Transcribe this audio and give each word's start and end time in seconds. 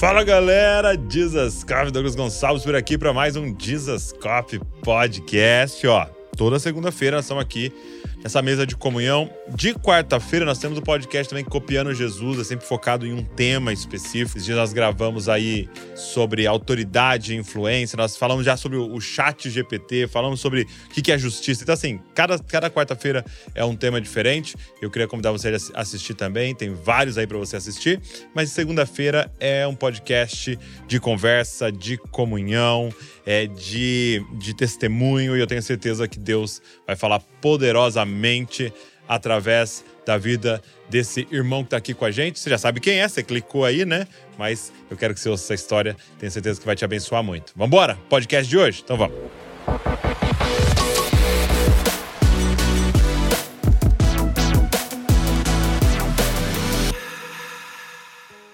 Fala 0.00 0.24
galera, 0.24 0.96
Jesus 1.10 1.62
Cop, 1.62 1.90
Douglas 1.90 2.14
Gonçalves 2.14 2.64
por 2.64 2.74
aqui 2.74 2.96
para 2.96 3.12
mais 3.12 3.36
um 3.36 3.54
Jesus 3.58 4.14
Cop 4.14 4.58
Podcast. 4.82 5.86
Ó, 5.86 6.06
toda 6.38 6.58
segunda-feira 6.58 7.18
nós 7.18 7.26
estamos 7.26 7.42
aqui 7.44 7.70
nessa 8.22 8.40
mesa 8.40 8.66
de 8.66 8.74
comunhão. 8.74 9.30
De 9.54 9.74
quarta-feira 9.74 10.46
nós 10.46 10.58
temos 10.58 10.78
o 10.78 10.82
podcast 10.82 11.28
também 11.28 11.44
Copiando 11.44 11.92
Jesus, 11.92 12.38
é 12.38 12.44
sempre 12.44 12.64
focado 12.64 13.04
em 13.04 13.12
um 13.12 13.22
tema 13.22 13.72
específico. 13.72 14.38
Esses 14.38 14.44
dias 14.44 14.56
nós 14.56 14.72
gravamos 14.72 15.28
aí 15.28 15.68
sobre 15.96 16.46
autoridade 16.46 17.34
e 17.34 17.36
influência, 17.36 17.96
nós 17.96 18.16
falamos 18.16 18.44
já 18.44 18.56
sobre 18.56 18.78
o 18.78 19.00
chat 19.00 19.50
GPT, 19.50 20.06
falamos 20.06 20.40
sobre 20.40 20.62
o 20.62 20.66
que 20.88 21.10
é 21.10 21.18
justiça. 21.18 21.64
Então 21.64 21.72
assim, 21.72 22.00
cada, 22.14 22.38
cada 22.38 22.70
quarta-feira 22.70 23.24
é 23.52 23.64
um 23.64 23.74
tema 23.74 24.00
diferente. 24.00 24.56
Eu 24.80 24.88
queria 24.88 25.08
convidar 25.08 25.32
você 25.32 25.48
a 25.74 25.80
assistir 25.80 26.14
também, 26.14 26.54
tem 26.54 26.72
vários 26.72 27.18
aí 27.18 27.26
para 27.26 27.36
você 27.36 27.56
assistir. 27.56 28.00
Mas 28.32 28.50
segunda-feira 28.50 29.30
é 29.40 29.66
um 29.66 29.74
podcast 29.74 30.56
de 30.86 31.00
conversa, 31.00 31.72
de 31.72 31.96
comunhão, 31.96 32.90
é, 33.26 33.46
de, 33.46 34.24
de 34.38 34.54
testemunho 34.54 35.36
e 35.36 35.40
eu 35.40 35.46
tenho 35.46 35.62
certeza 35.62 36.06
que 36.06 36.18
Deus 36.18 36.62
vai 36.86 36.96
falar 36.96 37.20
poderosamente 37.40 38.72
através 39.10 39.84
da 40.06 40.16
vida 40.16 40.62
desse 40.88 41.26
irmão 41.32 41.64
que 41.64 41.66
está 41.66 41.78
aqui 41.78 41.92
com 41.92 42.04
a 42.04 42.12
gente. 42.12 42.38
Você 42.38 42.48
já 42.48 42.56
sabe 42.56 42.78
quem 42.78 43.00
é, 43.00 43.08
você 43.08 43.24
clicou 43.24 43.64
aí, 43.64 43.84
né? 43.84 44.06
Mas 44.38 44.72
eu 44.88 44.96
quero 44.96 45.12
que 45.12 45.18
você 45.18 45.28
ouça 45.28 45.46
essa 45.46 45.54
história, 45.54 45.96
tenho 46.16 46.30
certeza 46.30 46.60
que 46.60 46.64
vai 46.64 46.76
te 46.76 46.84
abençoar 46.84 47.20
muito. 47.20 47.52
Vamos 47.56 47.74
embora? 47.74 47.98
Podcast 48.08 48.48
de 48.48 48.56
hoje? 48.56 48.82
Então 48.84 48.96
vamos. 48.96 49.18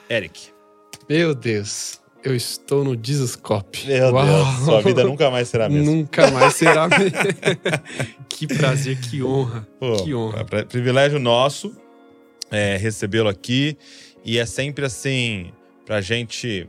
Eric. 0.09 0.48
Meu 1.06 1.34
Deus. 1.34 2.00
Eu 2.27 2.34
estou 2.34 2.82
no 2.82 2.96
Discoscope. 2.96 3.86
Meu 3.86 4.12
Uau. 4.12 4.27
Deus, 4.27 4.64
sua 4.64 4.82
vida 4.82 5.05
nunca 5.05 5.30
mais 5.30 5.48
será 5.48 5.66
a 5.66 5.69
mesma. 5.69 5.92
Nunca 5.92 6.28
mais 6.33 6.55
será 6.56 6.83
a 6.83 6.88
mesma. 6.88 7.20
que 8.28 8.48
prazer, 8.48 8.98
que 9.00 9.22
honra. 9.22 9.64
Pô, 9.78 9.94
que 10.02 10.12
honra. 10.12 10.44
Privilégio 10.44 11.20
nosso 11.20 11.72
é, 12.50 12.77
recebê-lo 12.78 13.28
aqui. 13.28 13.78
E 14.24 14.41
é 14.41 14.44
sempre 14.44 14.84
assim, 14.84 15.52
pra 15.84 16.00
gente. 16.00 16.68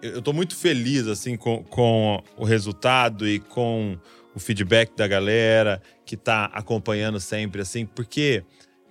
Eu 0.00 0.22
tô 0.22 0.32
muito 0.32 0.56
feliz 0.56 1.06
assim 1.08 1.36
com, 1.36 1.62
com 1.64 2.22
o 2.34 2.46
resultado 2.46 3.28
e 3.28 3.38
com 3.38 3.98
o 4.34 4.40
feedback 4.40 4.96
da 4.96 5.06
galera 5.06 5.82
que 6.06 6.16
tá 6.16 6.46
acompanhando 6.54 7.20
sempre, 7.20 7.60
assim, 7.60 7.84
porque 7.84 8.42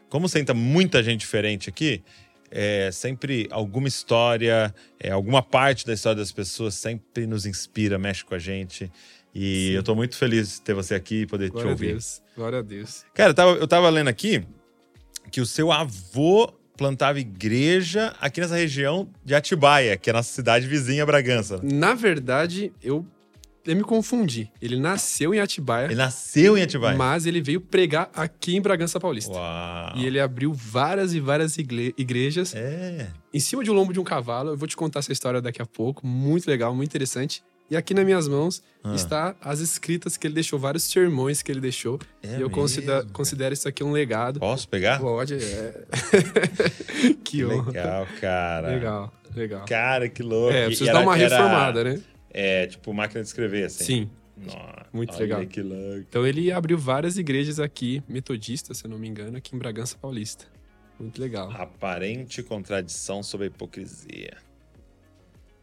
como 0.08 0.30
senta 0.30 0.54
muita 0.54 1.02
gente 1.02 1.22
diferente 1.22 1.68
aqui, 1.68 2.04
é, 2.58 2.90
sempre 2.90 3.50
alguma 3.52 3.90
história, 3.90 4.74
é, 4.98 5.12
alguma 5.12 5.44
parte 5.44 5.86
da 5.86 5.94
história 5.94 6.16
das 6.16 6.32
pessoas 6.32 6.74
sempre 6.74 7.28
nos 7.28 7.46
inspira, 7.46 8.00
mexe 8.00 8.24
com 8.24 8.34
a 8.34 8.40
gente. 8.40 8.90
E 9.34 9.68
Sim. 9.68 9.72
eu 9.74 9.84
tô 9.84 9.94
muito 9.94 10.16
feliz 10.16 10.54
de 10.54 10.62
ter 10.62 10.74
você 10.74 10.96
aqui 10.96 11.24
e 11.24 11.28
poder 11.28 11.50
Glória 11.50 11.68
te 11.68 11.72
ouvir. 11.72 11.88
A 11.88 11.92
Deus. 11.92 12.22
Glória 12.34 12.60
a 12.60 12.62
Deus. 12.62 13.06
Cara, 13.14 13.32
eu 13.32 13.34
tava, 13.34 13.52
eu 13.52 13.68
tava 13.68 13.90
lendo 13.90 14.08
aqui 14.08 14.42
que 15.30 15.42
o 15.42 15.46
seu 15.46 15.70
avô 15.70 16.50
plantava 16.78 17.20
igreja 17.20 18.16
aqui 18.22 18.40
nessa 18.40 18.56
região 18.56 19.10
de 19.24 19.36
Atibaia, 19.36 19.98
que 19.98 20.10
é 20.10 20.14
a 20.14 20.16
nossa 20.16 20.32
cidade 20.32 20.66
vizinha, 20.66 21.06
Bragança. 21.06 21.60
Na 21.62 21.94
verdade, 21.94 22.72
eu 22.82 23.06
eu 23.66 23.76
me 23.76 23.84
confundi. 23.84 24.52
Ele 24.62 24.78
nasceu 24.78 25.34
em 25.34 25.40
Atibaia. 25.40 25.86
Ele 25.86 25.96
nasceu 25.96 26.58
em 26.58 26.62
Atibaia. 26.62 26.96
Mas 26.96 27.26
ele 27.26 27.42
veio 27.42 27.60
pregar 27.60 28.10
aqui 28.14 28.56
em 28.56 28.62
Bragança 28.62 29.00
Paulista. 29.00 29.34
Uau. 29.34 29.98
E 29.98 30.06
ele 30.06 30.20
abriu 30.20 30.54
várias 30.54 31.14
e 31.14 31.20
várias 31.20 31.58
igrejas. 31.58 32.54
É. 32.56 33.08
Em 33.34 33.40
cima 33.40 33.64
de 33.64 33.72
um 33.72 33.74
lombo 33.74 33.92
de 33.92 34.00
um 34.00 34.04
cavalo. 34.04 34.52
Eu 34.52 34.58
vou 34.58 34.68
te 34.68 34.76
contar 34.76 35.00
essa 35.00 35.12
história 35.12 35.42
daqui 35.42 35.62
a 35.62 35.66
pouco. 35.66 36.06
Muito 36.06 36.48
legal, 36.48 36.76
muito 36.76 36.90
interessante. 36.90 37.44
E 37.70 37.76
aqui 37.76 37.96
nas 37.96 38.06
minhas 38.06 38.28
mãos 38.28 38.62
ah. 38.84 38.94
está 38.94 39.36
as 39.42 39.60
escritas 39.60 40.18
que 40.18 40.28
ele 40.28 40.36
deixou, 40.36 40.60
vários 40.60 40.84
sermões 40.84 41.42
que 41.42 41.52
ele 41.52 41.60
deixou. 41.60 42.00
É 42.22 42.38
e 42.38 42.42
eu 42.42 42.50
considero, 42.50 43.08
considero, 43.12 43.54
isso 43.54 43.68
aqui 43.68 43.84
um 43.84 43.92
legado. 43.92 44.40
Posso 44.40 44.70
pegar? 44.70 45.00
Pode, 45.00 45.34
é. 45.34 45.84
que, 47.24 47.38
que 47.38 47.44
legal, 47.44 48.08
cara. 48.22 48.68
Legal, 48.68 49.14
legal. 49.36 49.66
Cara, 49.66 50.08
que 50.08 50.22
louco. 50.22 50.56
É, 50.56 50.68
preciso 50.68 50.94
dar 50.94 51.02
uma 51.02 51.16
reformada, 51.16 51.80
era... 51.80 51.94
né? 51.94 52.02
É, 52.38 52.68
tipo, 52.68 52.94
máquina 52.94 53.22
de 53.22 53.28
escrever, 53.28 53.64
assim. 53.64 53.84
Sim. 53.86 54.10
Nossa, 54.36 54.88
Muito 54.92 55.18
legal. 55.18 55.42
Então 55.42 56.28
ele 56.28 56.52
abriu 56.52 56.78
várias 56.78 57.18
igrejas 57.18 57.62
aqui, 57.62 58.04
metodistas, 58.10 58.78
se 58.78 58.86
eu 58.86 58.90
não 58.90 59.00
me 59.00 59.08
engano, 59.08 59.38
aqui 59.38 59.56
em 59.56 59.58
Bragança 59.58 59.98
Paulista. 59.98 60.46
Muito 61.00 61.22
legal. 61.22 61.50
Aparente 61.52 62.44
contradição 62.44 63.24
sobre 63.24 63.46
a 63.46 63.48
hipocrisia. 63.48 64.36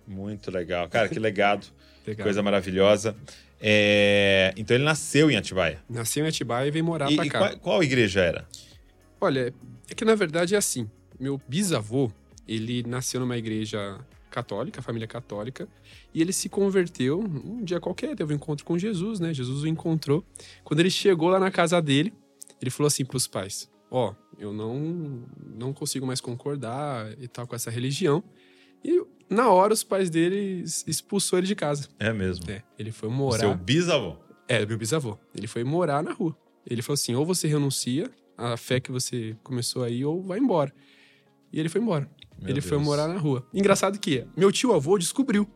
Muito 0.08 0.50
legal. 0.50 0.88
Cara, 0.88 1.10
que 1.10 1.18
legado. 1.18 1.66
legal. 2.06 2.24
Coisa 2.24 2.42
maravilhosa. 2.42 3.14
É... 3.60 4.54
Então 4.56 4.74
ele 4.74 4.84
nasceu 4.84 5.30
em 5.30 5.36
Atibaia. 5.36 5.78
Nasceu 5.90 6.24
em 6.24 6.28
Atibaia 6.28 6.68
e 6.68 6.70
veio 6.70 6.86
morar 6.86 7.12
e, 7.12 7.16
pra 7.16 7.26
e 7.26 7.28
cá. 7.28 7.38
Qual, 7.38 7.58
qual 7.58 7.84
igreja 7.84 8.22
era? 8.22 8.48
Olha, 9.20 9.52
é 9.90 9.94
que 9.94 10.06
na 10.06 10.14
verdade 10.14 10.54
é 10.54 10.58
assim. 10.58 10.88
Meu 11.20 11.38
bisavô, 11.46 12.10
ele 12.48 12.82
nasceu 12.84 13.20
numa 13.20 13.36
igreja 13.36 14.00
católica, 14.32 14.82
família 14.82 15.06
católica, 15.06 15.68
e 16.12 16.20
ele 16.20 16.32
se 16.32 16.48
converteu 16.48 17.20
um 17.20 17.62
dia 17.62 17.78
qualquer, 17.78 18.16
teve 18.16 18.32
um 18.32 18.36
encontro 18.36 18.64
com 18.64 18.78
Jesus, 18.78 19.20
né? 19.20 19.32
Jesus 19.32 19.62
o 19.62 19.68
encontrou. 19.68 20.24
Quando 20.64 20.80
ele 20.80 20.90
chegou 20.90 21.28
lá 21.28 21.38
na 21.38 21.50
casa 21.50 21.80
dele, 21.80 22.12
ele 22.60 22.70
falou 22.70 22.88
assim 22.88 23.04
para 23.04 23.16
os 23.16 23.26
pais: 23.26 23.70
Ó, 23.90 24.10
oh, 24.10 24.14
eu 24.38 24.52
não, 24.52 25.22
não 25.54 25.72
consigo 25.72 26.06
mais 26.06 26.20
concordar 26.20 27.12
e 27.20 27.28
tal 27.28 27.46
com 27.46 27.54
essa 27.54 27.70
religião. 27.70 28.24
E 28.84 29.04
na 29.28 29.50
hora 29.50 29.72
os 29.72 29.84
pais 29.84 30.10
dele 30.10 30.64
expulsou 30.86 31.38
ele 31.38 31.46
de 31.46 31.54
casa. 31.54 31.88
É 31.98 32.12
mesmo? 32.12 32.50
É, 32.50 32.62
ele 32.78 32.90
foi 32.90 33.08
morar. 33.08 33.40
Seu 33.40 33.54
bisavô? 33.54 34.16
É, 34.48 34.64
meu 34.64 34.78
bisavô. 34.78 35.18
Ele 35.34 35.46
foi 35.46 35.62
morar 35.62 36.02
na 36.02 36.12
rua. 36.12 36.36
Ele 36.66 36.82
falou 36.82 36.94
assim: 36.94 37.14
ou 37.14 37.26
você 37.26 37.46
renuncia 37.46 38.10
à 38.36 38.56
fé 38.56 38.80
que 38.80 38.90
você 38.90 39.36
começou 39.42 39.82
aí, 39.84 40.04
ou 40.04 40.22
vai 40.22 40.38
embora. 40.38 40.72
E 41.52 41.60
ele 41.60 41.68
foi 41.68 41.80
embora. 41.80 42.10
Meu 42.42 42.50
ele 42.50 42.60
Deus. 42.60 42.66
foi 42.66 42.78
morar 42.78 43.08
na 43.08 43.18
rua. 43.18 43.46
Engraçado 43.54 43.98
que 43.98 44.26
meu 44.36 44.50
tio 44.50 44.72
avô 44.72 44.98
descobriu 44.98 45.48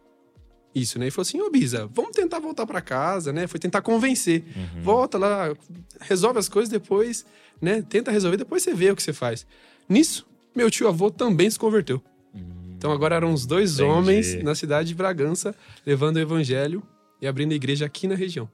isso, 0.74 0.98
né? 0.98 1.08
E 1.08 1.10
falou 1.10 1.22
assim: 1.22 1.40
Ô 1.40 1.50
Bisa, 1.50 1.88
vamos 1.92 2.12
tentar 2.12 2.38
voltar 2.38 2.66
para 2.66 2.80
casa, 2.80 3.32
né? 3.32 3.46
Foi 3.46 3.58
tentar 3.58 3.82
convencer. 3.82 4.44
Uhum. 4.54 4.82
Volta 4.82 5.18
lá, 5.18 5.54
resolve 6.00 6.38
as 6.38 6.48
coisas 6.48 6.70
depois, 6.70 7.24
né? 7.60 7.82
Tenta 7.82 8.10
resolver, 8.10 8.36
depois 8.36 8.62
você 8.62 8.74
vê 8.74 8.90
o 8.90 8.96
que 8.96 9.02
você 9.02 9.12
faz. 9.12 9.46
Nisso, 9.88 10.26
meu 10.54 10.70
tio 10.70 10.86
avô 10.86 11.10
também 11.10 11.50
se 11.50 11.58
converteu. 11.58 12.02
Uhum. 12.34 12.74
Então 12.76 12.92
agora 12.92 13.16
eram 13.16 13.32
os 13.32 13.46
dois 13.46 13.74
Entendi. 13.74 13.90
homens 13.90 14.42
na 14.42 14.54
cidade 14.54 14.88
de 14.88 14.94
Bragança 14.94 15.54
levando 15.84 16.16
o 16.16 16.20
evangelho 16.20 16.82
e 17.20 17.26
abrindo 17.26 17.52
a 17.52 17.54
igreja 17.54 17.86
aqui 17.86 18.06
na 18.06 18.14
região. 18.14 18.48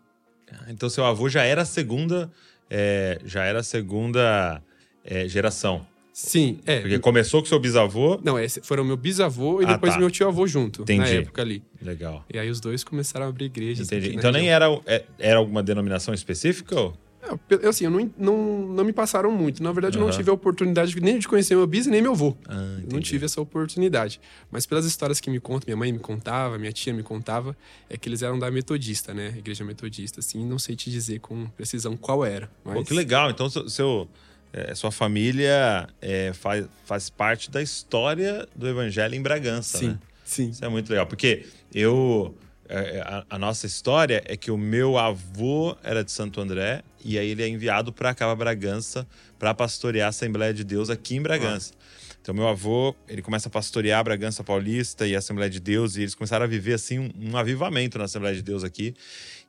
Então 0.68 0.88
seu 0.88 1.04
avô 1.04 1.28
já 1.28 1.42
era 1.42 1.62
a 1.62 1.64
segunda, 1.64 2.30
é, 2.70 3.20
já 3.24 3.42
era 3.42 3.60
a 3.60 3.62
segunda 3.62 4.62
é, 5.04 5.26
geração. 5.26 5.84
Sim, 6.12 6.58
é. 6.66 6.80
Porque 6.80 6.98
começou 6.98 7.40
com 7.40 7.48
seu 7.48 7.58
bisavô. 7.58 8.20
Não, 8.22 8.38
esse 8.38 8.60
foram 8.60 8.84
meu 8.84 8.96
bisavô 8.96 9.62
e 9.62 9.64
ah, 9.64 9.72
depois 9.72 9.94
tá. 9.94 9.98
meu 9.98 10.10
tio 10.10 10.28
avô 10.28 10.46
junto. 10.46 10.82
Entendi. 10.82 11.00
Na 11.00 11.08
época 11.08 11.40
ali. 11.40 11.62
Legal. 11.80 12.24
E 12.32 12.38
aí 12.38 12.50
os 12.50 12.60
dois 12.60 12.84
começaram 12.84 13.26
a 13.26 13.28
abrir 13.28 13.46
igrejas. 13.46 13.86
Entendi. 13.86 14.14
Então 14.14 14.30
nem 14.30 14.50
era, 14.50 14.66
é, 14.86 15.04
era 15.18 15.38
alguma 15.38 15.62
denominação 15.62 16.12
específica? 16.12 16.78
Ou? 16.78 16.94
É, 17.22 17.68
assim, 17.68 17.84
eu 17.84 17.90
não, 17.90 18.10
não, 18.18 18.36
não 18.66 18.84
me 18.84 18.92
passaram 18.92 19.30
muito. 19.30 19.62
Na 19.62 19.70
verdade, 19.70 19.96
uhum. 19.96 20.04
eu 20.04 20.08
não 20.08 20.16
tive 20.16 20.28
a 20.28 20.32
oportunidade 20.32 21.00
nem 21.00 21.18
de 21.18 21.28
conhecer 21.28 21.54
meu 21.54 21.66
bis 21.66 21.86
nem 21.86 22.02
meu 22.02 22.12
avô. 22.12 22.36
Ah, 22.48 22.80
não 22.90 23.00
tive 23.00 23.24
essa 23.24 23.40
oportunidade. 23.40 24.20
Mas 24.50 24.66
pelas 24.66 24.84
histórias 24.84 25.20
que 25.20 25.30
me 25.30 25.38
contam, 25.38 25.66
minha 25.68 25.76
mãe 25.76 25.92
me 25.92 26.00
contava, 26.00 26.58
minha 26.58 26.72
tia 26.72 26.92
me 26.92 27.02
contava, 27.02 27.56
é 27.88 27.96
que 27.96 28.08
eles 28.08 28.22
eram 28.22 28.38
da 28.38 28.50
metodista, 28.50 29.14
né? 29.14 29.34
Igreja 29.38 29.64
metodista, 29.64 30.20
assim. 30.20 30.44
Não 30.44 30.58
sei 30.58 30.74
te 30.74 30.90
dizer 30.90 31.20
com 31.20 31.46
precisão 31.50 31.96
qual 31.96 32.24
era. 32.24 32.50
Mas... 32.64 32.74
Pô, 32.74 32.84
que 32.84 32.94
legal. 32.94 33.30
Então, 33.30 33.48
seu... 33.48 34.08
é, 34.52 34.74
sua 34.74 34.92
família 34.92 35.88
é, 36.00 36.32
faz, 36.34 36.66
faz 36.84 37.08
parte 37.08 37.50
da 37.50 37.62
história 37.62 38.46
do 38.54 38.68
evangelho 38.68 39.14
em 39.14 39.22
Bragança, 39.22 39.78
sim, 39.78 39.88
né? 39.88 39.98
Sim. 40.24 40.50
Isso 40.50 40.64
é 40.64 40.68
muito 40.68 40.90
legal, 40.90 41.06
porque 41.06 41.46
eu. 41.74 42.36
É, 42.68 42.98
é, 42.98 43.00
a, 43.00 43.24
a, 43.28 43.38
nossa 43.38 43.66
história 43.66 44.22
é 44.24 44.36
que 44.36 44.50
o 44.50 44.56
meu 44.56 44.96
avô 44.96 45.76
era 45.82 46.02
de 46.04 46.10
Santo 46.10 46.40
André 46.40 46.82
e 47.04 47.18
aí 47.18 47.28
ele 47.28 47.42
é 47.42 47.48
enviado 47.48 47.92
para 47.92 48.14
Cava 48.14 48.34
Bragança 48.34 49.06
para 49.38 49.52
pastorear 49.52 50.06
a 50.06 50.08
Assembleia 50.08 50.54
de 50.54 50.64
Deus 50.64 50.88
aqui 50.88 51.16
em 51.16 51.22
Bragança. 51.22 51.74
Ah. 51.76 51.82
Então, 52.22 52.32
meu 52.32 52.46
avô, 52.46 52.94
ele 53.08 53.20
começa 53.20 53.48
a 53.48 53.50
pastorear 53.50 54.02
Bragança 54.04 54.44
Paulista 54.44 55.06
e 55.06 55.16
a 55.16 55.18
Assembleia 55.18 55.50
de 55.50 55.58
Deus, 55.58 55.96
e 55.96 56.02
eles 56.02 56.14
começaram 56.14 56.44
a 56.44 56.46
viver, 56.46 56.74
assim, 56.74 57.00
um, 57.00 57.10
um 57.32 57.36
avivamento 57.36 57.98
na 57.98 58.04
Assembleia 58.04 58.36
de 58.36 58.42
Deus 58.42 58.62
aqui. 58.62 58.94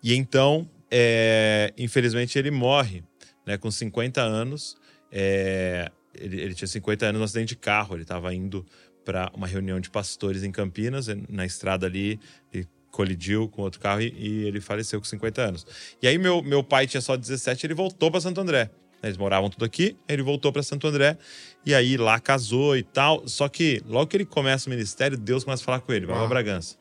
E 0.02 0.16
então, 0.16 0.68
é, 0.90 1.72
infelizmente, 1.78 2.38
ele 2.38 2.50
morre, 2.50 3.04
né, 3.46 3.60
com 3.60 3.70
50 3.70 4.22
anos, 4.22 4.76
é, 5.16 5.92
ele, 6.16 6.42
ele, 6.42 6.56
tinha 6.56 6.68
50 6.68 7.06
anos 7.06 7.20
no 7.20 7.26
acidente 7.26 7.50
de 7.50 7.56
carro, 7.56 7.96
ele 7.96 8.02
estava 8.02 8.34
indo 8.34 8.66
para 9.06 9.32
uma 9.36 9.46
reunião 9.46 9.80
de 9.80 9.92
pastores 9.92 10.44
em 10.44 10.52
Campinas, 10.52 11.08
na 11.30 11.46
estrada 11.46 11.86
ali, 11.86 12.20
ele 12.52 12.68
colidiu 12.90 13.48
com 13.48 13.62
outro 13.62 13.80
carro 13.80 14.02
e, 14.02 14.12
e, 14.18 14.48
ele 14.48 14.60
faleceu 14.60 15.00
com 15.00 15.06
50 15.06 15.42
anos. 15.42 15.68
E 16.02 16.08
aí 16.08 16.18
meu, 16.18 16.42
meu 16.42 16.64
pai 16.64 16.88
tinha 16.88 17.02
só 17.02 17.16
17, 17.16 17.68
ele 17.68 17.76
voltou 17.76 18.10
para 18.10 18.22
Santo 18.22 18.42
André. 18.42 18.72
Eles 19.04 19.18
moravam 19.18 19.50
tudo 19.50 19.66
aqui, 19.66 19.98
ele 20.08 20.24
voltou 20.24 20.52
para 20.52 20.64
Santo 20.64 20.88
André 20.88 21.18
e 21.66 21.76
aí 21.76 21.98
lá 21.98 22.20
casou 22.20 22.76
e 22.76 22.84
tal. 22.84 23.28
Só 23.28 23.50
que 23.50 23.84
logo 23.86 24.08
que 24.08 24.18
ele 24.18 24.26
começa 24.26 24.68
o 24.68 24.70
ministério, 24.70 25.18
Deus 25.18 25.44
começa 25.44 25.62
a 25.62 25.66
falar 25.66 25.82
com 25.82 25.92
ele: 25.92 26.06
vai 26.06 26.16
Uau. 26.16 26.26
pra 26.26 26.42
Bragança. 26.42 26.78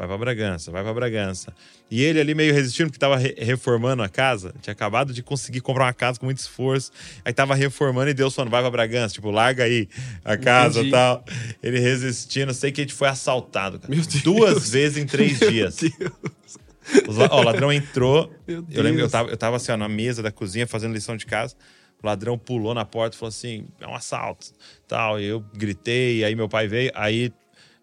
Vai 0.00 0.08
pra 0.08 0.16
Bragança, 0.16 0.70
vai 0.70 0.82
pra 0.82 0.94
Bragança. 0.94 1.52
E 1.90 2.02
ele 2.02 2.18
ali 2.18 2.34
meio 2.34 2.54
resistindo, 2.54 2.86
porque 2.86 2.98
tava 2.98 3.18
re- 3.18 3.34
reformando 3.36 4.02
a 4.02 4.08
casa. 4.08 4.54
Tinha 4.62 4.72
acabado 4.72 5.12
de 5.12 5.22
conseguir 5.22 5.60
comprar 5.60 5.84
uma 5.84 5.92
casa 5.92 6.18
com 6.18 6.24
muito 6.24 6.38
esforço. 6.38 6.90
Aí 7.22 7.34
tava 7.34 7.54
reformando 7.54 8.08
e 8.08 8.14
Deus 8.14 8.34
falando, 8.34 8.50
vai 8.50 8.62
pra 8.62 8.70
Bragança. 8.70 9.12
Tipo, 9.12 9.30
larga 9.30 9.64
aí 9.64 9.90
a 10.24 10.38
casa 10.38 10.80
e 10.80 10.90
tal. 10.90 11.22
Ele 11.62 11.78
resistindo. 11.80 12.54
Sei 12.54 12.72
que 12.72 12.80
a 12.80 12.84
gente 12.84 12.94
foi 12.94 13.08
assaltado, 13.08 13.78
cara. 13.78 13.94
Meu 13.94 14.02
Deus. 14.02 14.22
Duas 14.22 14.70
vezes 14.70 14.96
em 14.96 15.04
três 15.04 15.38
dias. 15.38 15.82
Meu 15.82 15.92
Deus. 15.98 17.06
Os 17.06 17.16
la- 17.18 17.28
ó, 17.30 17.40
o 17.42 17.44
ladrão 17.44 17.70
entrou. 17.70 18.32
Meu 18.48 18.64
Eu 18.70 18.82
lembro 18.82 18.96
que 18.96 19.02
eu 19.02 19.08
Deus. 19.08 19.12
tava, 19.12 19.28
eu 19.28 19.36
tava 19.36 19.56
assim, 19.56 19.70
ó, 19.70 19.76
na 19.76 19.86
mesa 19.88 20.22
da 20.22 20.32
cozinha 20.32 20.66
fazendo 20.66 20.94
lição 20.94 21.14
de 21.14 21.26
casa. 21.26 21.54
O 22.02 22.06
ladrão 22.06 22.38
pulou 22.38 22.72
na 22.72 22.86
porta 22.86 23.14
e 23.14 23.18
falou 23.18 23.28
assim: 23.28 23.66
é 23.78 23.86
um 23.86 23.94
assalto. 23.94 24.46
Tal. 24.88 25.20
E 25.20 25.26
eu 25.26 25.44
gritei, 25.54 26.24
aí 26.24 26.34
meu 26.34 26.48
pai 26.48 26.66
veio. 26.66 26.90
Aí 26.94 27.30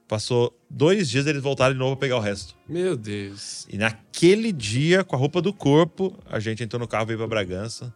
passou 0.08 0.58
dois 0.70 1.10
dias, 1.10 1.26
eles 1.28 1.42
voltaram 1.42 1.74
de 1.74 1.80
novo 1.80 1.96
pra 1.96 2.02
pegar 2.08 2.18
o 2.18 2.22
resto. 2.22 2.56
Meu 2.68 2.96
Deus. 2.96 3.68
E 3.70 3.78
naquele 3.78 4.52
dia, 4.52 5.04
com 5.04 5.16
a 5.16 5.20
roupa 5.20 5.42
do 5.42 5.52
corpo, 5.54 6.18
a 6.30 6.40
gente 6.40 6.64
entrou 6.64 6.80
no 6.80 6.88
carro 6.88 7.04
e 7.04 7.08
veio 7.08 7.18
pra 7.20 7.28
Bragança. 7.28 7.94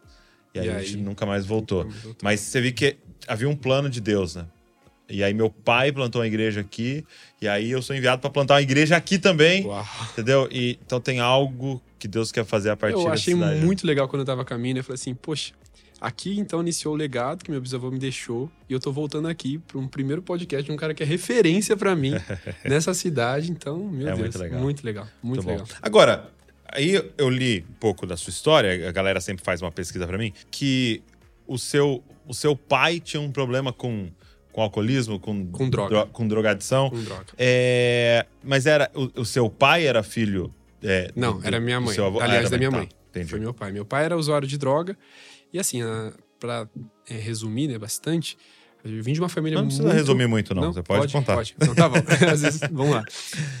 E 0.54 0.58
aí, 0.60 0.66
E 0.66 0.70
a 0.70 0.76
aí? 0.76 0.84
gente 0.86 0.98
nunca 0.98 1.24
mais 1.24 1.46
voltou. 1.46 1.84
Nunca 1.84 1.96
voltou. 1.98 2.16
Mas 2.22 2.40
você 2.40 2.60
viu 2.60 2.72
que 2.74 2.96
havia 3.26 3.48
um 3.48 3.56
plano 3.56 3.88
de 3.88 4.00
Deus, 4.00 4.34
né? 4.36 4.44
E 5.08 5.22
aí 5.22 5.34
meu 5.34 5.50
pai 5.50 5.92
plantou 5.92 6.20
uma 6.20 6.26
igreja 6.26 6.60
aqui, 6.60 7.04
e 7.40 7.46
aí 7.46 7.70
eu 7.70 7.82
sou 7.82 7.94
enviado 7.94 8.20
pra 8.20 8.30
plantar 8.30 8.54
uma 8.54 8.62
igreja 8.62 8.96
aqui 8.96 9.18
também. 9.18 9.66
Uau. 9.66 9.84
Entendeu? 10.12 10.48
E, 10.50 10.78
então 10.84 11.00
tem 11.00 11.20
algo 11.20 11.82
que 11.98 12.08
Deus 12.08 12.32
quer 12.32 12.44
fazer 12.44 12.70
a 12.70 12.76
partir 12.76 12.94
Eu 12.98 13.08
achei 13.08 13.34
cidade. 13.34 13.60
muito 13.60 13.86
legal 13.86 14.08
quando 14.08 14.20
eu 14.20 14.26
tava 14.26 14.44
caminhando. 14.44 14.78
Eu 14.78 14.84
falei 14.84 14.94
assim, 14.94 15.14
poxa, 15.14 15.52
aqui 16.02 16.38
então 16.38 16.60
iniciou 16.60 16.94
o 16.94 16.96
legado 16.96 17.44
que 17.44 17.50
meu 17.50 17.60
bisavô 17.60 17.90
me 17.90 17.98
deixou. 17.98 18.50
E 18.68 18.72
eu 18.72 18.80
tô 18.80 18.90
voltando 18.92 19.28
aqui 19.28 19.58
para 19.58 19.78
um 19.78 19.86
primeiro 19.86 20.20
podcast 20.22 20.64
de 20.64 20.72
um 20.72 20.76
cara 20.76 20.92
que 20.94 21.02
é 21.02 21.06
referência 21.06 21.76
pra 21.76 21.94
mim 21.96 22.12
nessa 22.64 22.92
cidade. 22.92 23.50
Então, 23.50 23.78
meu 23.78 24.08
É 24.08 24.10
Deus, 24.10 24.20
muito 24.20 24.38
legal. 24.38 24.60
muito 24.60 24.84
legal. 24.84 25.04
Muito 25.22 25.44
Muito 25.44 25.48
legal. 25.48 25.66
bom. 25.66 25.74
Agora, 25.80 26.30
aí 26.72 27.00
eu 27.16 27.28
li 27.30 27.64
um 27.70 27.74
pouco 27.74 28.06
da 28.06 28.16
sua 28.16 28.30
história, 28.30 28.88
a 28.88 28.92
galera 28.92 29.20
sempre 29.20 29.44
faz 29.44 29.62
uma 29.62 29.70
pesquisa 29.72 30.06
pra 30.06 30.18
mim, 30.18 30.32
que 30.50 31.02
o 31.46 31.58
seu, 31.58 32.02
o 32.26 32.34
seu 32.34 32.56
pai 32.56 32.98
tinha 33.00 33.20
um 33.20 33.30
problema 33.30 33.72
com, 33.72 34.08
com 34.52 34.60
alcoolismo, 34.62 35.18
com, 35.20 35.46
Com 35.46 35.68
droga. 35.70 36.06
com 36.06 36.26
drogadição. 36.26 36.90
Com 36.90 37.02
droga. 37.02 37.26
É, 37.38 38.26
mas 38.42 38.66
era 38.66 38.90
o, 38.94 39.20
o 39.20 39.24
seu 39.24 39.48
pai 39.50 39.86
era 39.86 40.02
filho. 40.02 40.52
é, 40.82 41.10
Não, 41.14 41.38
do- 41.38 41.46
era 41.46 41.60
minha 41.60 41.80
mãe. 41.80 41.94
Ah, 41.98 42.24
Aliás, 42.24 42.48
da 42.50 42.56
minha 42.58 42.70
tá, 42.70 42.76
mãe. 42.78 42.88
entendi. 43.10 43.28
Foi 43.30 43.38
meu 43.40 43.52
pai. 43.52 43.70
Meu 43.72 43.84
pai 43.84 44.04
era 44.04 44.16
usuário 44.16 44.48
de 44.48 44.56
droga. 44.56 44.96
E 45.52 45.58
assim, 45.58 45.82
a, 45.82 46.12
pra 46.38 46.68
é, 47.08 47.14
resumir, 47.14 47.68
né, 47.68 47.78
bastante, 47.78 48.36
eu 48.84 49.02
vim 49.02 49.12
de 49.12 49.20
uma 49.20 49.28
família 49.28 49.58
Não 49.58 49.66
precisa 49.66 49.84
muito... 49.84 49.96
resumir 49.96 50.26
muito, 50.26 50.54
não. 50.54 50.72
Você 50.72 50.82
pode, 50.82 51.12
contar. 51.12 51.36
Pode. 51.36 51.54
Então 51.56 51.74
tá 51.74 51.88
bom. 51.88 51.96
Às 52.30 52.42
vezes, 52.42 52.60
vamos 52.70 52.92
lá. 52.92 53.04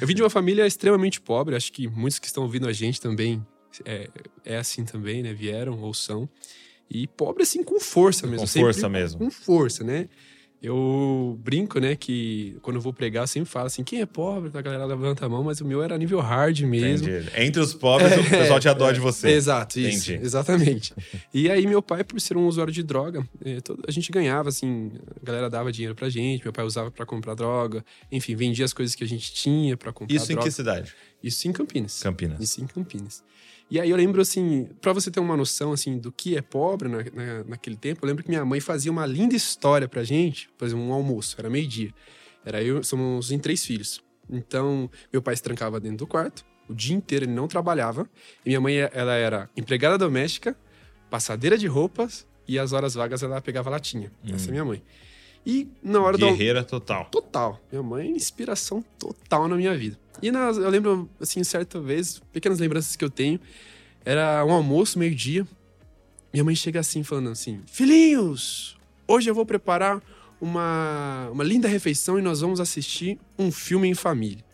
Eu 0.00 0.06
vim 0.06 0.14
de 0.14 0.22
uma 0.22 0.30
família 0.30 0.66
extremamente 0.66 1.20
pobre. 1.20 1.54
Acho 1.54 1.72
que 1.72 1.86
muitos 1.86 2.18
que 2.18 2.26
estão 2.26 2.42
ouvindo 2.42 2.66
a 2.66 2.72
gente 2.72 3.00
também 3.00 3.44
é, 3.84 4.08
é 4.44 4.56
assim 4.56 4.84
também, 4.84 5.22
né? 5.22 5.32
Vieram 5.32 5.78
ou 5.80 5.94
são. 5.94 6.28
E 6.90 7.06
pobre 7.06 7.44
assim 7.44 7.62
com 7.62 7.78
força 7.78 8.26
mesmo. 8.26 8.40
Com 8.40 8.46
sempre 8.46 8.72
força 8.72 8.88
mesmo. 8.88 9.18
Com 9.18 9.30
força, 9.30 9.84
né? 9.84 10.08
Eu 10.62 11.36
brinco, 11.42 11.80
né, 11.80 11.96
que 11.96 12.56
quando 12.62 12.76
eu 12.76 12.80
vou 12.80 12.92
pregar, 12.92 13.24
eu 13.24 13.26
sempre 13.26 13.50
falo 13.50 13.66
assim: 13.66 13.82
quem 13.82 14.00
é 14.00 14.06
pobre? 14.06 14.48
A 14.56 14.62
galera 14.62 14.84
levanta 14.84 15.26
a 15.26 15.28
mão, 15.28 15.42
mas 15.42 15.60
o 15.60 15.64
meu 15.64 15.82
era 15.82 15.98
nível 15.98 16.20
hard 16.20 16.60
mesmo. 16.60 17.08
Entendi. 17.08 17.28
Entre 17.36 17.60
os 17.60 17.74
pobres, 17.74 18.12
o 18.16 18.22
pessoal 18.30 18.60
tinha 18.60 18.72
dó 18.72 18.92
de 18.92 19.00
você. 19.00 19.28
Exato, 19.30 19.80
isso. 19.80 20.12
Entendi. 20.12 20.24
Exatamente. 20.24 20.94
e 21.34 21.50
aí, 21.50 21.66
meu 21.66 21.82
pai, 21.82 22.04
por 22.04 22.20
ser 22.20 22.36
um 22.36 22.46
usuário 22.46 22.72
de 22.72 22.82
droga, 22.84 23.26
todo- 23.64 23.82
a 23.88 23.90
gente 23.90 24.12
ganhava, 24.12 24.50
assim, 24.50 24.92
a 25.20 25.26
galera 25.26 25.50
dava 25.50 25.72
dinheiro 25.72 25.96
pra 25.96 26.08
gente, 26.08 26.44
meu 26.44 26.52
pai 26.52 26.64
usava 26.64 26.90
pra 26.92 27.04
comprar 27.04 27.34
droga, 27.34 27.84
enfim, 28.10 28.36
vendia 28.36 28.64
as 28.64 28.72
coisas 28.72 28.94
que 28.94 29.02
a 29.02 29.08
gente 29.08 29.32
tinha 29.34 29.76
pra 29.76 29.92
comprar 29.92 30.14
Isso 30.14 30.30
em 30.30 30.34
droga. 30.36 30.48
que 30.48 30.54
cidade? 30.54 30.92
Isso 31.22 31.48
em 31.48 31.52
Campinas. 31.52 32.00
Campinas. 32.02 32.40
Isso 32.40 32.62
em 32.62 32.66
Campinas. 32.68 33.22
E 33.72 33.80
aí 33.80 33.88
eu 33.88 33.96
lembro, 33.96 34.20
assim, 34.20 34.68
pra 34.82 34.92
você 34.92 35.10
ter 35.10 35.18
uma 35.18 35.34
noção, 35.34 35.72
assim, 35.72 35.96
do 35.96 36.12
que 36.12 36.36
é 36.36 36.42
pobre 36.42 36.88
na, 36.90 36.98
na- 36.98 37.44
naquele 37.44 37.74
tempo, 37.76 38.04
eu 38.04 38.06
lembro 38.06 38.22
que 38.22 38.28
minha 38.28 38.44
mãe 38.44 38.60
fazia 38.60 38.92
uma 38.92 39.06
linda 39.06 39.34
história 39.34 39.88
pra 39.88 40.04
gente, 40.04 40.50
por 40.58 40.66
exemplo, 40.66 40.84
um 40.84 40.92
almoço, 40.92 41.36
era 41.38 41.48
meio-dia. 41.48 41.90
Era 42.44 42.62
eu, 42.62 42.84
somos 42.84 43.32
em 43.32 43.38
três 43.38 43.64
filhos. 43.64 44.02
Então, 44.28 44.90
meu 45.10 45.22
pai 45.22 45.34
se 45.34 45.42
trancava 45.42 45.80
dentro 45.80 45.96
do 45.98 46.06
quarto, 46.06 46.44
o 46.68 46.74
dia 46.74 46.94
inteiro 46.94 47.24
ele 47.24 47.32
não 47.32 47.48
trabalhava, 47.48 48.06
e 48.44 48.50
minha 48.50 48.60
mãe, 48.60 48.76
ela 48.92 49.14
era 49.14 49.48
empregada 49.56 49.96
doméstica, 49.96 50.54
passadeira 51.08 51.56
de 51.56 51.66
roupas, 51.66 52.26
e 52.46 52.58
as 52.58 52.74
horas 52.74 52.92
vagas 52.92 53.22
ela 53.22 53.40
pegava 53.40 53.70
latinha. 53.70 54.12
Essa 54.34 54.48
é 54.48 54.50
minha 54.50 54.64
mãe. 54.66 54.82
E 55.46 55.66
na 55.82 56.00
hora 56.02 56.18
do 56.18 56.26
Guerreira 56.26 56.62
total. 56.62 57.06
total. 57.06 57.58
Minha 57.70 57.82
mãe 57.82 58.08
é 58.08 58.10
inspiração 58.10 58.84
total 58.98 59.48
na 59.48 59.56
minha 59.56 59.74
vida. 59.76 59.98
E 60.20 60.28
eu 60.28 60.68
lembro, 60.68 61.08
assim, 61.20 61.42
certa 61.42 61.80
vez, 61.80 62.20
pequenas 62.32 62.58
lembranças 62.58 62.96
que 62.96 63.04
eu 63.04 63.10
tenho, 63.10 63.40
era 64.04 64.44
um 64.44 64.52
almoço, 64.52 64.98
meio-dia. 64.98 65.46
Minha 66.32 66.44
mãe 66.44 66.54
chega 66.54 66.80
assim, 66.80 67.02
falando 67.02 67.30
assim: 67.30 67.60
Filhinhos, 67.66 68.76
hoje 69.06 69.30
eu 69.30 69.34
vou 69.34 69.46
preparar 69.46 70.02
uma, 70.40 71.28
uma 71.30 71.44
linda 71.44 71.68
refeição 71.68 72.18
e 72.18 72.22
nós 72.22 72.40
vamos 72.40 72.60
assistir 72.60 73.18
um 73.38 73.52
filme 73.52 73.88
em 73.88 73.94
família. 73.94 74.44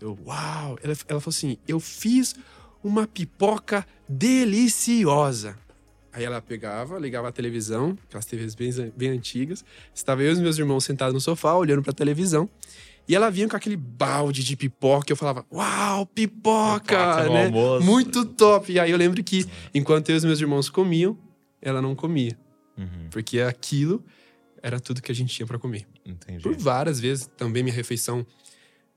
Eu, 0.00 0.16
uau! 0.24 0.78
Ela, 0.82 0.96
ela 1.08 1.20
falou 1.20 1.34
assim: 1.34 1.58
Eu 1.66 1.80
fiz 1.80 2.34
uma 2.82 3.06
pipoca 3.06 3.86
deliciosa. 4.08 5.56
Aí 6.12 6.24
ela 6.24 6.40
pegava, 6.40 6.98
ligava 6.98 7.28
a 7.28 7.32
televisão, 7.32 7.96
aquelas 8.08 8.26
TVs 8.26 8.54
bem, 8.54 8.92
bem 8.96 9.10
antigas. 9.10 9.64
Estava 9.94 10.22
eu 10.22 10.32
e 10.32 10.40
meus 10.40 10.58
irmãos 10.58 10.84
sentados 10.84 11.14
no 11.14 11.20
sofá, 11.20 11.54
olhando 11.54 11.82
pra 11.82 11.92
televisão. 11.92 12.48
E 13.08 13.14
ela 13.14 13.30
vinha 13.30 13.48
com 13.48 13.56
aquele 13.56 13.76
balde 13.76 14.44
de 14.44 14.54
pipoca. 14.54 15.10
E 15.10 15.12
eu 15.12 15.16
falava, 15.16 15.46
uau, 15.50 16.04
pipoca! 16.06 16.96
Pipoca 17.24 17.28
né? 17.30 17.48
Muito 17.80 18.24
top! 18.26 18.70
E 18.70 18.78
aí 18.78 18.90
eu 18.90 18.98
lembro 18.98 19.22
que, 19.24 19.46
enquanto 19.74 20.10
eu 20.10 20.14
e 20.16 20.18
os 20.18 20.24
meus 20.24 20.40
irmãos 20.40 20.68
comiam, 20.68 21.16
ela 21.62 21.80
não 21.80 21.94
comia. 21.94 22.38
Uhum, 22.76 23.08
Porque 23.10 23.40
aquilo 23.40 24.04
era 24.62 24.78
tudo 24.78 25.00
que 25.00 25.10
a 25.10 25.14
gente 25.14 25.34
tinha 25.34 25.46
pra 25.46 25.58
comer. 25.58 25.86
entendi. 26.04 26.42
Por 26.42 26.54
várias 26.56 27.00
vezes, 27.00 27.30
também 27.36 27.62
minha 27.62 27.74
refeição 27.74 28.26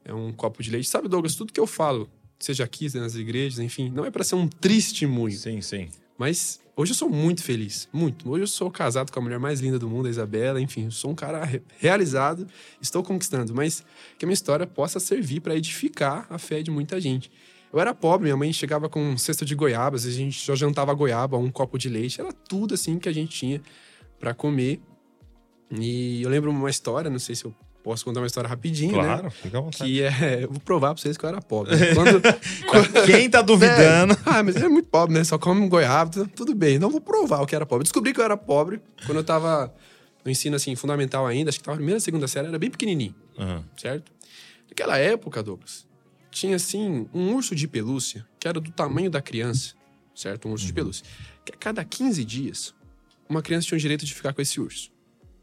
é 0.03 0.13
um 0.13 0.31
copo 0.33 0.61
de 0.61 0.69
leite. 0.69 0.89
Sabe, 0.89 1.07
Douglas, 1.07 1.35
tudo 1.35 1.53
que 1.53 1.59
eu 1.59 1.67
falo, 1.67 2.09
seja 2.39 2.63
aqui, 2.63 2.93
nas 2.97 3.15
igrejas, 3.15 3.59
enfim, 3.59 3.89
não 3.89 4.05
é 4.05 4.11
pra 4.11 4.23
ser 4.23 4.35
um 4.35 4.47
testemunho. 4.47 5.35
Sim, 5.37 5.61
sim. 5.61 5.89
Mas 6.17 6.59
hoje 6.81 6.91
eu 6.91 6.95
sou 6.95 7.09
muito 7.09 7.43
feliz, 7.43 7.87
muito. 7.93 8.29
Hoje 8.29 8.43
eu 8.43 8.47
sou 8.47 8.71
casado 8.71 9.11
com 9.11 9.19
a 9.19 9.21
mulher 9.21 9.39
mais 9.39 9.59
linda 9.59 9.77
do 9.77 9.87
mundo, 9.87 10.07
a 10.07 10.09
Isabela. 10.09 10.59
Enfim, 10.59 10.85
eu 10.85 10.91
sou 10.91 11.11
um 11.11 11.15
cara 11.15 11.43
re- 11.45 11.61
realizado, 11.77 12.47
estou 12.81 13.03
conquistando. 13.03 13.53
Mas 13.53 13.83
que 14.17 14.25
a 14.25 14.27
minha 14.27 14.33
história 14.33 14.65
possa 14.65 14.99
servir 14.99 15.39
para 15.41 15.55
edificar 15.55 16.25
a 16.29 16.37
fé 16.37 16.61
de 16.63 16.71
muita 16.71 16.99
gente. 16.99 17.31
Eu 17.71 17.79
era 17.79 17.93
pobre, 17.93 18.25
minha 18.25 18.35
mãe 18.35 18.51
chegava 18.51 18.89
com 18.89 19.01
um 19.01 19.17
cesto 19.17 19.45
de 19.45 19.55
goiabas, 19.55 20.05
a 20.05 20.11
gente 20.11 20.37
só 20.43 20.55
jantava 20.55 20.93
goiaba, 20.93 21.37
um 21.37 21.49
copo 21.49 21.77
de 21.77 21.87
leite, 21.87 22.19
era 22.19 22.33
tudo 22.33 22.73
assim 22.73 22.99
que 22.99 23.07
a 23.07 23.13
gente 23.13 23.29
tinha 23.37 23.61
para 24.19 24.33
comer. 24.33 24.81
E 25.79 26.21
eu 26.21 26.29
lembro 26.29 26.51
uma 26.51 26.69
história, 26.69 27.09
não 27.09 27.19
sei 27.19 27.33
se 27.35 27.45
eu 27.45 27.55
posso 27.83 28.05
contar 28.05 28.19
uma 28.21 28.27
história 28.27 28.47
rapidinho, 28.49 28.95
né? 28.97 29.03
Claro, 29.03 29.31
fica 29.31 29.57
à 29.57 29.61
vontade. 29.61 29.83
Que 29.91 30.01
é. 30.03 30.43
Eu 30.43 30.49
vou 30.51 30.59
provar 30.59 30.93
pra 30.93 31.01
vocês 31.01 31.17
que 31.17 31.23
eu 31.25 31.29
era 31.29 31.41
pobre. 31.41 31.75
Quando, 31.95 32.21
Quem 33.05 33.29
tá 33.29 33.41
duvidando? 33.41 34.13
é, 34.13 34.17
ah, 34.25 34.43
mas 34.43 34.55
ele 34.55 34.65
é 34.65 34.69
muito 34.69 34.87
pobre, 34.89 35.13
né? 35.15 35.23
Só 35.23 35.37
come 35.37 35.67
goiaba, 35.67 36.11
tu- 36.11 36.27
tudo 36.27 36.53
bem. 36.55 36.77
Não 36.79 36.89
vou 36.89 37.01
provar 37.01 37.41
o 37.41 37.45
que 37.47 37.55
era 37.55 37.65
pobre. 37.65 37.83
Descobri 37.83 38.13
que 38.13 38.19
eu 38.19 38.23
era 38.25 38.37
pobre 38.37 38.81
quando 39.05 39.17
eu 39.17 39.23
tava 39.23 39.73
no 40.23 40.29
ensino, 40.31 40.55
assim, 40.55 40.75
fundamental 40.75 41.25
ainda. 41.25 41.49
Acho 41.49 41.59
que 41.59 41.63
tava 41.65 41.75
na 41.75 41.79
primeira, 41.79 41.99
segunda 41.99 42.27
série. 42.27 42.47
Era 42.47 42.59
bem 42.59 42.69
pequenininho, 42.69 43.15
Aham. 43.37 43.63
certo? 43.75 44.11
Naquela 44.69 44.97
época, 44.97 45.41
Douglas, 45.41 45.85
tinha, 46.29 46.55
assim, 46.55 47.07
um 47.13 47.33
urso 47.33 47.55
de 47.55 47.67
pelúcia 47.67 48.25
que 48.39 48.47
era 48.47 48.59
do 48.59 48.71
tamanho 48.71 49.09
da 49.09 49.21
criança, 49.21 49.73
certo? 50.15 50.47
Um 50.47 50.51
urso 50.51 50.65
de 50.65 50.71
pelúcia. 50.73 51.05
Que 51.43 51.51
a 51.53 51.57
cada 51.57 51.83
15 51.83 52.23
dias, 52.23 52.73
uma 53.27 53.41
criança 53.41 53.67
tinha 53.67 53.77
o 53.77 53.81
direito 53.81 54.05
de 54.05 54.13
ficar 54.13 54.31
com 54.33 54.41
esse 54.41 54.61
urso. 54.61 54.90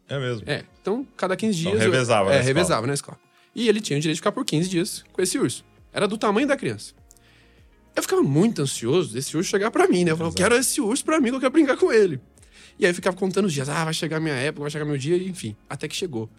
É 0.09 0.19
mesmo. 0.19 0.43
É, 0.47 0.65
então, 0.81 1.07
cada 1.17 1.37
15 1.37 1.61
Então, 1.61 1.73
dias... 1.73 1.85
eu- 1.85 1.91
revezava 1.93 2.29
na 2.31 2.35
É, 2.35 2.39
escola. 2.39 2.47
revezava 2.55 2.87
na 2.87 2.95
escola. 2.95 3.19
E 3.55 3.69
ele 3.69 3.81
tinha 3.81 3.99
o 3.99 4.01
direito 4.01 4.17
de 4.17 4.21
ficar 4.21 4.33
por 4.33 4.45
15 4.45 4.69
dias 4.69 5.05
com 5.13 5.21
esse 5.21 5.39
urso. 5.39 5.65
Era 5.93 6.07
do 6.09 6.17
tamanho 6.17 6.47
da 6.47 6.57
criança. 6.57 6.95
Eu 7.97 8.03
ficava 8.03 8.23
muito 8.23 8.63
ansioso 8.63 9.13
desse 9.13 9.37
urso 9.37 9.51
chegar 9.51 9.71
pra 9.71 9.89
mim, 9.89 10.05
né? 10.05 10.13
Eu 10.13 10.17
falava, 10.17 10.33
eu 10.33 10.37
quero 10.37 10.55
esse 10.55 10.81
urso 10.81 11.05
pra 11.05 11.21
mim, 11.21 11.31
que 11.31 11.37
eu 11.37 11.41
quero 11.41 11.53
brincar 11.53 11.77
com 11.77 11.93
ele. 11.93 12.21
E 12.79 12.85
aí 12.87 12.91
eu 12.93 12.95
ficava 12.95 13.17
contando 13.17 13.47
os 13.47 13.53
dias. 13.53 13.69
Ah, 13.69 13.85
vai 13.85 13.93
chegar 13.93 14.21
minha 14.21 14.35
época, 14.37 14.63
vai 14.63 14.71
chegar 14.71 14.85
meu 14.85 14.97
dia, 14.97 15.17
e 15.17 15.29
enfim. 15.29 15.57
Até 15.69 15.89
que 15.89 15.97
chegou. 15.97 16.31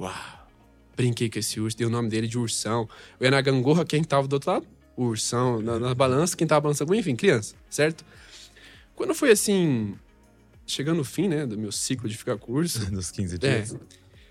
Uau! 0.00 0.12
Brinquei 0.96 1.30
com 1.30 1.38
esse 1.38 1.60
urso, 1.60 1.76
dei 1.76 1.86
o 1.86 1.90
nome 1.90 2.08
dele 2.08 2.26
de 2.26 2.36
ursão. 2.38 2.88
Eu 3.20 3.26
ia 3.26 3.30
na 3.30 3.40
gangorra, 3.40 3.84
quem 3.84 4.02
tava 4.02 4.26
do 4.26 4.32
outro 4.34 4.50
lado? 4.50 4.66
O 4.96 5.04
ursão. 5.04 5.60
Na, 5.62 5.78
na 5.78 5.94
balança, 5.94 6.36
quem 6.36 6.46
tava 6.46 6.62
balançando? 6.62 6.92
Enfim, 6.94 7.14
criança, 7.14 7.54
certo? 7.70 8.04
Quando 8.96 9.14
foi 9.14 9.30
assim... 9.30 9.94
Chegando 10.66 11.00
o 11.00 11.04
fim, 11.04 11.28
né, 11.28 11.46
do 11.46 11.58
meu 11.58 11.70
ciclo 11.72 12.08
de 12.08 12.16
ficar 12.16 12.38
com 12.38 12.52
o 12.52 12.54
urso... 12.56 12.78
Dos 12.90 13.10
15 13.10 13.34
É. 13.36 13.38
dias. 13.38 13.76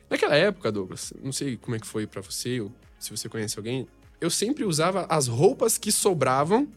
Naquela 0.10 0.36
época, 0.36 0.72
Douglas, 0.72 1.14
não 1.24 1.32
sei 1.32 1.58
como 1.58 1.76
é 1.76 1.80
que 1.80 1.88
foi 1.88 2.06
pra 2.08 2.22
você, 2.22 2.60
ou 2.62 2.72
se 3.00 3.12
você 3.12 3.28
conhece 3.30 3.58
alguém, 3.58 3.88
eu 4.22 4.30
sempre 4.30 4.64
usava 4.64 5.06
as 5.10 5.28
roupas 5.28 5.78
que 5.78 5.92
sobravam 5.92 6.68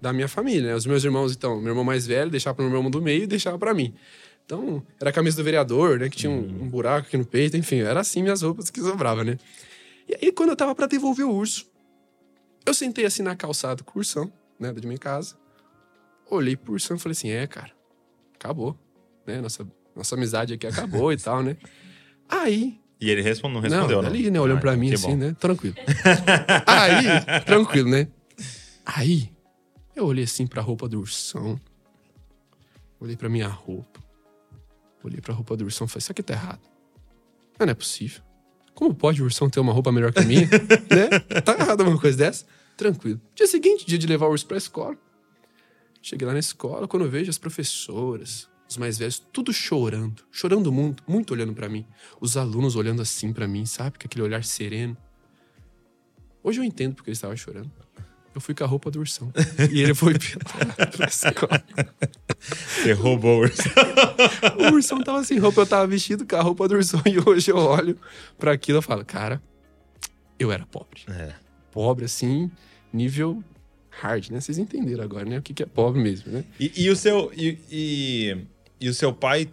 da 0.00 0.12
minha 0.12 0.28
família, 0.28 0.68
né? 0.70 0.74
Os 0.74 0.86
meus 0.86 1.02
irmãos, 1.04 1.32
então, 1.32 1.58
meu 1.60 1.70
irmão 1.70 1.84
mais 1.84 2.06
velho 2.06 2.30
deixava 2.30 2.54
para 2.56 2.64
meu 2.66 2.76
irmão 2.76 2.90
do 2.90 3.00
meio 3.02 3.24
e 3.24 3.26
deixava 3.26 3.58
para 3.58 3.72
mim. 3.74 3.94
Então, 4.44 4.82
era 5.00 5.10
a 5.10 5.12
camisa 5.12 5.36
do 5.36 5.42
vereador, 5.44 5.98
né? 5.98 6.08
Que 6.08 6.16
tinha 6.16 6.30
um, 6.30 6.38
Uhum. 6.40 6.62
um 6.64 6.68
buraco 6.68 7.08
aqui 7.08 7.16
no 7.16 7.24
peito, 7.26 7.56
enfim, 7.56 7.80
era 7.80 8.00
assim 8.00 8.22
minhas 8.22 8.42
roupas 8.42 8.70
que 8.70 8.80
sobrava, 8.80 9.24
né? 9.24 9.36
E 10.08 10.14
aí, 10.14 10.30
quando 10.30 10.50
eu 10.50 10.56
tava 10.56 10.74
para 10.74 10.86
devolver 10.86 11.26
o 11.26 11.32
urso, 11.34 11.66
eu 12.64 12.72
sentei 12.74 13.04
assim 13.04 13.22
na 13.22 13.34
calçada 13.34 13.82
com 13.82 13.98
o 13.98 14.00
ursão, 14.00 14.32
né? 14.60 14.72
Da 14.72 14.80
minha 14.86 14.98
casa. 14.98 15.36
Olhei 16.30 16.56
pro 16.56 16.72
ursão 16.74 16.96
e 16.96 17.00
falei 17.00 17.12
assim: 17.12 17.30
é, 17.30 17.46
cara, 17.46 17.72
acabou, 18.34 18.78
né? 19.26 19.40
Nossa, 19.40 19.66
nossa 19.94 20.14
amizade 20.14 20.54
aqui 20.54 20.66
acabou 20.66 21.12
e 21.12 21.16
tal, 21.16 21.42
né? 21.42 21.56
Aí, 22.28 22.78
E 23.00 23.10
ele 23.10 23.22
respon- 23.22 23.48
não 23.48 23.60
respondeu, 23.60 24.02
não? 24.02 24.08
ali, 24.08 24.30
né? 24.30 24.40
Olhando 24.40 24.58
Ah, 24.58 24.60
pra 24.60 24.76
mim 24.76 24.92
assim, 24.92 25.08
bom. 25.10 25.16
né? 25.16 25.36
Tranquilo. 25.38 25.76
Aí, 26.66 27.42
tranquilo, 27.44 27.88
né? 27.90 28.08
Aí, 28.84 29.30
eu 29.94 30.06
olhei 30.06 30.24
assim 30.24 30.46
pra 30.46 30.62
roupa 30.62 30.88
do 30.88 30.98
ursão. 31.00 31.60
Olhei 33.00 33.16
pra 33.16 33.28
minha 33.28 33.48
roupa. 33.48 34.00
Olhei 35.02 35.20
pra 35.20 35.34
roupa 35.34 35.56
do 35.56 35.64
ursão 35.64 35.86
e 35.86 35.88
falei, 35.90 36.00
isso 36.00 36.12
aqui 36.12 36.22
tá 36.22 36.34
errado. 36.34 36.60
Mas 37.58 37.66
não 37.66 37.72
é 37.72 37.74
possível. 37.74 38.22
Como 38.74 38.94
pode 38.94 39.22
o 39.22 39.24
ursão 39.24 39.48
ter 39.48 39.60
uma 39.60 39.72
roupa 39.72 39.90
melhor 39.92 40.12
que 40.12 40.18
a 40.18 40.22
minha? 40.22 40.42
né? 40.90 41.40
Tá 41.42 41.54
errado 41.58 41.80
uma 41.82 41.98
coisa 41.98 42.16
dessa? 42.16 42.44
Tranquilo. 42.76 43.20
Dia 43.34 43.46
seguinte, 43.46 43.86
dia 43.86 43.96
de 43.98 44.06
levar 44.06 44.26
o 44.26 44.30
urso 44.30 44.46
pra 44.46 44.56
escola. 44.56 44.96
Cheguei 46.02 46.26
lá 46.26 46.32
na 46.34 46.38
escola, 46.40 46.86
quando 46.86 47.04
eu 47.04 47.10
vejo 47.10 47.30
as 47.30 47.38
professoras, 47.38 48.48
os 48.68 48.76
mais 48.76 48.98
velhos, 48.98 49.22
tudo 49.32 49.52
chorando. 49.52 50.22
Chorando 50.30 50.72
muito, 50.72 51.02
muito 51.06 51.32
olhando 51.32 51.54
pra 51.54 51.68
mim. 51.68 51.86
Os 52.20 52.36
alunos 52.36 52.76
olhando 52.76 53.02
assim 53.02 53.32
pra 53.32 53.46
mim, 53.46 53.64
sabe? 53.64 53.98
Com 53.98 54.06
aquele 54.06 54.22
olhar 54.22 54.44
sereno. 54.44 54.96
Hoje 56.42 56.60
eu 56.60 56.64
entendo 56.64 56.94
porque 56.94 57.10
ele 57.10 57.14
estava 57.16 57.36
chorando. 57.36 57.70
Eu 58.34 58.40
fui 58.40 58.54
com 58.54 58.64
a 58.64 58.66
roupa 58.66 58.90
do 58.90 58.98
ursão. 58.98 59.32
E 59.72 59.80
ele 59.80 59.94
foi 59.94 60.14
pela 60.18 61.08
escola. 61.08 61.64
Você 62.38 62.92
roubou 62.92 63.38
o 63.38 63.40
urso. 63.40 63.62
O 64.60 64.74
ursão 64.74 65.02
tava 65.02 65.24
sem 65.24 65.38
roupa, 65.38 65.62
eu 65.62 65.66
tava 65.66 65.86
vestido 65.86 66.26
com 66.26 66.36
a 66.36 66.42
roupa 66.42 66.68
do 66.68 66.74
ursão. 66.74 67.00
E 67.06 67.18
hoje 67.18 67.50
eu 67.50 67.56
olho 67.56 67.98
pra 68.38 68.52
aquilo 68.52 68.80
e 68.80 68.82
falo, 68.82 69.04
cara, 69.04 69.40
eu 70.38 70.52
era 70.52 70.66
pobre. 70.66 71.02
É. 71.08 71.34
Pobre, 71.72 72.04
assim, 72.04 72.50
nível 72.92 73.42
hard, 73.90 74.30
né? 74.30 74.40
Vocês 74.40 74.58
entenderam 74.58 75.02
agora, 75.02 75.24
né? 75.24 75.38
O 75.38 75.42
que 75.42 75.54
que 75.54 75.62
é 75.62 75.66
pobre 75.66 76.00
mesmo, 76.00 76.30
né? 76.30 76.44
E, 76.60 76.84
e 76.84 76.90
o 76.90 76.96
seu 76.96 77.32
e, 77.34 77.58
e, 77.70 78.36
e 78.80 78.88
o 78.88 78.94
seu 78.94 79.12
pai, 79.12 79.48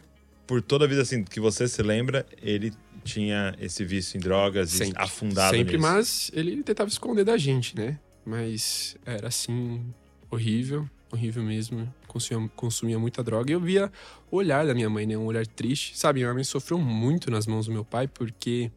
por 0.46 0.62
toda 0.62 0.86
a 0.86 0.88
vida 0.88 1.02
assim 1.02 1.24
que 1.24 1.40
você 1.40 1.68
se 1.68 1.82
lembra, 1.82 2.26
ele 2.42 2.74
tinha 3.04 3.56
esse 3.60 3.84
vício 3.84 4.18
em 4.18 4.20
drogas 4.20 4.80
e 4.80 4.94
afundado 4.96 5.56
Sempre, 5.56 5.78
nisso. 5.78 5.88
mas 5.88 6.32
ele 6.34 6.64
tentava 6.64 6.90
esconder 6.90 7.24
da 7.24 7.38
gente, 7.38 7.76
né? 7.76 8.00
Mas 8.26 8.96
era 9.06 9.28
assim, 9.28 9.84
horrível, 10.32 10.90
horrível 11.12 11.44
mesmo. 11.44 11.94
Consumia, 12.08 12.50
consumia 12.56 13.00
muita 13.00 13.24
droga. 13.24 13.52
E 13.52 13.54
eu 13.54 13.60
via 13.60 13.92
o 14.32 14.38
olhar 14.38 14.66
da 14.66 14.74
minha 14.74 14.90
mãe, 14.90 15.06
né? 15.06 15.18
Um 15.18 15.26
olhar 15.26 15.46
triste. 15.46 15.98
Sabe, 15.98 16.20
minha 16.20 16.34
mãe 16.34 16.44
sofreu 16.44 16.78
muito 16.78 17.30
nas 17.30 17.46
mãos 17.46 17.66
do 17.66 17.72
meu 17.74 17.84
pai, 17.84 18.08
porque 18.08 18.72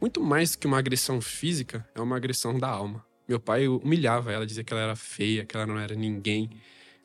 muito 0.00 0.20
mais 0.20 0.52
do 0.52 0.58
que 0.58 0.66
uma 0.66 0.78
agressão 0.78 1.20
física, 1.20 1.86
é 1.94 2.00
uma 2.00 2.16
agressão 2.16 2.58
da 2.58 2.68
alma. 2.68 3.04
Meu 3.28 3.40
pai 3.40 3.68
humilhava 3.68 4.32
ela, 4.32 4.46
dizia 4.46 4.64
que 4.64 4.72
ela 4.72 4.82
era 4.82 4.96
feia, 4.96 5.44
que 5.44 5.56
ela 5.56 5.66
não 5.66 5.78
era 5.78 5.94
ninguém. 5.94 6.50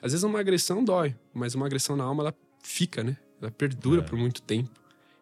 Às 0.01 0.11
vezes 0.11 0.23
uma 0.23 0.39
agressão 0.39 0.83
dói, 0.83 1.15
mas 1.33 1.55
uma 1.55 1.65
agressão 1.65 1.95
na 1.95 2.03
alma, 2.03 2.23
ela 2.23 2.35
fica, 2.61 3.03
né? 3.03 3.17
Ela 3.41 3.51
perdura 3.51 4.01
É. 4.01 4.03
por 4.03 4.17
muito 4.17 4.41
tempo. 4.41 4.69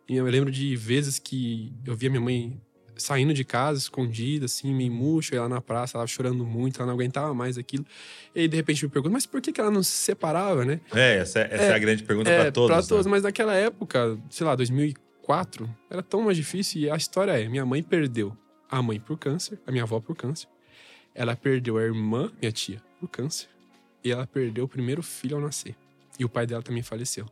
E 0.07 0.15
eu 0.15 0.25
lembro 0.25 0.51
de 0.51 0.75
vezes 0.75 1.17
que 1.19 1.73
eu 1.85 1.95
via 1.95 2.09
minha 2.09 2.21
mãe 2.21 2.61
saindo 2.97 3.33
de 3.33 3.43
casa, 3.43 3.77
escondida, 3.77 4.45
assim, 4.45 4.73
meio 4.73 4.91
murcha, 4.91 5.39
lá 5.41 5.49
na 5.49 5.59
praça, 5.59 5.97
ela 5.97 6.07
chorando 6.07 6.45
muito, 6.45 6.77
ela 6.77 6.85
não 6.87 6.93
aguentava 6.93 7.33
mais 7.33 7.57
aquilo. 7.57 7.85
E 8.33 8.41
aí, 8.41 8.47
de 8.47 8.55
repente, 8.55 8.85
me 8.85 8.89
pergunta, 8.89 9.11
mas 9.11 9.25
por 9.25 9.41
que, 9.41 9.51
que 9.51 9.59
ela 9.59 9.69
não 9.71 9.83
se 9.83 9.91
separava, 9.91 10.63
né? 10.63 10.79
É, 10.93 11.17
essa, 11.17 11.39
é- 11.39 11.49
essa 11.51 11.63
é, 11.63 11.67
É, 11.71 11.73
a 11.73 11.79
grande 11.79 12.03
pergunta 12.03 12.29
é, 12.29 12.41
pra 12.43 12.51
todos. 12.53 12.69
pra 12.69 12.81
né? 12.81 12.87
todos, 12.87 13.05
mas 13.07 13.23
naquela 13.23 13.53
época, 13.53 14.17
sei 14.29 14.45
lá, 14.47 14.55
2004, 14.55 15.69
era 15.89 16.01
tão 16.01 16.21
mais 16.21 16.37
difícil. 16.37 16.81
E 16.83 16.89
a 16.89 16.95
história 16.95 17.31
é: 17.33 17.49
minha 17.49 17.65
mãe 17.65 17.83
perdeu 17.83 18.35
a 18.71 18.81
mãe 18.81 18.97
por 18.99 19.17
câncer, 19.19 19.59
a 19.67 19.71
minha 19.71 19.83
avó 19.83 19.99
por 19.99 20.15
câncer. 20.15 20.47
Ela 21.13 21.35
perdeu 21.35 21.77
a 21.77 21.83
irmã, 21.83 22.31
minha 22.41 22.51
tia, 22.51 22.81
por 22.99 23.09
câncer. 23.09 23.47
E 24.03 24.11
ela 24.11 24.25
perdeu 24.27 24.65
o 24.65 24.67
primeiro 24.69 25.01
filho 25.03 25.35
ao 25.35 25.41
nascer. 25.41 25.75
E 26.17 26.25
o 26.25 26.29
pai 26.29 26.45
dela 26.45 26.61
também 26.61 26.81
faleceu. 26.81 27.25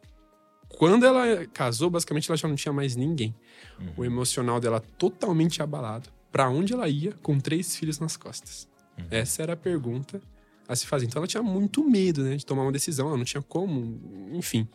Quando 0.68 1.06
ela 1.06 1.46
casou, 1.48 1.90
basicamente 1.90 2.30
ela 2.30 2.38
já 2.38 2.48
não 2.48 2.56
tinha 2.56 2.74
mais 2.74 2.96
ninguém. 2.96 3.36
Uhum. 3.80 3.94
O 3.98 4.06
emocional 4.06 4.60
dela 4.60 4.80
totalmente 4.98 5.62
abalado. 5.62 6.10
Pra 6.32 6.50
onde 6.50 6.74
ela 6.74 6.90
ia 6.90 7.14
com 7.22 7.40
três 7.40 7.76
filhos 7.76 8.00
nas 8.00 8.18
costas? 8.18 8.68
Uhum. 8.98 9.06
Essa 9.12 9.44
era 9.44 9.54
a 9.54 9.58
pergunta 9.58 10.20
a 10.68 10.76
se 10.76 10.88
fazer. 10.88 11.06
Então 11.06 11.20
ela 11.20 11.28
tinha 11.28 11.44
muito 11.44 11.88
medo, 11.88 12.24
né, 12.24 12.36
de 12.36 12.46
tomar 12.46 12.64
uma 12.64 12.72
decisão. 12.72 13.08
Ela 13.08 13.18
não 13.18 13.26
tinha 13.26 13.42
como, 13.42 14.00
enfim, 14.32 14.68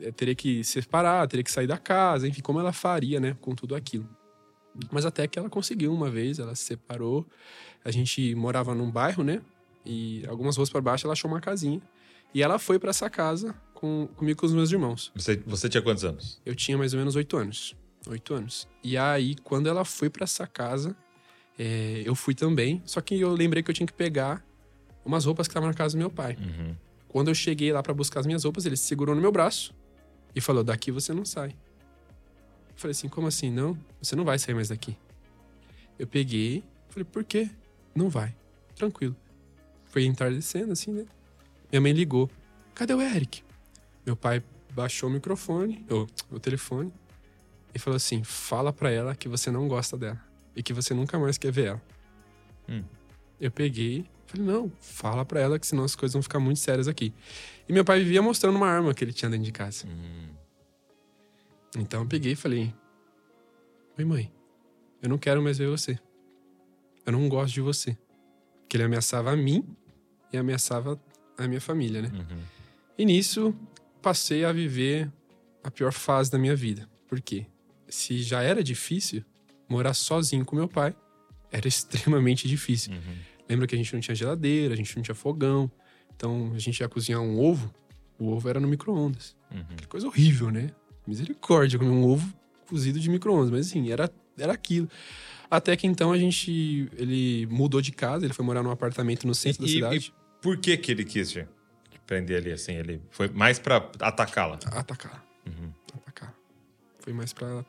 eh, 0.00 0.12
teria 0.12 0.34
que 0.34 0.62
se 0.62 0.82
separar, 0.82 1.26
teria 1.26 1.42
que 1.42 1.50
sair 1.50 1.66
da 1.66 1.78
casa, 1.78 2.28
enfim, 2.28 2.42
como 2.42 2.60
ela 2.60 2.72
faria, 2.72 3.18
né, 3.18 3.36
com 3.40 3.54
tudo 3.54 3.74
aquilo. 3.74 4.08
Mas 4.90 5.04
até 5.04 5.26
que 5.26 5.38
ela 5.38 5.48
conseguiu 5.48 5.92
uma 5.92 6.10
vez, 6.10 6.38
ela 6.38 6.54
se 6.54 6.64
separou. 6.64 7.26
A 7.84 7.90
gente 7.90 8.34
morava 8.34 8.74
num 8.74 8.90
bairro, 8.90 9.24
né? 9.24 9.40
E 9.84 10.24
algumas 10.28 10.56
ruas 10.56 10.70
para 10.70 10.80
baixo 10.80 11.06
ela 11.06 11.12
achou 11.12 11.30
uma 11.30 11.40
casinha. 11.40 11.80
E 12.32 12.42
ela 12.42 12.58
foi 12.58 12.78
para 12.78 12.90
essa 12.90 13.10
casa 13.10 13.54
com, 13.74 14.08
comigo 14.16 14.36
e 14.36 14.40
com 14.40 14.46
os 14.46 14.52
meus 14.52 14.70
irmãos. 14.70 15.10
Você, 15.14 15.36
você 15.46 15.68
tinha 15.68 15.82
quantos 15.82 16.04
anos? 16.04 16.40
Eu 16.44 16.54
tinha 16.54 16.76
mais 16.76 16.92
ou 16.92 16.98
menos 16.98 17.16
oito 17.16 17.36
anos. 17.36 17.76
Oito 18.06 18.34
anos. 18.34 18.68
E 18.82 18.96
aí, 18.96 19.34
quando 19.36 19.68
ela 19.68 19.84
foi 19.84 20.08
para 20.08 20.24
essa 20.24 20.46
casa, 20.46 20.96
é, 21.58 22.02
eu 22.04 22.14
fui 22.14 22.34
também. 22.34 22.82
Só 22.86 23.00
que 23.00 23.18
eu 23.18 23.32
lembrei 23.32 23.62
que 23.62 23.70
eu 23.70 23.74
tinha 23.74 23.86
que 23.86 23.92
pegar 23.92 24.44
umas 25.04 25.24
roupas 25.24 25.46
que 25.46 25.52
estavam 25.52 25.68
na 25.68 25.74
casa 25.74 25.96
do 25.96 25.98
meu 25.98 26.10
pai. 26.10 26.36
Uhum. 26.40 26.74
Quando 27.08 27.28
eu 27.28 27.34
cheguei 27.34 27.72
lá 27.72 27.82
para 27.82 27.92
buscar 27.92 28.20
as 28.20 28.26
minhas 28.26 28.44
roupas, 28.44 28.64
ele 28.64 28.76
se 28.76 28.84
segurou 28.84 29.14
no 29.14 29.20
meu 29.20 29.32
braço 29.32 29.74
e 30.34 30.40
falou: 30.40 30.62
Daqui 30.62 30.90
você 30.90 31.12
não 31.12 31.24
sai. 31.24 31.50
Eu 31.50 32.76
falei 32.76 32.92
assim: 32.92 33.08
Como 33.08 33.26
assim? 33.26 33.50
Não, 33.50 33.76
você 34.00 34.14
não 34.14 34.24
vai 34.24 34.38
sair 34.38 34.54
mais 34.54 34.68
daqui. 34.68 34.96
Eu 35.98 36.06
peguei, 36.06 36.62
falei: 36.88 37.04
Por 37.04 37.24
quê? 37.24 37.50
Não 37.94 38.08
vai. 38.08 38.34
Tranquilo. 38.76 39.16
Foi 39.86 40.04
entardecendo 40.04 40.72
assim, 40.72 40.92
né? 40.92 41.04
Minha 41.70 41.80
mãe 41.80 41.92
ligou: 41.92 42.30
Cadê 42.74 42.94
o 42.94 43.00
Eric? 43.00 43.42
Meu 44.04 44.16
pai 44.16 44.42
baixou 44.72 45.08
o 45.08 45.12
microfone, 45.12 45.84
ou 45.90 46.08
o 46.30 46.40
telefone, 46.40 46.92
e 47.74 47.78
falou 47.78 47.96
assim: 47.96 48.24
Fala 48.24 48.72
pra 48.72 48.90
ela 48.90 49.14
que 49.14 49.28
você 49.28 49.50
não 49.50 49.68
gosta 49.68 49.96
dela 49.96 50.20
e 50.54 50.62
que 50.62 50.72
você 50.72 50.92
nunca 50.94 51.18
mais 51.18 51.38
quer 51.38 51.52
ver 51.52 51.66
ela. 51.68 51.82
Hum. 52.68 52.82
Eu 53.40 53.50
peguei, 53.50 54.04
falei: 54.26 54.46
Não, 54.46 54.72
fala 54.80 55.24
pra 55.24 55.40
ela 55.40 55.58
que 55.58 55.66
senão 55.66 55.84
as 55.84 55.94
coisas 55.94 56.14
vão 56.14 56.22
ficar 56.22 56.40
muito 56.40 56.58
sérias 56.58 56.88
aqui. 56.88 57.14
E 57.68 57.72
meu 57.72 57.84
pai 57.84 58.00
vivia 58.00 58.22
mostrando 58.22 58.56
uma 58.56 58.68
arma 58.68 58.92
que 58.92 59.04
ele 59.04 59.12
tinha 59.12 59.30
dentro 59.30 59.44
de 59.44 59.52
casa. 59.52 59.86
Hum. 59.86 60.28
Então 61.78 62.02
eu 62.02 62.06
peguei 62.06 62.32
e 62.32 62.36
falei: 62.36 62.74
Oi, 63.96 64.04
mãe, 64.04 64.32
eu 65.02 65.08
não 65.08 65.18
quero 65.18 65.42
mais 65.42 65.58
ver 65.58 65.68
você. 65.68 65.98
Eu 67.06 67.12
não 67.12 67.28
gosto 67.28 67.54
de 67.54 67.60
você. 67.60 67.96
Porque 68.60 68.76
ele 68.76 68.84
ameaçava 68.84 69.32
a 69.32 69.36
mim 69.36 69.64
e 70.32 70.36
ameaçava 70.36 71.00
a 71.44 71.48
minha 71.48 71.60
família, 71.60 72.02
né? 72.02 72.10
Uhum. 72.12 72.38
E 72.98 73.04
nisso, 73.04 73.54
passei 74.02 74.44
a 74.44 74.52
viver 74.52 75.10
a 75.62 75.70
pior 75.70 75.92
fase 75.92 76.30
da 76.30 76.38
minha 76.38 76.54
vida. 76.56 76.88
Por 77.08 77.20
quê? 77.20 77.46
Se 77.88 78.22
já 78.22 78.42
era 78.42 78.62
difícil 78.62 79.24
morar 79.68 79.94
sozinho 79.94 80.44
com 80.44 80.54
meu 80.56 80.68
pai, 80.68 80.94
era 81.50 81.66
extremamente 81.68 82.46
difícil. 82.48 82.92
Uhum. 82.92 83.14
Lembra 83.48 83.66
que 83.66 83.74
a 83.74 83.78
gente 83.78 83.92
não 83.92 84.00
tinha 84.00 84.14
geladeira, 84.14 84.74
a 84.74 84.76
gente 84.76 84.94
não 84.96 85.02
tinha 85.02 85.14
fogão. 85.14 85.70
Então, 86.14 86.52
a 86.54 86.58
gente 86.58 86.78
ia 86.80 86.88
cozinhar 86.88 87.20
um 87.20 87.38
ovo, 87.40 87.72
o 88.18 88.28
ovo 88.28 88.48
era 88.48 88.60
no 88.60 88.68
micro-ondas. 88.68 89.34
Uhum. 89.50 89.76
Que 89.76 89.86
coisa 89.86 90.06
horrível, 90.06 90.50
né? 90.50 90.70
Misericórdia, 91.06 91.78
comer 91.78 91.90
um 91.90 92.04
ovo 92.04 92.32
cozido 92.68 93.00
de 93.00 93.08
micro-ondas. 93.10 93.50
Mas 93.50 93.66
assim, 93.68 93.90
era, 93.90 94.08
era 94.38 94.52
aquilo. 94.52 94.88
Até 95.50 95.76
que 95.76 95.86
então 95.86 96.12
a 96.12 96.18
gente. 96.18 96.88
Ele 96.96 97.46
mudou 97.50 97.80
de 97.80 97.90
casa, 97.90 98.24
ele 98.24 98.32
foi 98.34 98.44
morar 98.44 98.62
num 98.62 98.70
apartamento 98.70 99.26
no 99.26 99.34
centro 99.34 99.62
da 99.62 99.68
E- 99.68 99.72
cidade. 99.72 100.14
Por 100.40 100.56
que 100.56 100.76
que 100.76 100.90
ele 100.92 101.04
quis 101.04 101.36
prender 102.06 102.38
ali 102.38 102.52
assim? 102.52 102.72
Ele 102.72 103.00
foi 103.10 103.28
mais 103.28 103.58
pra 103.58 103.76
atacá-la. 104.00 104.58
Atacar. 104.66 105.24
Uhum. 105.46 105.72
Atacar. 105.94 106.34
Foi 107.00 107.12
mais 107.12 107.32
pra 107.32 107.64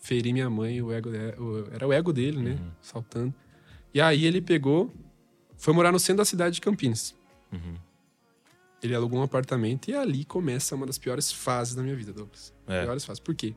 ferir 0.00 0.32
minha 0.32 0.48
mãe, 0.48 0.80
o 0.82 0.92
ego 0.92 1.10
dela. 1.10 1.34
o- 1.40 1.68
Era 1.72 1.86
o 1.86 1.92
ego 1.92 2.12
dele, 2.12 2.38
né? 2.40 2.50
Uhum. 2.52 2.70
Saltando. 2.80 3.34
E 3.92 4.00
aí 4.00 4.24
ele 4.24 4.40
pegou, 4.40 4.92
foi 5.56 5.74
morar 5.74 5.92
no 5.92 5.98
centro 5.98 6.18
da 6.18 6.24
cidade 6.24 6.54
de 6.56 6.60
Campinas. 6.60 7.14
Uhum. 7.52 7.74
Ele 8.82 8.94
alugou 8.94 9.20
um 9.20 9.22
apartamento 9.22 9.90
e 9.90 9.94
ali 9.94 10.24
começa 10.24 10.74
uma 10.74 10.86
das 10.86 10.96
piores 10.96 11.30
fases 11.30 11.74
da 11.74 11.82
minha 11.82 11.94
vida, 11.94 12.12
Douglas. 12.12 12.54
É. 12.66 12.82
Piores 12.84 13.04
fases. 13.04 13.20
Por 13.20 13.34
quê? 13.34 13.54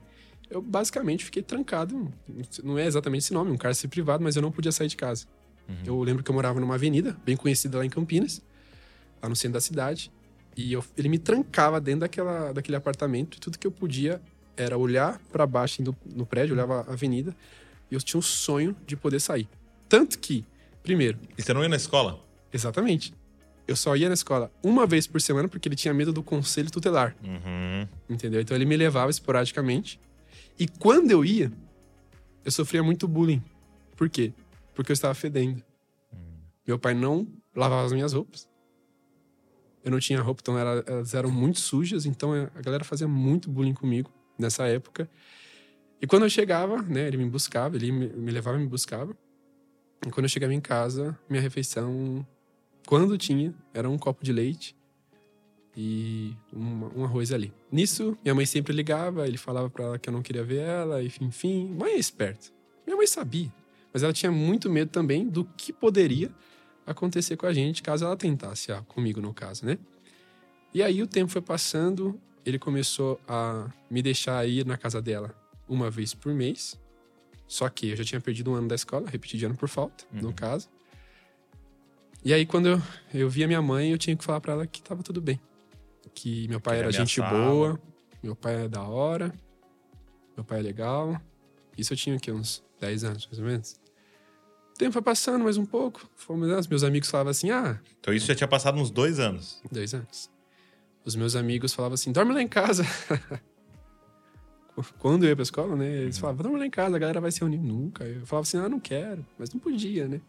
Eu 0.50 0.62
basicamente 0.62 1.24
fiquei 1.24 1.42
trancado. 1.42 2.12
Não 2.64 2.78
é 2.78 2.86
exatamente 2.86 3.22
esse 3.24 3.34
nome, 3.34 3.50
um 3.52 3.58
cárcere 3.58 3.88
privado, 3.88 4.22
mas 4.24 4.36
eu 4.36 4.42
não 4.42 4.52
podia 4.52 4.72
sair 4.72 4.88
de 4.88 4.98
casa. 4.98 5.26
Uhum. 5.70 5.76
Eu 5.86 6.02
lembro 6.04 6.22
que 6.24 6.30
eu 6.30 6.36
morava 6.36 6.60
numa 6.60 6.76
avenida 6.76 7.18
bem 7.24 7.38
conhecida 7.38 7.78
lá 7.78 7.86
em 7.86 7.90
Campinas, 7.90 8.42
lá 9.24 9.30
no 9.30 9.36
centro 9.36 9.54
da 9.54 9.62
cidade. 9.62 10.12
E 10.56 10.72
eu- 10.74 10.84
ele 10.98 11.10
me 11.10 11.18
trancava 11.18 11.80
dentro 11.82 12.02
daquela, 12.02 12.52
daquele 12.54 12.76
apartamento 12.78 13.38
e 13.38 13.40
tudo 13.40 13.58
que 13.58 13.66
eu 13.66 13.72
podia 13.72 14.22
era 14.56 14.78
olhar 14.78 15.20
pra 15.32 15.48
baixo 15.48 15.82
no, 15.82 15.96
no 16.14 16.26
prédio, 16.26 16.54
olhava 16.54 16.82
a 16.82 16.94
avenida 16.94 17.36
e 17.90 17.96
eu 17.96 18.02
tinha 18.02 18.20
um 18.20 18.22
sonho 18.22 18.76
de 18.86 18.96
poder 18.96 19.20
sair. 19.20 19.48
Tanto 19.90 20.20
que, 20.20 20.46
primeiro, 20.84 21.18
E 21.38 21.42
você 21.42 21.54
não 21.54 21.64
ia 21.64 21.70
na 21.70 21.76
escola? 21.78 22.20
Exatamente. 22.52 23.14
eu 23.68 23.76
só 23.78 23.96
ia 23.96 24.10
na 24.10 24.14
escola 24.14 24.52
uma 24.62 24.86
vez 24.86 25.08
por 25.08 25.20
semana 25.22 25.48
porque 25.48 25.68
ele 25.70 25.76
tinha 25.76 25.94
medo 25.94 26.12
do 26.14 26.22
conselho 26.22 26.70
tutelar. 26.70 27.16
Uhum. 27.24 27.88
Entendeu? 28.10 28.42
Então 28.42 28.56
ele 28.56 28.66
me 28.66 28.76
levava 28.78 29.10
esporadicamente. 29.10 30.00
E 30.60 30.68
quando 30.68 31.10
eu 31.12 31.24
ia, 31.26 31.52
eu 32.46 32.52
sofria 32.52 32.84
muito 32.84 33.08
bullying. 33.08 33.42
Por 33.96 34.08
quê? 34.10 34.34
Porque 34.76 34.92
eu 34.92 34.94
estava 34.94 35.14
fedendo. 35.16 35.64
Meu 36.68 36.78
pai 36.78 36.94
não 36.94 37.26
lavava 37.56 37.86
as 37.86 37.94
minhas 37.94 38.14
roupas. 38.14 38.48
Eu 39.84 39.92
não 39.92 40.00
tinha 40.00 40.22
roupa, 40.22 40.42
então 40.42 40.58
elas 40.58 41.14
eram 41.14 41.30
muito 41.30 41.60
sujas. 41.60 42.06
Então 42.06 42.32
a 42.34 42.62
galera 42.62 42.84
fazia 42.84 43.08
muito 43.08 43.50
bullying 43.50 43.74
comigo 43.74 44.12
nessa 44.38 44.66
época. 44.68 45.10
E 46.02 46.08
quando 46.08 46.24
eu 46.24 46.30
chegava, 46.30 46.82
né, 46.82 47.08
ele 47.08 47.18
me 47.18 47.30
buscava, 47.30 47.76
ele 47.76 47.92
me, 47.92 48.08
me 48.08 48.32
levava 48.32 48.58
e 48.58 48.62
me 48.62 48.68
buscava. 48.68 49.16
E 50.06 50.10
quando 50.10 50.26
eu 50.26 50.30
chegava 50.30 50.54
em 50.54 50.60
casa, 50.60 51.18
minha 51.30 51.42
refeição, 51.42 52.26
quando 52.86 53.18
tinha, 53.18 53.54
era 53.74 53.90
um 53.90 53.98
copo 53.98 54.24
de 54.24 54.34
leite 54.34 54.76
e 55.76 56.36
um, 56.54 57.02
um 57.02 57.04
arroz 57.06 57.32
ali. 57.32 57.54
Nisso, 57.72 58.18
minha 58.24 58.36
mãe 58.36 58.46
sempre 58.46 58.74
ligava, 58.74 59.28
ele 59.28 59.38
falava 59.38 59.70
pra 59.70 59.86
ela 59.86 60.00
que 60.00 60.10
eu 60.10 60.14
não 60.14 60.22
queria 60.22 60.44
ver 60.44 60.60
ela, 60.60 61.04
enfim, 61.04 61.26
enfim. 61.26 61.70
Mãe 61.70 61.94
é 61.94 61.98
esperta. 61.98 62.48
Minha 62.86 62.98
mãe 62.98 63.08
sabia, 63.08 63.52
mas 63.94 64.04
ela 64.04 64.14
tinha 64.14 64.32
muito 64.32 64.70
medo 64.70 64.92
também 64.92 65.28
do 65.28 65.46
que 65.46 65.72
poderia 65.72 66.30
acontecer 66.86 67.38
com 67.38 67.46
a 67.46 67.54
gente 67.54 67.82
caso 67.82 68.06
ela 68.06 68.16
tentasse, 68.18 68.72
ah, 68.72 68.82
comigo 68.88 69.22
no 69.22 69.34
caso, 69.34 69.66
né? 69.66 69.78
E 70.74 70.82
aí 70.82 71.02
o 71.02 71.08
tempo 71.08 71.32
foi 71.32 71.42
passando, 71.42 72.20
ele 72.46 72.58
começou 72.60 73.20
a 73.28 73.70
me 73.90 74.02
deixar 74.02 74.48
ir 74.48 74.66
na 74.66 74.78
casa 74.78 75.02
dela 75.02 75.34
uma 75.68 75.90
vez 75.90 76.14
por 76.14 76.34
mês. 76.34 76.80
Só 77.48 77.70
que 77.70 77.90
eu 77.90 77.96
já 77.96 78.04
tinha 78.04 78.20
perdido 78.22 78.52
um 78.52 78.56
ano 78.56 78.68
da 78.68 78.76
escola, 78.76 79.08
repeti 79.10 79.38
de 79.38 79.46
ano 79.46 79.56
por 79.56 79.70
falta, 79.70 80.04
Uhum. 80.14 80.22
no 80.22 80.34
caso. 80.34 80.68
E 82.26 82.34
aí, 82.34 82.46
quando 82.46 82.68
eu, 82.70 82.82
eu 83.14 83.30
via 83.30 83.46
minha 83.48 83.62
mãe, 83.62 83.92
eu 83.92 83.98
tinha 83.98 84.16
que 84.16 84.24
falar 84.24 84.40
pra 84.42 84.54
ela 84.54 84.66
que 84.66 84.82
tava 84.82 85.04
tudo 85.04 85.22
bem. 85.22 85.40
Que 86.16 86.48
meu 86.48 86.60
pai 86.62 86.76
Que 86.78 86.84
era 86.84 86.92
gente 86.92 87.20
ameaçava. 87.22 87.50
boa, 87.52 87.80
meu 88.24 88.36
pai 88.36 88.64
é 88.66 88.68
da 88.68 88.82
hora, 88.84 89.34
meu 90.36 90.44
pai 90.44 90.60
é 90.60 90.62
legal. 90.62 91.22
Isso 91.78 91.92
eu 91.94 91.98
tinha 91.98 92.16
aqui 92.16 92.32
uns 92.32 92.64
10 92.80 93.04
anos, 93.04 93.26
mais 93.28 93.40
ou 93.40 93.46
menos. 93.46 93.76
O 94.74 94.78
tempo 94.78 94.92
foi 94.92 95.02
passando 95.02 95.44
mais 95.44 95.56
um 95.56 95.66
pouco. 95.66 96.10
Fomos, 96.16 96.48
né, 96.48 96.58
os 96.58 96.68
meus 96.68 96.84
amigos 96.84 97.10
falavam 97.10 97.30
assim: 97.32 97.52
ah, 97.52 97.80
Então 98.00 98.14
isso 98.14 98.26
já 98.26 98.34
tinha 98.34 98.48
passado 98.48 98.80
uns 98.80 98.90
dois 98.90 99.20
anos. 99.20 99.62
Dois 99.72 99.94
anos. 99.94 100.32
Os 101.06 101.16
meus 101.16 101.36
amigos 101.36 101.74
falavam 101.74 101.94
assim: 101.94 102.12
dorme 102.12 102.34
lá 102.34 102.42
em 102.42 102.48
casa. 102.48 102.84
Quando 104.98 105.24
eu 105.24 105.30
ia 105.30 105.36
pra 105.36 105.44
escola, 105.44 105.76
né? 105.76 105.88
Eles 106.04 106.18
falavam: 106.18 106.44
dorme 106.44 106.58
lá 106.58 106.66
em 106.66 106.72
casa, 106.72 106.96
a 106.96 107.00
galera 107.00 107.22
vai 107.22 107.32
se 107.32 107.40
reunir. 107.40 107.60
Nunca. 107.60 108.04
Eu 108.04 108.26
falava 108.26 108.48
assim: 108.48 108.58
ah, 108.58 108.68
não 108.68 108.80
quero. 108.80 109.24
Mas 109.38 109.54
não 109.54 109.60
podia, 109.60 110.08
né? 110.08 110.20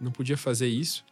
Não 0.00 0.10
podia 0.10 0.36
fazer 0.36 0.66
isso. 0.66 1.04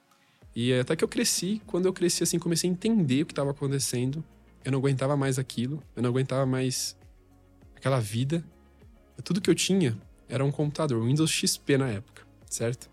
E 0.54 0.74
até 0.74 0.96
que 0.96 1.04
eu 1.04 1.08
cresci. 1.08 1.62
Quando 1.66 1.86
eu 1.86 1.92
cresci, 1.92 2.24
assim, 2.24 2.40
comecei 2.40 2.68
a 2.68 2.72
entender 2.72 3.22
o 3.22 3.26
que 3.26 3.32
estava 3.32 3.52
acontecendo. 3.52 4.24
Eu 4.64 4.72
não 4.72 4.80
aguentava 4.80 5.16
mais 5.16 5.38
aquilo. 5.38 5.80
Eu 5.94 6.02
não 6.02 6.10
aguentava 6.10 6.44
mais 6.44 6.96
aquela 7.76 8.00
vida. 8.00 8.44
Tudo 9.22 9.40
que 9.40 9.48
eu 9.48 9.54
tinha 9.54 9.96
era 10.28 10.44
um 10.44 10.50
computador, 10.50 11.00
um 11.00 11.06
Windows 11.06 11.30
XP 11.30 11.76
na 11.76 11.88
época, 11.88 12.22
certo? 12.54 12.90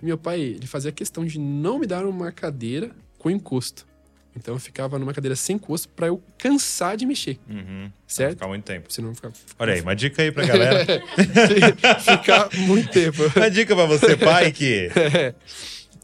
E 0.00 0.04
meu 0.04 0.16
pai, 0.18 0.40
ele 0.40 0.66
fazia 0.66 0.90
questão 0.92 1.24
de 1.24 1.38
não 1.38 1.78
me 1.78 1.86
dar 1.86 2.04
uma 2.06 2.32
cadeira 2.32 2.90
com 3.18 3.30
encosto. 3.30 3.86
Então 4.34 4.54
eu 4.54 4.60
ficava 4.60 4.98
numa 4.98 5.12
cadeira 5.12 5.34
sem 5.34 5.56
encosto 5.56 5.88
pra 5.88 6.06
eu 6.06 6.22
cansar 6.38 6.96
de 6.96 7.04
mexer, 7.04 7.38
Uhum. 7.48 7.90
certo? 8.06 8.34
Ficar 8.34 8.46
muito 8.48 8.64
tempo. 8.64 8.92
Senão 8.92 9.12
ficar, 9.14 9.32
Olha 9.58 9.74
aí, 9.74 9.80
uma 9.80 9.94
dica 9.94 10.22
aí 10.22 10.30
pra 10.30 10.46
galera. 10.46 10.86
ficar 12.00 12.48
muito 12.58 12.90
tempo. 12.90 13.22
uma 13.36 13.50
dica 13.50 13.74
pra 13.74 13.86
você, 13.86 14.16
pai, 14.16 14.52
que... 14.52 14.90
É. 14.96 15.34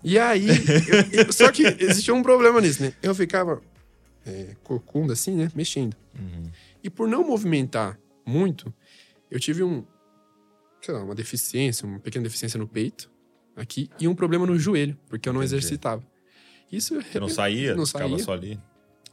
E 0.05 0.21
aí, 0.21 0.47
eu- 0.49 1.25
eu- 1.27 1.33
só 1.33 1.51
que 1.51 1.65
existia 1.81 2.15
um 2.15 2.23
problema 2.23 2.61
nisso, 2.61 2.81
né? 2.81 2.93
Eu 3.03 3.13
ficava 3.13 3.61
é, 4.25 4.55
corcunda 4.63 5.15
assim, 5.15 5.35
né? 5.35 5.51
Mexendo. 5.53 5.97
Uhum. 6.17 6.45
E 6.85 6.89
por 6.89 7.09
não 7.09 7.27
movimentar 7.27 7.99
muito, 8.25 8.73
eu 9.29 9.41
tive 9.41 9.65
um, 9.65 9.85
sei 10.87 10.95
lá, 10.95 11.03
uma 11.03 11.15
deficiência, 11.17 11.85
uma 11.87 11.99
pequena 11.99 12.23
deficiência 12.23 12.59
no 12.59 12.69
peito, 12.69 13.11
aqui, 13.57 13.91
e 13.99 14.07
um 14.07 14.15
problema 14.15 14.47
no 14.47 14.57
joelho, 14.57 14.97
porque 15.09 15.29
eu 15.29 15.33
não 15.33 15.43
Entendi. 15.43 15.57
exercitava. 15.57 16.07
Isso 16.71 16.95
Você 17.01 17.19
não 17.19 17.29
saía? 17.29 17.75
Não 17.75 17.85
ficava 17.85 18.09
saía. 18.09 18.25
só 18.25 18.33
ali? 18.33 18.61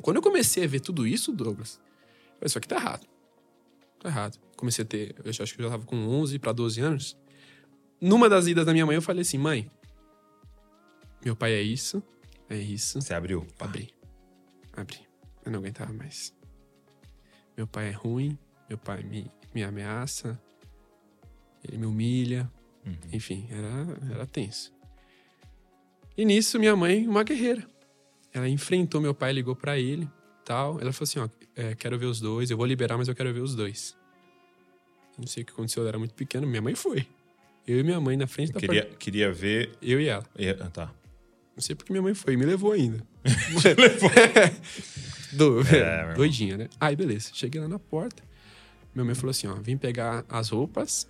Quando 0.02 0.18
eu 0.18 0.22
comecei 0.22 0.64
a 0.64 0.68
ver 0.68 0.82
tudo 0.82 1.08
isso, 1.08 1.32
Douglas, 1.32 1.82
eu 1.84 2.34
falei, 2.36 2.46
isso 2.46 2.58
aqui 2.60 2.68
tá 2.68 2.76
errado. 2.76 3.08
Tá 4.00 4.10
errado. 4.10 4.40
Comecei 4.56 4.84
a 4.84 4.88
ter, 4.88 5.16
eu 5.24 5.30
acho 5.30 5.56
que 5.56 5.62
eu 5.62 5.66
já 5.66 5.72
tava 5.72 5.86
com 5.86 5.96
11 5.96 6.38
para 6.38 6.52
12 6.52 6.80
anos. 6.80 7.18
Numa 8.00 8.30
das 8.30 8.46
idas 8.46 8.66
da 8.66 8.74
minha 8.74 8.86
mãe, 8.86 8.96
eu 8.96 9.02
falei 9.02 9.22
assim, 9.22 9.40
mãe, 9.40 9.72
meu 11.26 11.36
pai 11.36 11.54
é 11.54 11.62
isso, 11.62 12.04
é 12.50 12.58
isso. 12.58 13.02
Você 13.02 13.16
abriu. 13.16 13.48
Abri. 13.60 13.94
Abri. 14.74 15.08
Eu 15.44 15.52
não 15.52 15.60
aguentava 15.60 15.92
mais. 15.92 16.36
Meu 17.58 17.66
pai 17.66 17.90
é 17.90 17.92
ruim, 17.92 18.38
meu 18.70 18.78
pai 18.78 19.02
me, 19.04 19.32
me 19.56 19.64
ameaça, 19.64 20.40
ele 21.68 21.78
me 21.78 21.86
humilha. 21.86 22.50
Uhum. 22.86 22.96
Enfim, 23.12 23.48
era, 23.50 24.14
era 24.16 24.26
tenso. 24.26 24.74
E 26.18 26.26
nisso, 26.26 26.60
minha 26.60 26.76
mãe, 26.76 27.08
uma 27.08 27.24
guerreira. 27.24 27.66
Ela 28.34 28.48
enfrentou 28.50 29.00
meu 29.02 29.14
pai, 29.14 29.32
ligou 29.32 29.56
pra 29.56 29.78
ele, 29.80 30.08
tal. 30.44 30.80
Ela 30.80 30.92
falou 30.92 31.04
assim, 31.04 31.20
ó, 31.20 31.30
é, 31.56 31.76
quero 31.76 31.98
ver 31.98 32.06
os 32.08 32.20
dois, 32.20 32.52
eu 32.52 32.58
vou 32.58 32.66
liberar, 32.66 32.98
mas 32.98 33.08
eu 33.08 33.16
quero 33.16 33.34
ver 33.34 33.40
os 33.42 33.56
dois. 33.56 33.96
Não 35.18 35.28
sei 35.28 35.44
o 35.44 35.46
que 35.46 35.52
aconteceu, 35.54 35.84
eu 35.84 35.90
era 35.90 35.98
muito 36.00 36.14
pequeno, 36.14 36.46
minha 36.48 36.62
mãe 36.62 36.76
foi. 36.76 37.08
Eu 37.68 37.80
e 37.80 37.84
minha 37.84 38.00
mãe 38.00 38.18
na 38.18 38.28
frente 38.28 38.52
da 38.52 38.60
Queria, 38.60 38.84
porta. 38.84 38.98
queria 38.98 39.32
ver... 39.32 39.72
Eu 39.82 40.02
e 40.02 40.08
ela. 40.08 40.26
Ah, 40.60 40.70
tá. 40.70 40.94
Não 41.56 41.62
sei 41.62 41.76
porque 41.76 41.94
minha 41.94 42.02
mãe 42.02 42.14
foi, 42.14 42.36
me 42.36 42.46
levou 42.46 42.72
ainda. 42.72 43.06
Levou. 43.78 44.10
Do, 45.34 45.62
É, 45.62 46.14
doidinha, 46.14 46.58
né? 46.58 46.70
Aí, 46.80 46.96
beleza. 46.96 47.30
Cheguei 47.34 47.62
lá 47.62 47.68
na 47.68 47.80
porta. 47.80 48.22
Minha 48.94 49.06
mãe 49.06 49.16
falou 49.16 49.32
assim: 49.32 49.48
ó, 49.48 49.56
vim 49.56 49.78
pegar 49.78 50.26
as 50.30 50.50
roupas 50.50 51.08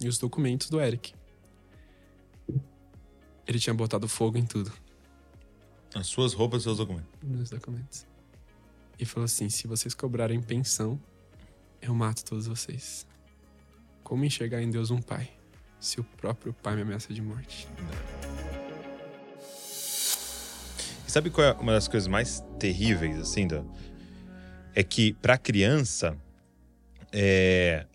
e 0.00 0.08
os 0.08 0.18
documentos 0.18 0.68
do 0.68 0.80
Eric. 0.80 1.14
Ele 3.46 3.58
tinha 3.58 3.74
botado 3.74 4.08
fogo 4.08 4.38
em 4.38 4.46
tudo 4.46 4.72
As 5.94 6.06
suas 6.06 6.32
roupas 6.32 6.62
e 6.62 6.64
seus 6.64 6.78
documentos. 6.78 7.10
nos 7.22 7.50
documentos. 7.50 8.06
E 8.98 9.04
falou 9.04 9.24
assim: 9.24 9.48
se 9.48 9.66
vocês 9.66 9.94
cobrarem 9.94 10.40
pensão, 10.40 11.00
eu 11.80 11.94
mato 11.94 12.24
todos 12.24 12.46
vocês. 12.46 13.06
Como 14.02 14.24
enxergar 14.24 14.62
em 14.62 14.70
Deus 14.70 14.90
um 14.90 15.00
pai, 15.00 15.30
se 15.80 16.00
o 16.00 16.04
próprio 16.04 16.52
pai 16.52 16.76
me 16.76 16.82
ameaça 16.82 17.12
de 17.12 17.22
morte? 17.22 17.68
E 21.06 21.10
sabe 21.10 21.30
qual 21.30 21.46
é 21.46 21.52
uma 21.54 21.72
das 21.72 21.88
coisas 21.88 22.06
mais 22.06 22.42
terríveis, 22.58 23.18
assim, 23.18 23.46
da... 23.46 23.64
É 24.74 24.82
que 24.82 25.12
pra 25.14 25.38
criança, 25.38 26.16
é... 27.12 27.86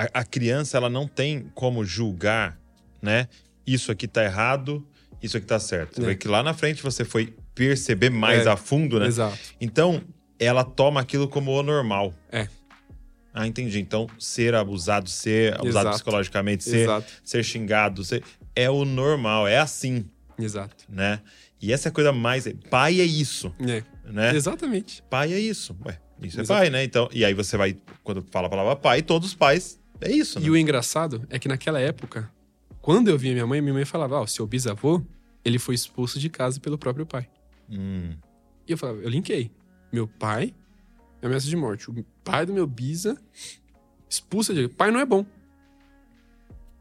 a, 0.00 0.20
a 0.20 0.24
criança, 0.24 0.76
ela 0.76 0.88
não 0.88 1.08
tem 1.08 1.50
como 1.54 1.84
julgar, 1.84 2.56
né? 3.02 3.26
Isso 3.66 3.90
aqui 3.90 4.06
tá 4.06 4.22
errado, 4.24 4.86
isso 5.22 5.36
aqui 5.36 5.46
tá 5.46 5.58
certo. 5.58 6.08
É. 6.08 6.14
que 6.14 6.28
lá 6.28 6.42
na 6.42 6.54
frente 6.54 6.82
você 6.82 7.04
foi 7.04 7.34
perceber 7.54 8.08
mais 8.10 8.46
É. 8.46 8.50
a 8.50 8.56
fundo, 8.56 9.00
né? 9.00 9.06
Exato. 9.08 9.36
Então, 9.60 10.00
ela 10.38 10.62
toma 10.62 11.00
aquilo 11.00 11.26
como 11.28 11.50
o 11.50 11.62
normal. 11.62 12.14
É. 12.30 12.46
Ah, 13.34 13.46
entendi. 13.46 13.80
Então, 13.80 14.06
ser 14.18 14.54
abusado, 14.54 15.10
ser 15.10 15.54
abusado 15.54 15.88
Exato. 15.88 15.96
psicologicamente, 15.96 16.64
ser, 16.64 16.78
Exato. 16.84 17.12
ser 17.24 17.42
xingado, 17.44 18.04
ser... 18.04 18.22
é 18.54 18.70
o 18.70 18.84
normal, 18.84 19.46
é 19.48 19.58
assim, 19.58 20.04
Exato. 20.38 20.84
né? 20.88 21.20
E 21.60 21.72
essa 21.72 21.88
é 21.88 21.90
a 21.90 21.92
coisa 21.92 22.12
mais. 22.12 22.48
Pai 22.70 23.00
é 23.00 23.04
isso, 23.04 23.52
É. 23.60 23.82
né? 24.10 24.34
Exatamente. 24.34 25.02
Pai 25.10 25.32
é 25.32 25.38
isso. 25.40 25.76
Ué, 25.84 25.98
isso 26.22 26.38
é 26.38 26.42
Exato. 26.42 26.60
pai, 26.60 26.70
né? 26.70 26.84
Então, 26.84 27.08
e 27.12 27.24
aí 27.24 27.34
você 27.34 27.56
vai, 27.56 27.76
quando 28.04 28.24
fala 28.30 28.46
a 28.46 28.50
palavra 28.50 28.76
pai, 28.76 29.02
todos 29.02 29.28
os 29.30 29.34
pais 29.34 29.78
é 30.00 30.10
isso, 30.12 30.38
né? 30.40 30.46
E 30.46 30.50
o 30.50 30.56
engraçado 30.56 31.26
é 31.30 31.38
que 31.38 31.48
naquela 31.48 31.80
época, 31.80 32.30
quando 32.80 33.08
eu 33.08 33.18
via 33.18 33.32
minha 33.32 33.46
mãe, 33.46 33.60
minha 33.60 33.74
mãe 33.74 33.84
falava: 33.84 34.16
Ó, 34.20 34.22
o 34.24 34.26
seu 34.26 34.46
bisavô, 34.46 35.02
ele 35.44 35.58
foi 35.58 35.74
expulso 35.74 36.18
de 36.18 36.28
casa 36.28 36.60
pelo 36.60 36.78
próprio 36.78 37.04
pai. 37.06 37.28
Hum, 37.70 38.14
E 38.66 38.72
eu 38.72 38.78
falava: 38.78 38.98
eu 39.00 39.08
linkei. 39.08 39.50
Meu 39.92 40.06
pai, 40.06 40.54
é 41.22 41.26
ameaça 41.26 41.46
de 41.46 41.56
morte. 41.56 41.90
O 41.90 42.04
pai 42.22 42.44
do 42.46 42.52
meu 42.52 42.66
bisa, 42.66 43.16
expulso 44.08 44.52
de. 44.54 44.68
Pai 44.68 44.90
não 44.90 45.00
é 45.00 45.04
bom. 45.06 45.24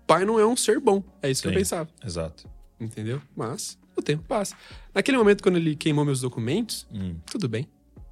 Pai 0.06 0.24
não 0.26 0.40
é 0.40 0.46
um 0.46 0.56
ser 0.56 0.80
bom. 0.80 1.04
É 1.22 1.30
isso 1.30 1.42
que 1.42 1.50
Sim. 1.50 1.54
eu 1.54 1.60
pensava. 1.60 1.90
exato. 2.04 2.50
Entendeu? 2.80 3.22
Mas 3.36 3.78
o 3.96 4.02
tempo 4.02 4.24
passa. 4.24 4.56
Naquele 4.94 5.18
momento, 5.18 5.42
quando 5.42 5.58
ele 5.58 5.76
queimou 5.76 6.06
meus 6.06 6.22
documentos, 6.22 6.88
Hum, 6.92 7.16
tudo 7.26 7.50
bem. 7.50 7.68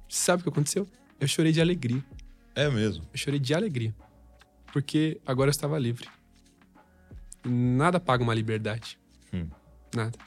Sabe 0.08 0.40
o 0.40 0.44
que 0.44 0.48
aconteceu? 0.50 0.86
Eu 1.20 1.26
chorei 1.28 1.52
de 1.52 1.60
alegria. 1.60 2.04
é 2.54 2.68
mesmo. 2.68 3.04
Eu 3.12 3.18
chorei 3.18 3.38
de 3.40 3.54
alegria. 3.54 3.94
Porque 4.76 5.18
agora 5.24 5.48
eu 5.48 5.52
estava 5.52 5.78
livre. 5.78 6.06
Nada 7.42 7.98
paga 7.98 8.22
uma 8.22 8.34
liberdade. 8.34 8.98
Hum. 9.32 9.46
Nada. 9.94 10.18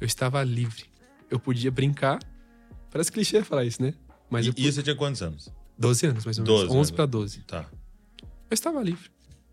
Eu 0.00 0.06
estava 0.06 0.40
livre. 0.44 0.84
Eu 1.28 1.40
podia 1.40 1.68
brincar. 1.68 2.20
Parece 2.92 3.10
clichê 3.10 3.42
falar 3.42 3.64
isso, 3.64 3.82
né? 3.82 3.92
Mas 4.30 4.46
e, 4.46 4.50
eu 4.50 4.54
e 4.56 4.70
você 4.70 4.84
tinha 4.84 4.94
quantos 4.94 5.20
anos? 5.20 5.52
12 5.76 6.06
anos, 6.06 6.24
mais 6.24 6.38
ou 6.38 6.44
menos. 6.44 6.60
12, 6.60 6.78
11 6.78 6.90
né? 6.92 6.96
para 6.96 7.06
12. 7.06 7.40
Tá. 7.40 7.68
Eu 8.22 8.54
estava 8.54 8.80
livre. 8.80 9.10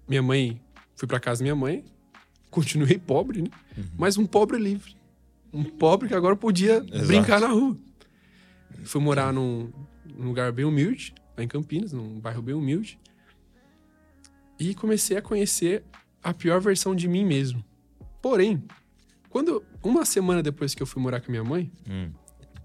Minha 0.07 0.21
mãe... 0.21 0.61
Fui 0.95 1.07
para 1.07 1.19
casa 1.19 1.39
da 1.39 1.45
minha 1.45 1.55
mãe. 1.55 1.83
Continuei 2.51 2.99
pobre, 2.99 3.41
né? 3.41 3.49
Uhum. 3.75 3.83
Mas 3.97 4.15
um 4.15 4.27
pobre 4.27 4.59
livre. 4.59 4.95
um 5.51 5.63
pobre 5.63 6.07
que 6.07 6.13
agora 6.13 6.35
podia 6.35 6.85
Exato. 6.87 7.07
brincar 7.07 7.41
na 7.41 7.47
rua. 7.47 7.75
Fui 8.83 9.01
morar 9.01 9.33
num, 9.33 9.71
num 10.05 10.27
lugar 10.27 10.51
bem 10.51 10.65
humilde, 10.65 11.15
lá 11.35 11.43
em 11.43 11.47
Campinas, 11.47 11.93
num 11.93 12.19
bairro 12.19 12.43
bem 12.43 12.53
humilde. 12.53 12.99
E 14.59 14.75
comecei 14.75 15.17
a 15.17 15.21
conhecer 15.21 15.83
a 16.21 16.33
pior 16.33 16.59
versão 16.59 16.93
de 16.95 17.07
mim 17.07 17.25
mesmo. 17.25 17.63
Porém, 18.21 18.63
quando 19.29 19.63
uma 19.81 20.05
semana 20.05 20.43
depois 20.43 20.75
que 20.75 20.83
eu 20.83 20.87
fui 20.87 21.01
morar 21.01 21.21
com 21.21 21.27
a 21.27 21.31
minha 21.31 21.43
mãe, 21.43 21.71
Hum. 21.87 22.11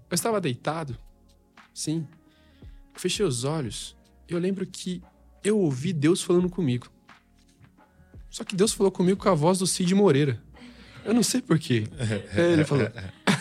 eu 0.09 0.15
estava 0.15 0.41
deitado, 0.41 0.97
sim. 1.73 2.05
Fechei 2.95 3.25
os 3.25 3.43
olhos 3.43 3.95
e 4.29 4.33
eu 4.33 4.39
lembro 4.39 4.65
que 4.65 5.01
eu 5.43 5.57
ouvi 5.59 5.93
Deus 5.93 6.21
falando 6.21 6.49
comigo. 6.49 6.87
Só 8.29 8.43
que 8.43 8.55
Deus 8.55 8.73
falou 8.73 8.91
comigo 8.91 9.21
com 9.21 9.29
a 9.29 9.33
voz 9.33 9.59
do 9.59 9.67
Cid 9.67 9.93
Moreira. 9.95 10.41
Eu 11.05 11.13
não 11.13 11.23
sei 11.23 11.41
porquê. 11.41 11.83
Aí 12.35 12.51
ele 12.53 12.65
falou. 12.65 12.87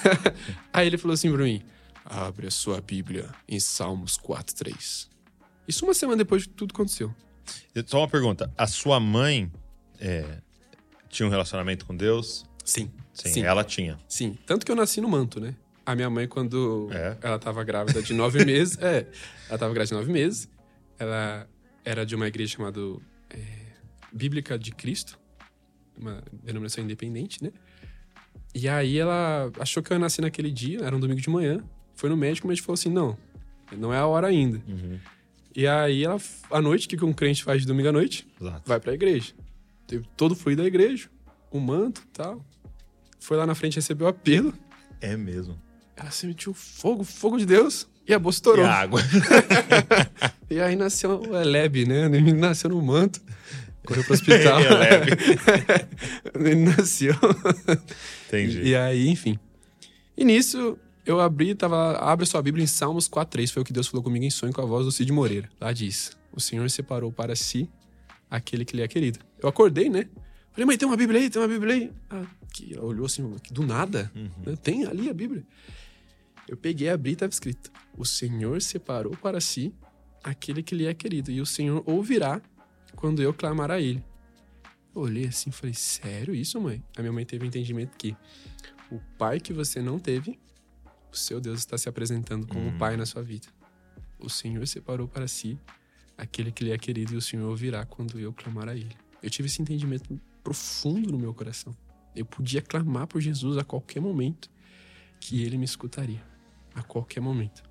Aí 0.72 0.86
ele 0.86 0.98
falou 0.98 1.14
assim 1.14 1.32
pra 1.32 1.42
mim: 1.44 1.62
Abre 2.04 2.46
a 2.46 2.50
sua 2.50 2.80
Bíblia 2.80 3.30
em 3.48 3.58
Salmos 3.58 4.16
4,3. 4.18 5.08
Isso 5.66 5.84
uma 5.84 5.94
semana 5.94 6.18
depois 6.18 6.42
de 6.42 6.48
tudo 6.50 6.72
aconteceu. 6.72 7.12
Só 7.86 7.98
uma 8.00 8.08
pergunta. 8.08 8.52
A 8.56 8.66
sua 8.66 8.98
mãe 9.00 9.50
é, 10.00 10.38
tinha 11.08 11.26
um 11.26 11.30
relacionamento 11.30 11.84
com 11.86 11.96
Deus? 11.96 12.44
Sim. 12.64 12.90
Sim, 13.12 13.28
Sim. 13.28 13.42
ela 13.42 13.62
tinha. 13.62 13.98
Sim. 14.08 14.36
Tanto 14.46 14.64
que 14.66 14.72
eu 14.72 14.76
nasci 14.76 15.00
no 15.00 15.08
manto, 15.08 15.38
né? 15.40 15.54
A 15.86 15.94
minha 15.94 16.08
mãe, 16.10 16.26
quando 16.26 16.88
É? 16.92 17.16
ela 17.22 17.38
tava 17.38 17.62
grávida 17.62 18.02
de 18.02 18.12
nove 18.14 18.42
meses. 18.46 18.76
É, 18.78 19.06
ela 19.48 19.58
tava 19.58 19.72
grávida 19.74 19.94
de 19.94 20.00
nove 20.00 20.12
meses. 20.12 20.48
Ela 20.98 21.46
era 21.84 22.04
de 22.06 22.14
uma 22.14 22.26
igreja 22.26 22.56
chamada 22.56 22.80
é, 23.30 23.38
Bíblica 24.12 24.58
de 24.58 24.72
Cristo, 24.72 25.18
uma 25.98 26.22
denominação 26.42 26.82
independente, 26.82 27.42
né? 27.44 27.52
E 28.54 28.68
aí 28.68 28.98
ela 28.98 29.50
achou 29.58 29.82
que 29.82 29.92
eu 29.92 29.96
ia 29.96 29.98
nascer 29.98 30.22
naquele 30.22 30.50
dia, 30.50 30.78
era 30.82 30.96
um 30.96 31.00
domingo 31.00 31.20
de 31.20 31.28
manhã. 31.28 31.62
Foi 31.94 32.08
no 32.08 32.16
médico, 32.16 32.46
o 32.46 32.48
médico 32.48 32.64
falou 32.66 32.74
assim: 32.74 32.88
não, 32.88 33.16
não 33.76 33.92
é 33.92 33.98
a 33.98 34.06
hora 34.06 34.28
ainda. 34.28 34.62
Uhum. 34.66 34.98
E 35.56 35.66
aí 35.66 36.04
ela, 36.04 36.18
à 36.50 36.60
noite, 36.60 36.86
o 36.86 36.88
que 36.90 36.96
que 36.96 37.04
um 37.04 37.12
crente 37.12 37.44
faz 37.44 37.60
de 37.62 37.66
domingo 37.66 37.88
à 37.88 37.92
noite? 37.92 38.26
Exato. 38.40 38.62
vai 38.66 38.80
pra 38.80 38.92
igreja. 38.92 39.32
Teve 39.86 40.04
todo 40.16 40.32
o 40.32 40.34
fluido 40.34 40.62
da 40.62 40.68
igreja, 40.68 41.08
o 41.50 41.60
manto 41.60 42.02
e 42.04 42.08
tal. 42.12 42.44
Foi 43.20 43.36
lá 43.36 43.46
na 43.46 43.54
frente, 43.54 43.76
recebeu 43.76 44.06
o 44.06 44.10
apelo. 44.10 44.52
É 45.00 45.16
mesmo. 45.16 45.60
Ela 45.96 46.10
sentiu 46.10 46.52
fogo, 46.52 47.04
fogo 47.04 47.38
de 47.38 47.46
Deus. 47.46 47.86
E 48.06 48.12
a 48.12 48.18
bolsa 48.18 48.36
E 48.36 48.40
estourou. 48.40 48.64
a 48.66 48.72
água. 48.74 49.00
E 50.50 50.60
aí 50.60 50.76
nasceu 50.76 51.20
o 51.22 51.36
Eleb, 51.36 51.86
né? 51.86 52.04
Ele 52.04 52.32
nasceu 52.32 52.68
no 52.70 52.80
manto. 52.82 53.20
Correu 53.84 54.04
pro 54.04 54.14
hospital. 54.14 54.60
Eleb. 54.62 55.10
Ele 56.38 56.54
nasceu. 56.56 57.14
Entendi. 58.28 58.62
E 58.62 58.76
aí, 58.76 59.08
enfim. 59.08 59.38
E 60.16 60.24
nisso, 60.24 60.78
eu 61.04 61.20
abri, 61.20 61.54
tava. 61.54 61.96
Abre 61.98 62.26
sua 62.26 62.42
Bíblia 62.42 62.64
em 62.64 62.66
Salmos 62.66 63.08
4,3. 63.08 63.52
Foi 63.52 63.62
o 63.62 63.64
que 63.64 63.72
Deus 63.72 63.86
falou 63.88 64.02
comigo 64.02 64.24
em 64.24 64.30
sonho 64.30 64.52
com 64.52 64.60
a 64.60 64.64
voz 64.64 64.86
do 64.86 64.92
Cid 64.92 65.10
Moreira. 65.12 65.48
Lá 65.60 65.72
diz: 65.72 66.16
O 66.32 66.40
Senhor 66.40 66.68
separou 66.70 67.12
para 67.12 67.36
si 67.36 67.68
aquele 68.30 68.64
que 68.64 68.76
lhe 68.76 68.82
é 68.82 68.88
querido. 68.88 69.18
Eu 69.40 69.48
acordei, 69.48 69.88
né? 69.88 70.08
Falei, 70.52 70.66
mãe, 70.66 70.78
tem 70.78 70.86
uma 70.86 70.96
Bíblia 70.96 71.20
aí, 71.20 71.28
tem 71.28 71.42
uma 71.42 71.48
Bíblia 71.48 71.74
aí. 71.74 71.92
Ah, 72.08 72.24
que, 72.52 72.74
ela 72.74 72.84
olhou 72.84 73.06
assim, 73.06 73.34
do 73.50 73.66
nada. 73.66 74.10
né? 74.14 74.56
Tem 74.62 74.86
ali 74.86 75.10
a 75.10 75.14
Bíblia. 75.14 75.44
Eu 76.48 76.56
peguei, 76.56 76.88
abri 76.88 77.10
e 77.10 77.14
estava 77.14 77.30
escrito: 77.30 77.70
O 77.96 78.04
Senhor 78.04 78.60
separou 78.62 79.16
para 79.16 79.40
si 79.40 79.74
aquele 80.22 80.62
que 80.62 80.74
lhe 80.74 80.86
é 80.86 80.94
querido, 80.94 81.30
e 81.30 81.40
o 81.40 81.46
Senhor 81.46 81.82
ouvirá 81.86 82.40
quando 82.94 83.20
eu 83.22 83.34
clamar 83.34 83.70
a 83.70 83.80
ele. 83.80 84.02
Eu 84.94 85.02
olhei 85.02 85.26
assim 85.26 85.50
e 85.50 85.52
falei: 85.52 85.74
Sério 85.74 86.34
isso, 86.34 86.60
mãe? 86.60 86.82
A 86.96 87.00
minha 87.00 87.12
mãe 87.12 87.24
teve 87.26 87.44
o 87.44 87.48
entendimento 87.48 87.96
que 87.96 88.16
o 88.90 89.00
pai 89.18 89.40
que 89.40 89.52
você 89.52 89.82
não 89.82 89.98
teve, 89.98 90.38
o 91.14 91.18
seu 91.18 91.40
Deus 91.40 91.60
está 91.60 91.78
se 91.78 91.88
apresentando 91.88 92.46
como 92.46 92.68
Hum. 92.68 92.78
pai 92.78 92.96
na 92.96 93.06
sua 93.06 93.22
vida. 93.22 93.46
O 94.18 94.28
Senhor 94.28 94.66
separou 94.66 95.08
para 95.08 95.26
si 95.28 95.58
aquele 96.16 96.52
que 96.52 96.64
lhe 96.64 96.72
é 96.72 96.78
querido, 96.78 97.14
e 97.14 97.16
o 97.16 97.22
Senhor 97.22 97.48
ouvirá 97.48 97.84
quando 97.84 98.18
eu 98.20 98.32
clamar 98.32 98.68
a 98.68 98.74
ele. 98.74 98.96
Eu 99.22 99.30
tive 99.30 99.46
esse 99.46 99.60
entendimento 99.60 100.20
profundo 100.42 101.10
no 101.10 101.18
meu 101.18 101.32
coração. 101.34 101.74
Eu 102.14 102.24
podia 102.24 102.62
clamar 102.62 103.06
por 103.06 103.20
Jesus 103.20 103.56
a 103.58 103.64
qualquer 103.64 104.00
momento 104.00 104.50
que 105.18 105.42
ele 105.42 105.56
me 105.58 105.64
escutaria. 105.64 106.22
A 106.74 106.82
qualquer 106.82 107.20
momento. 107.20 107.62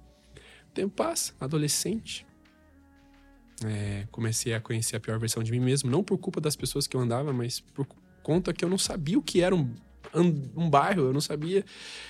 O 0.67 0.71
tempo 0.73 0.93
passa, 0.95 1.33
adolescente. 1.39 2.25
É, 3.65 4.07
comecei 4.11 4.53
a 4.53 4.59
conhecer 4.59 4.95
a 4.95 4.99
pior 4.99 5.19
versão 5.19 5.43
de 5.43 5.51
mim 5.51 5.59
mesmo, 5.59 5.89
não 5.89 6.03
por 6.03 6.17
culpa 6.17 6.41
das 6.41 6.55
pessoas 6.55 6.87
que 6.87 6.97
eu 6.97 7.01
andava, 7.01 7.31
mas 7.31 7.59
por 7.59 7.87
conta 8.21 8.51
que 8.51 8.65
eu 8.65 8.69
não 8.69 8.77
sabia 8.77 9.17
o 9.17 9.21
que 9.21 9.41
era 9.41 9.55
um, 9.55 9.73
um, 10.21 10.69
bairro, 10.69 11.03
eu 11.03 11.13
não 11.13 11.21
sabia. 11.21 11.63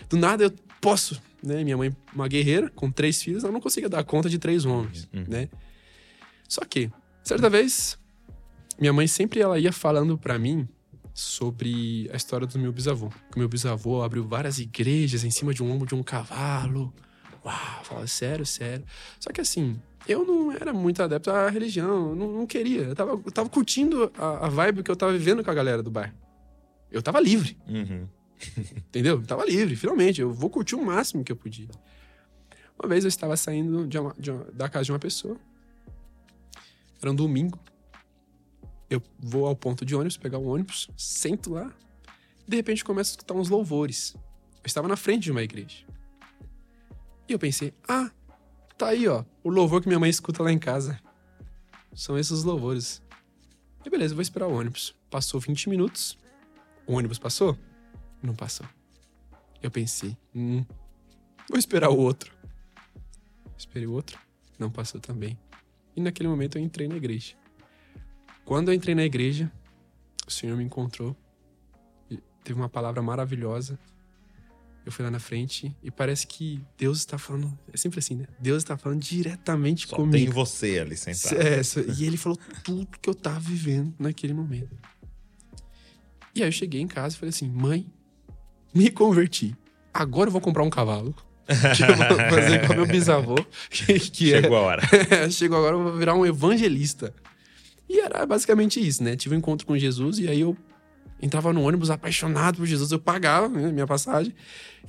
Do 0.09 0.17
nada 0.17 0.43
eu 0.45 0.51
posso, 0.81 1.21
né? 1.41 1.63
Minha 1.63 1.77
mãe, 1.77 1.95
uma 2.13 2.27
guerreira, 2.27 2.69
com 2.69 2.91
três 2.91 3.21
filhos, 3.21 3.43
ela 3.43 3.53
não 3.53 3.61
conseguia 3.61 3.89
dar 3.89 4.03
conta 4.03 4.29
de 4.29 4.37
três 4.39 4.65
homens, 4.65 5.07
Uhum. 5.13 5.25
né? 5.27 5.49
Só 6.47 6.61
que, 6.65 6.91
certa 7.23 7.49
vez, 7.49 7.97
minha 8.79 8.93
mãe 8.93 9.07
sempre 9.07 9.39
ela 9.39 9.57
ia 9.57 9.71
falando 9.71 10.17
pra 10.17 10.37
mim 10.37 10.67
sobre 11.13 12.09
a 12.11 12.15
história 12.15 12.45
do 12.47 12.57
meu 12.59 12.71
bisavô. 12.71 13.09
Que 13.31 13.35
o 13.37 13.39
meu 13.39 13.47
bisavô 13.47 14.01
abriu 14.03 14.23
várias 14.27 14.59
igrejas 14.59 15.23
em 15.23 15.29
cima 15.31 15.53
de 15.53 15.63
um 15.63 15.71
ombro 15.71 15.87
de 15.87 15.95
um 15.95 16.03
cavalo. 16.03 16.93
Uau, 17.45 17.83
fala 17.83 18.07
sério, 18.07 18.45
sério. 18.45 18.83
Só 19.19 19.31
que 19.31 19.39
assim, 19.41 19.79
eu 20.07 20.25
não 20.25 20.51
era 20.51 20.73
muito 20.73 21.01
adepto 21.03 21.29
à 21.29 21.49
religião, 21.49 22.09
eu 22.09 22.15
não, 22.15 22.31
não 22.39 22.47
queria. 22.47 22.81
Eu 22.81 22.95
tava, 22.95 23.11
eu 23.11 23.31
tava 23.31 23.49
curtindo 23.49 24.11
a, 24.17 24.47
a 24.47 24.49
vibe 24.49 24.81
que 24.83 24.89
eu 24.91 24.95
tava 24.95 25.11
vivendo 25.13 25.43
com 25.43 25.51
a 25.51 25.53
galera 25.53 25.83
do 25.83 25.91
bairro. 25.91 26.13
Eu 26.93 27.01
tava 27.01 27.19
livre, 27.19 27.57
Uhum. 27.67 28.07
entendeu? 28.87 29.15
Eu 29.19 29.25
tava 29.25 29.43
livre, 29.45 29.75
finalmente. 29.75 30.21
Eu 30.21 30.31
vou 30.33 30.49
curtir 30.49 30.75
o 30.75 30.85
máximo 30.85 31.23
que 31.23 31.31
eu 31.31 31.35
podia. 31.35 31.67
Uma 32.79 32.87
vez 32.87 33.03
eu 33.03 33.07
estava 33.09 33.35
saindo 33.35 33.85
de 33.87 33.97
uma- 33.97 34.13
de 34.17 34.31
uma- 34.31 34.45
da 34.51 34.69
casa 34.69 34.85
de 34.85 34.91
uma 34.91 34.99
pessoa. 34.99 35.37
Era 37.01 37.11
um 37.11 37.15
domingo. 37.15 37.59
Eu 38.89 39.01
vou 39.19 39.45
ao 39.47 39.55
ponto 39.55 39.83
de 39.85 39.95
ônibus, 39.95 40.17
pegar 40.17 40.37
o 40.37 40.45
ônibus, 40.47 40.89
sento 40.95 41.51
lá. 41.53 41.73
De 42.47 42.55
repente 42.55 42.83
começo 42.85 43.11
a 43.11 43.13
escutar 43.13 43.33
uns 43.33 43.49
louvores. 43.49 44.13
Eu 44.55 44.65
estava 44.67 44.87
na 44.87 44.95
frente 44.95 45.23
de 45.23 45.31
uma 45.31 45.41
igreja. 45.41 45.85
E 47.27 47.33
eu 47.33 47.39
pensei, 47.39 47.73
ah, 47.87 48.11
tá 48.77 48.87
aí, 48.89 49.07
ó, 49.07 49.23
o 49.43 49.49
louvor 49.49 49.81
que 49.81 49.87
minha 49.87 49.99
mãe 49.99 50.09
escuta 50.09 50.43
lá 50.43 50.51
em 50.51 50.59
casa. 50.59 50.99
São 51.95 52.17
esses 52.17 52.43
louvores. 52.43 53.01
E 53.85 53.89
beleza, 53.89 54.13
eu 54.13 54.15
vou 54.15 54.21
esperar 54.21 54.47
o 54.47 54.53
ônibus. 54.53 54.95
Passou 55.09 55.39
20 55.39 55.69
minutos. 55.69 56.17
O 56.85 56.93
ônibus 56.93 57.17
passou? 57.19 57.57
Não 58.21 58.35
passou. 58.35 58.65
Eu 59.61 59.71
pensei, 59.71 60.17
hum, 60.35 60.65
vou 61.49 61.57
esperar 61.57 61.89
o 61.89 61.97
outro. 61.97 62.33
Esperei 63.57 63.87
o 63.87 63.91
outro, 63.93 64.19
não 64.59 64.69
passou 64.69 64.99
também. 64.99 65.37
E 65.95 66.01
naquele 66.01 66.27
momento 66.27 66.57
eu 66.57 66.61
entrei 66.61 66.87
na 66.87 66.95
igreja. 66.95 67.35
Quando 68.43 68.69
eu 68.69 68.73
entrei 68.73 68.93
na 68.93 69.03
igreja, 69.03 69.51
o 70.27 70.31
Senhor 70.31 70.57
me 70.57 70.63
encontrou. 70.63 71.15
e 72.09 72.17
Teve 72.43 72.59
uma 72.59 72.67
palavra 72.69 73.01
maravilhosa. 73.01 73.79
Eu 74.85 74.91
fui 74.91 75.05
lá 75.05 75.09
na 75.09 75.19
frente 75.19 75.73
e 75.81 75.89
parece 75.89 76.27
que 76.27 76.61
Deus 76.77 76.97
está 76.97 77.17
falando. 77.17 77.57
É 77.71 77.77
sempre 77.77 77.99
assim, 77.99 78.15
né? 78.15 78.27
Deus 78.37 78.63
está 78.63 78.75
falando 78.75 78.99
diretamente 78.99 79.87
Só 79.87 79.95
comigo. 79.95 80.17
tem 80.17 80.29
você 80.29 80.79
ali 80.79 80.97
sentado. 80.97 81.39
É, 81.39 81.61
e 81.97 82.03
ele 82.05 82.17
falou 82.17 82.37
tudo 82.65 82.85
que 82.99 83.09
eu 83.09 83.15
tava 83.15 83.39
vivendo 83.39 83.93
naquele 83.97 84.33
momento. 84.33 84.75
E 86.35 86.41
aí 86.41 86.47
eu 86.47 86.51
cheguei 86.51 86.81
em 86.81 86.87
casa 86.87 87.15
e 87.15 87.19
falei 87.19 87.29
assim: 87.29 87.47
mãe, 87.49 87.85
me 88.73 88.89
converti. 88.89 89.55
Agora 89.93 90.27
eu 90.27 90.31
vou 90.31 90.41
comprar 90.41 90.63
um 90.63 90.69
cavalo. 90.69 91.13
que 91.45 91.83
eu 91.83 91.95
vou 91.95 92.17
fazer 92.29 92.67
com 92.67 92.73
meu 92.73 92.85
bisavô, 92.87 93.35
que, 93.69 93.99
que 94.09 94.33
é- 94.33 94.41
Chegou 94.41 94.57
a 94.57 94.61
hora. 94.61 94.81
Chegou 95.29 95.57
agora, 95.57 95.75
eu 95.75 95.83
vou 95.83 95.93
virar 95.97 96.15
um 96.15 96.25
evangelista. 96.25 97.13
E 97.89 97.99
era 97.99 98.25
basicamente 98.25 98.79
isso, 98.85 99.03
né? 99.03 99.15
Tive 99.15 99.35
um 99.35 99.37
encontro 99.37 99.67
com 99.67 99.77
Jesus 99.77 100.17
e 100.17 100.27
aí 100.27 100.39
eu 100.41 100.57
entrava 101.21 101.53
no 101.53 101.61
ônibus 101.61 101.89
apaixonado 101.91 102.57
por 102.57 102.65
Jesus. 102.65 102.91
Eu 102.91 102.99
pagava 102.99 103.47
né, 103.49 103.71
minha 103.71 103.85
passagem 103.85 104.33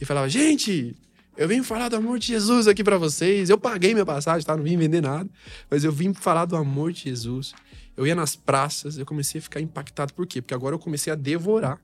e 0.00 0.04
falava: 0.04 0.28
gente, 0.28 0.96
eu 1.36 1.46
vim 1.48 1.62
falar 1.62 1.88
do 1.90 1.96
amor 1.96 2.18
de 2.18 2.28
Jesus 2.28 2.66
aqui 2.66 2.82
pra 2.82 2.96
vocês. 2.96 3.50
Eu 3.50 3.58
paguei 3.58 3.92
minha 3.92 4.06
passagem, 4.06 4.46
tá? 4.46 4.56
Não 4.56 4.64
vim 4.64 4.76
vender 4.78 5.02
nada, 5.02 5.28
mas 5.68 5.84
eu 5.84 5.92
vim 5.92 6.14
falar 6.14 6.46
do 6.46 6.56
amor 6.56 6.92
de 6.92 7.02
Jesus. 7.02 7.52
Eu 7.96 8.06
ia 8.06 8.14
nas 8.14 8.34
praças, 8.34 8.98
eu 8.98 9.06
comecei 9.06 9.38
a 9.38 9.42
ficar 9.42 9.60
impactado. 9.60 10.12
Por 10.12 10.26
quê? 10.26 10.42
Porque 10.42 10.54
agora 10.54 10.74
eu 10.74 10.78
comecei 10.78 11.12
a 11.12 11.16
devorar 11.16 11.80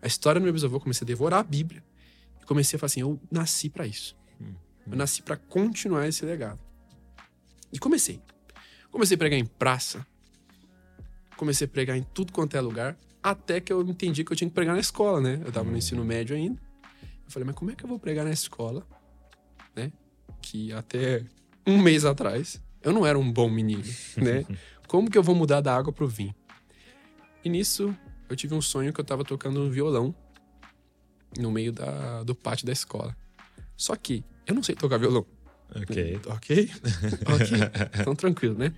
a 0.00 0.06
história 0.06 0.40
do 0.40 0.44
meu 0.44 0.52
bisavô, 0.52 0.76
eu 0.76 0.80
comecei 0.80 1.04
a 1.04 1.06
devorar 1.06 1.40
a 1.40 1.42
Bíblia. 1.42 1.82
E 2.40 2.44
comecei 2.44 2.76
a 2.76 2.80
falar 2.80 2.86
assim: 2.86 3.00
eu 3.00 3.20
nasci 3.30 3.68
pra 3.68 3.86
isso. 3.86 4.16
Eu 4.90 4.96
nasci 4.96 5.22
pra 5.22 5.36
continuar 5.36 6.08
esse 6.08 6.24
legado. 6.24 6.58
E 7.72 7.78
comecei. 7.78 8.22
Comecei 8.90 9.16
a 9.16 9.18
pregar 9.18 9.38
em 9.38 9.44
praça. 9.44 10.06
Comecei 11.36 11.66
a 11.66 11.68
pregar 11.68 11.96
em 11.96 12.02
tudo 12.02 12.32
quanto 12.32 12.56
é 12.56 12.60
lugar. 12.60 12.96
Até 13.22 13.60
que 13.60 13.72
eu 13.72 13.82
entendi 13.82 14.24
que 14.24 14.32
eu 14.32 14.36
tinha 14.36 14.48
que 14.48 14.54
pregar 14.54 14.74
na 14.74 14.80
escola, 14.80 15.20
né? 15.20 15.42
Eu 15.44 15.52
tava 15.52 15.70
no 15.70 15.76
ensino 15.76 16.04
médio 16.04 16.34
ainda. 16.34 16.60
Eu 17.26 17.30
falei, 17.30 17.46
mas 17.46 17.54
como 17.54 17.70
é 17.70 17.74
que 17.74 17.84
eu 17.84 17.88
vou 17.88 17.98
pregar 17.98 18.24
na 18.24 18.30
escola? 18.30 18.86
Né? 19.76 19.92
Que 20.40 20.72
até 20.72 21.22
um 21.66 21.76
mês 21.82 22.06
atrás 22.06 22.62
eu 22.82 22.92
não 22.92 23.04
era 23.04 23.18
um 23.18 23.30
bom 23.30 23.50
menino, 23.50 23.84
né? 24.16 24.46
Como 24.88 25.10
que 25.10 25.18
eu 25.18 25.22
vou 25.22 25.34
mudar 25.34 25.60
da 25.60 25.76
água 25.76 25.92
pro 25.92 26.08
vinho? 26.08 26.34
E 27.44 27.48
nisso 27.48 27.94
eu 28.28 28.34
tive 28.34 28.54
um 28.54 28.62
sonho 28.62 28.92
que 28.92 28.98
eu 28.98 29.04
tava 29.04 29.22
tocando 29.22 29.60
um 29.60 29.70
violão 29.70 30.14
no 31.38 31.52
meio 31.52 31.72
da, 31.72 32.22
do 32.22 32.34
pátio 32.34 32.66
da 32.66 32.72
escola. 32.72 33.14
Só 33.76 33.94
que 33.94 34.24
eu 34.46 34.54
não 34.54 34.62
sei 34.62 34.74
tocar 34.74 34.96
violão. 34.98 35.26
Ok. 35.74 36.20
Ok? 36.26 36.70
ok. 37.28 38.00
Então 38.00 38.14
tranquilo, 38.14 38.56
né? 38.58 38.72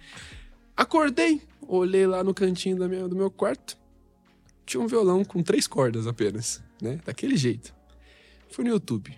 Acordei, 0.76 1.40
olhei 1.62 2.06
lá 2.06 2.24
no 2.24 2.34
cantinho 2.34 2.76
da 2.76 2.88
minha, 2.88 3.06
do 3.06 3.14
meu 3.14 3.30
quarto. 3.30 3.78
Tinha 4.66 4.80
um 4.82 4.88
violão 4.88 5.24
com 5.24 5.42
três 5.44 5.68
cordas 5.68 6.08
apenas, 6.08 6.60
né? 6.82 6.98
Daquele 7.04 7.36
jeito. 7.36 7.72
Fui 8.50 8.64
no 8.64 8.70
YouTube. 8.70 9.16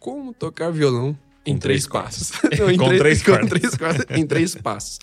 Como 0.00 0.34
tocar 0.34 0.70
violão 0.72 1.16
em 1.44 1.56
três, 1.56 1.86
três 1.86 1.86
passos. 1.86 2.32
Com 2.58 2.70
em 2.70 2.98
três 2.98 3.22
com 3.22 3.30
cordas. 3.30 3.48
três 3.48 3.76
cordas. 3.76 4.06
Em 4.10 4.26
três 4.26 4.54
passos. 4.56 4.98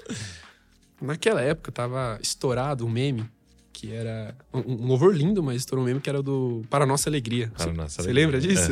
Naquela 1.03 1.41
época 1.41 1.71
tava 1.71 2.17
estourado 2.21 2.85
um 2.85 2.89
meme 2.89 3.29
que 3.73 3.91
era 3.91 4.35
um, 4.53 4.59
um 4.59 4.85
louvor 4.87 5.13
lindo, 5.15 5.43
mas 5.43 5.57
estourou 5.57 5.83
um 5.83 5.87
meme 5.87 5.99
que 5.99 6.09
era 6.09 6.21
do 6.23 6.61
Para 6.69 6.85
Nossa 6.85 7.09
Alegria. 7.09 7.49
Para 7.49 7.65
Você- 7.65 7.71
nossa 7.73 7.89
Você 8.03 8.09
alegria. 8.09 8.25
lembra 8.25 8.39
disso? 8.39 8.71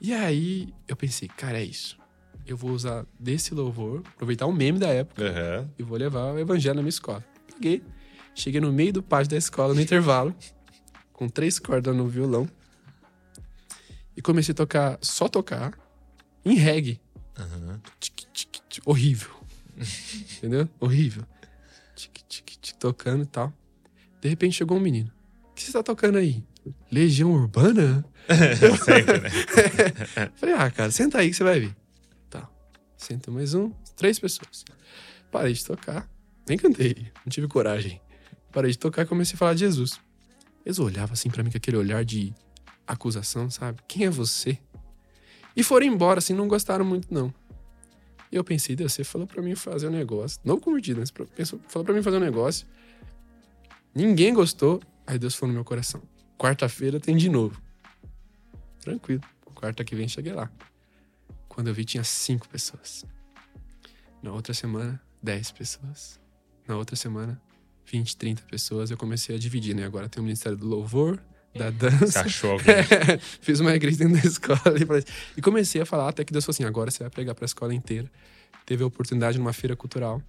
E 0.00 0.12
aí 0.12 0.72
eu 0.86 0.94
pensei, 0.94 1.26
cara, 1.28 1.58
é 1.58 1.64
isso. 1.64 1.98
Eu 2.46 2.56
vou 2.56 2.70
usar 2.70 3.04
desse 3.18 3.52
louvor, 3.54 4.02
aproveitar 4.14 4.46
o 4.46 4.52
meme 4.52 4.78
da 4.78 4.88
época 4.88 5.22
Aham. 5.28 5.68
e 5.78 5.82
vou 5.82 5.98
levar 5.98 6.34
o 6.34 6.38
evangelho 6.38 6.76
na 6.76 6.82
minha 6.82 6.90
escola. 6.90 7.24
Peguei, 7.54 7.82
cheguei 8.34 8.60
no 8.60 8.72
meio 8.72 8.92
do 8.92 9.02
pátio 9.02 9.30
da 9.30 9.36
escola, 9.36 9.74
no 9.74 9.80
intervalo, 9.80 10.32
com 11.12 11.28
três 11.28 11.58
cordas 11.58 11.96
no 11.96 12.06
violão. 12.06 12.48
E 14.16 14.22
comecei 14.22 14.52
a 14.52 14.54
tocar, 14.54 14.98
só 15.00 15.28
tocar, 15.28 15.72
em 16.44 16.54
reggae. 16.54 17.00
Tic, 17.98 18.80
horrível. 18.84 19.30
Entendeu? 20.38 20.68
Horrível. 20.80 21.24
Tic, 21.94 22.12
tic, 22.28 22.56
tic, 22.60 22.76
tocando 22.76 23.24
e 23.24 23.26
tal. 23.26 23.52
De 24.20 24.28
repente 24.28 24.56
chegou 24.56 24.76
um 24.76 24.80
menino. 24.80 25.10
O 25.50 25.54
que 25.54 25.62
você 25.62 25.72
tá 25.72 25.82
tocando 25.82 26.18
aí? 26.18 26.44
Legião 26.90 27.30
Urbana? 27.30 28.04
Sempre, 28.84 29.20
né? 29.20 29.30
Falei, 30.34 30.54
ah, 30.54 30.70
cara, 30.70 30.90
senta 30.90 31.18
aí 31.18 31.30
que 31.30 31.36
você 31.36 31.44
vai 31.44 31.60
ver. 31.60 31.76
Tá. 32.28 32.48
Senta 32.96 33.30
mais 33.30 33.54
um, 33.54 33.70
três 33.96 34.18
pessoas. 34.18 34.64
Parei 35.30 35.52
de 35.52 35.64
tocar. 35.64 36.08
Nem 36.48 36.58
cantei, 36.58 37.10
não 37.24 37.30
tive 37.30 37.48
coragem. 37.48 38.00
Parei 38.52 38.70
de 38.70 38.78
tocar 38.78 39.02
e 39.02 39.06
comecei 39.06 39.34
a 39.34 39.38
falar 39.38 39.54
de 39.54 39.60
Jesus. 39.60 40.00
Eles 40.64 40.78
olhavam 40.78 41.12
assim 41.12 41.30
pra 41.30 41.42
mim 41.42 41.50
com 41.50 41.56
aquele 41.56 41.76
olhar 41.76 42.04
de 42.04 42.34
acusação, 42.86 43.50
sabe? 43.50 43.80
Quem 43.86 44.06
é 44.06 44.10
você? 44.10 44.58
E 45.56 45.62
foram 45.62 45.86
embora, 45.86 46.18
assim, 46.18 46.34
não 46.34 46.48
gostaram 46.48 46.84
muito, 46.84 47.12
não. 47.12 47.32
E 48.30 48.36
eu 48.36 48.42
pensei, 48.44 48.74
Deus, 48.74 48.92
você 48.92 49.04
falou 49.04 49.26
pra 49.26 49.40
mim 49.42 49.54
fazer 49.54 49.86
um 49.88 49.90
negócio. 49.90 50.40
Não 50.44 50.58
convertido, 50.58 51.00
mas 51.00 51.10
pra- 51.10 51.26
pensou- 51.26 51.60
falou 51.68 51.84
pra 51.84 51.94
mim 51.94 52.02
fazer 52.02 52.16
um 52.16 52.20
negócio. 52.20 52.66
Ninguém 53.94 54.34
gostou. 54.34 54.82
Aí 55.06 55.18
Deus 55.18 55.34
falou 55.34 55.48
no 55.52 55.54
meu 55.54 55.64
coração. 55.64 56.02
Quarta-feira 56.38 56.98
tem 57.00 57.16
de 57.16 57.28
novo. 57.28 57.60
Tranquilo. 58.80 59.22
Quarta 59.54 59.84
que 59.84 59.94
vem 59.96 60.08
cheguei 60.08 60.32
lá. 60.32 60.50
Quando 61.48 61.68
eu 61.68 61.74
vi, 61.74 61.84
tinha 61.84 62.04
cinco 62.04 62.48
pessoas. 62.48 63.04
Na 64.22 64.32
outra 64.32 64.52
semana, 64.52 65.00
dez 65.22 65.50
pessoas. 65.50 66.20
Na 66.68 66.76
outra 66.76 66.96
semana, 66.96 67.40
20, 67.86 68.16
30 68.16 68.42
pessoas. 68.42 68.90
Eu 68.90 68.96
comecei 68.96 69.36
a 69.36 69.38
dividir, 69.38 69.74
né? 69.74 69.84
Agora 69.84 70.08
tem 70.08 70.20
o 70.20 70.24
Ministério 70.24 70.58
do 70.58 70.66
Louvor, 70.66 71.18
da 71.56 71.70
Você 71.90 71.98
dança. 72.06 72.20
achou 72.20 72.52
alguém? 72.52 72.74
Fiz 73.40 73.60
uma 73.60 73.74
igreja 73.74 73.98
dentro 73.98 74.20
da 74.20 74.28
escola. 74.28 74.60
E 74.80 74.86
falei- 74.86 75.04
E 75.36 75.42
comecei 75.42 75.80
a 75.80 75.86
falar, 75.86 76.08
até 76.08 76.24
que 76.24 76.32
Deus 76.32 76.44
falou 76.44 76.54
assim: 76.54 76.64
agora 76.64 76.90
você 76.90 77.00
vai 77.02 77.10
pregar 77.10 77.34
pra 77.34 77.44
escola 77.44 77.74
inteira. 77.74 78.10
Teve 78.64 78.82
a 78.82 78.86
oportunidade 78.86 79.38
numa 79.38 79.52
feira 79.52 79.74
cultural. 79.76 80.20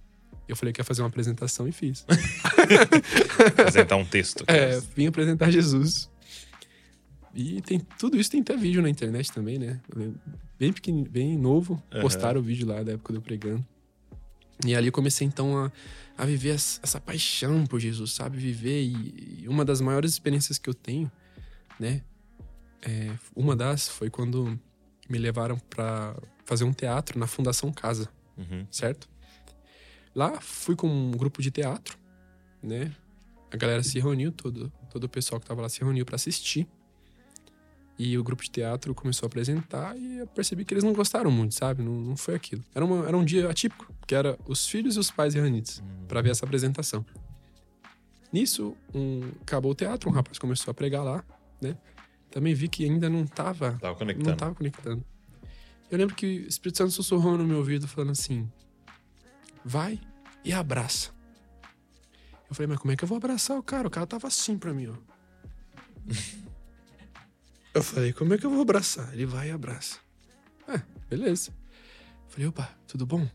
Eu 0.48 0.56
falei 0.56 0.72
que 0.72 0.80
ia 0.80 0.84
fazer 0.84 1.02
uma 1.02 1.08
apresentação 1.08 1.68
e 1.68 1.72
fiz. 1.72 2.06
Apresentar 3.58 3.96
um 3.96 4.04
texto. 4.04 4.44
É, 4.46 4.80
vim 4.96 5.06
apresentar 5.06 5.50
Jesus. 5.50 6.08
E 7.34 7.60
tem 7.60 7.80
tudo 7.98 8.16
isso 8.18 8.30
tem 8.30 8.40
até 8.40 8.56
vídeo 8.56 8.80
na 8.82 8.88
internet 8.88 9.30
também, 9.32 9.58
né? 9.58 9.78
Bem 10.58 10.72
pequeno, 10.72 11.04
bem 11.08 11.36
novo, 11.36 11.80
Aham. 11.92 12.00
postaram 12.00 12.40
o 12.40 12.42
vídeo 12.42 12.66
lá 12.66 12.82
da 12.82 12.92
época 12.92 13.12
do 13.12 13.20
pregando. 13.20 13.64
E 14.66 14.74
ali 14.74 14.90
comecei 14.90 15.26
então 15.26 15.56
a, 15.56 15.72
a 16.16 16.24
viver 16.24 16.50
essa, 16.50 17.00
paixão 17.00 17.64
por 17.66 17.78
Jesus, 17.78 18.12
sabe? 18.12 18.38
Viver 18.38 18.82
e, 18.82 19.42
e 19.42 19.48
uma 19.48 19.64
das 19.64 19.80
maiores 19.80 20.12
experiências 20.12 20.58
que 20.58 20.68
eu 20.68 20.74
tenho, 20.74 21.10
né? 21.78 22.02
É, 22.82 23.12
uma 23.34 23.56
das 23.56 23.88
foi 23.88 24.10
quando 24.10 24.58
me 25.08 25.18
levaram 25.18 25.58
pra 25.58 26.16
fazer 26.44 26.64
um 26.64 26.72
teatro 26.72 27.18
na 27.18 27.26
Fundação 27.26 27.72
Casa 27.72 28.08
Uhum. 28.38 28.64
certo? 28.70 29.08
Lá 30.14 30.40
fui 30.40 30.76
com 30.76 30.88
um 30.88 31.10
grupo 31.10 31.42
de 31.42 31.50
teatro, 31.50 31.98
né? 32.62 32.94
A 33.50 33.56
galera 33.56 33.82
se 33.82 33.98
reuniu, 33.98 34.30
todo, 34.30 34.72
todo 34.90 35.04
o 35.04 35.08
pessoal 35.08 35.40
que 35.40 35.46
tava 35.46 35.62
lá 35.62 35.68
se 35.68 35.80
reuniu 35.80 36.04
para 36.06 36.16
assistir. 36.16 36.68
E 37.98 38.16
o 38.16 38.22
grupo 38.22 38.44
de 38.44 38.50
teatro 38.50 38.94
começou 38.94 39.26
a 39.26 39.28
apresentar 39.28 39.98
e 39.98 40.18
eu 40.18 40.26
percebi 40.28 40.64
que 40.64 40.72
eles 40.72 40.84
não 40.84 40.92
gostaram 40.92 41.32
muito, 41.32 41.54
sabe? 41.54 41.82
Não, 41.82 41.92
não 41.92 42.16
foi 42.16 42.36
aquilo. 42.36 42.62
Era, 42.72 42.84
uma, 42.84 43.06
era 43.08 43.16
um 43.16 43.24
dia 43.24 43.50
atípico, 43.50 43.92
que 44.06 44.14
era 44.14 44.38
os 44.46 44.68
filhos 44.68 44.94
e 44.94 45.00
os 45.00 45.10
pais 45.10 45.34
erranites, 45.34 45.82
para 46.06 46.22
ver 46.22 46.30
essa 46.30 46.44
apresentação. 46.46 47.04
Nisso, 48.32 48.76
um, 48.94 49.28
acabou 49.42 49.72
o 49.72 49.74
teatro, 49.74 50.08
um 50.08 50.12
rapaz 50.12 50.38
começou 50.38 50.70
a 50.70 50.74
pregar 50.74 51.02
lá, 51.02 51.24
né? 51.60 51.76
Também 52.30 52.54
vi 52.54 52.68
que 52.68 52.84
ainda 52.84 53.08
não 53.10 53.26
tava 53.26 53.72
Tava 53.72 53.88
não 53.88 53.94
conectando. 53.96 54.36
tava 54.36 54.54
conectando. 54.54 55.04
Eu 55.90 55.98
lembro 55.98 56.14
que 56.14 56.26
o 56.26 56.48
Espírito 56.48 56.78
Santo 56.78 56.90
sussurrou 56.92 57.36
no 57.36 57.44
meu 57.44 57.56
ouvido, 57.56 57.88
falando 57.88 58.10
assim: 58.10 58.48
vai 59.64 59.98
e 60.44 60.52
abraça. 60.52 61.10
Eu 62.48 62.54
falei, 62.54 62.68
mas 62.68 62.78
como 62.78 62.92
é 62.92 62.96
que 62.96 63.02
eu 63.02 63.08
vou 63.08 63.16
abraçar 63.16 63.58
o 63.58 63.62
cara? 63.62 63.88
O 63.88 63.90
cara 63.90 64.06
tava 64.06 64.28
assim 64.28 64.56
pra 64.56 64.72
mim, 64.72 64.86
ó. 64.88 64.94
Eu 67.78 67.82
falei, 67.84 68.12
como 68.12 68.34
é 68.34 68.38
que 68.38 68.44
eu 68.44 68.50
vou 68.50 68.62
abraçar? 68.62 69.12
Ele 69.12 69.24
vai 69.24 69.48
e 69.48 69.50
abraça. 69.52 69.98
Ah, 70.66 70.82
beleza. 71.08 71.50
Eu 71.50 72.30
falei, 72.30 72.46
opa, 72.48 72.76
tudo 72.86 73.06
bom? 73.06 73.28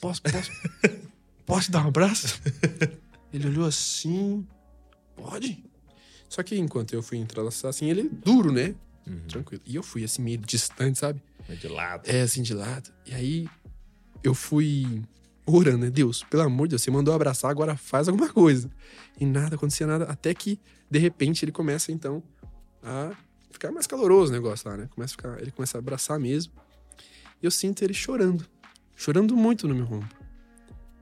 Posso, 0.00 0.20
posso, 0.22 0.50
posso 1.46 1.72
dar 1.72 1.84
um 1.84 1.88
abraço? 1.88 2.40
Ele 3.32 3.46
olhou 3.48 3.66
assim, 3.66 4.46
pode? 5.16 5.64
Só 6.28 6.42
que 6.42 6.56
enquanto 6.58 6.92
eu 6.92 7.02
fui 7.02 7.16
entrelaçar 7.16 7.70
assim, 7.70 7.88
ele 7.88 8.08
duro, 8.08 8.52
né? 8.52 8.74
Uhum. 9.06 9.20
Tranquilo. 9.26 9.62
E 9.64 9.74
eu 9.74 9.82
fui 9.82 10.04
assim, 10.04 10.20
meio 10.20 10.38
distante, 10.38 10.98
sabe? 10.98 11.22
De 11.48 11.68
lado. 11.68 12.08
É, 12.08 12.20
assim, 12.20 12.42
de 12.42 12.52
lado. 12.52 12.92
E 13.06 13.14
aí 13.14 13.48
eu 14.22 14.34
fui 14.34 15.02
orando, 15.46 15.78
né? 15.78 15.90
Deus, 15.90 16.22
pelo 16.24 16.42
amor 16.42 16.66
de 16.66 16.72
Deus, 16.72 16.82
você 16.82 16.90
mandou 16.90 17.14
abraçar, 17.14 17.50
agora 17.50 17.76
faz 17.76 18.06
alguma 18.06 18.28
coisa. 18.28 18.70
E 19.18 19.24
nada, 19.24 19.56
acontecia 19.56 19.86
nada. 19.86 20.04
Até 20.04 20.34
que, 20.34 20.60
de 20.90 20.98
repente, 20.98 21.44
ele 21.44 21.52
começa, 21.52 21.90
então, 21.90 22.22
a 22.82 23.14
ficar 23.50 23.70
mais 23.70 23.86
caloroso 23.86 24.32
o 24.32 24.34
negócio 24.34 24.68
lá, 24.68 24.76
né? 24.76 24.88
Começa 24.94 25.14
a 25.14 25.16
ficar, 25.16 25.40
ele 25.40 25.50
começa 25.50 25.76
a 25.76 25.80
abraçar 25.80 26.18
mesmo. 26.18 26.52
E 27.42 27.44
eu 27.46 27.50
sinto 27.50 27.82
ele 27.82 27.94
chorando. 27.94 28.46
Chorando 28.96 29.36
muito 29.36 29.66
no 29.66 29.74
meu 29.74 29.86
ombro. 29.86 30.16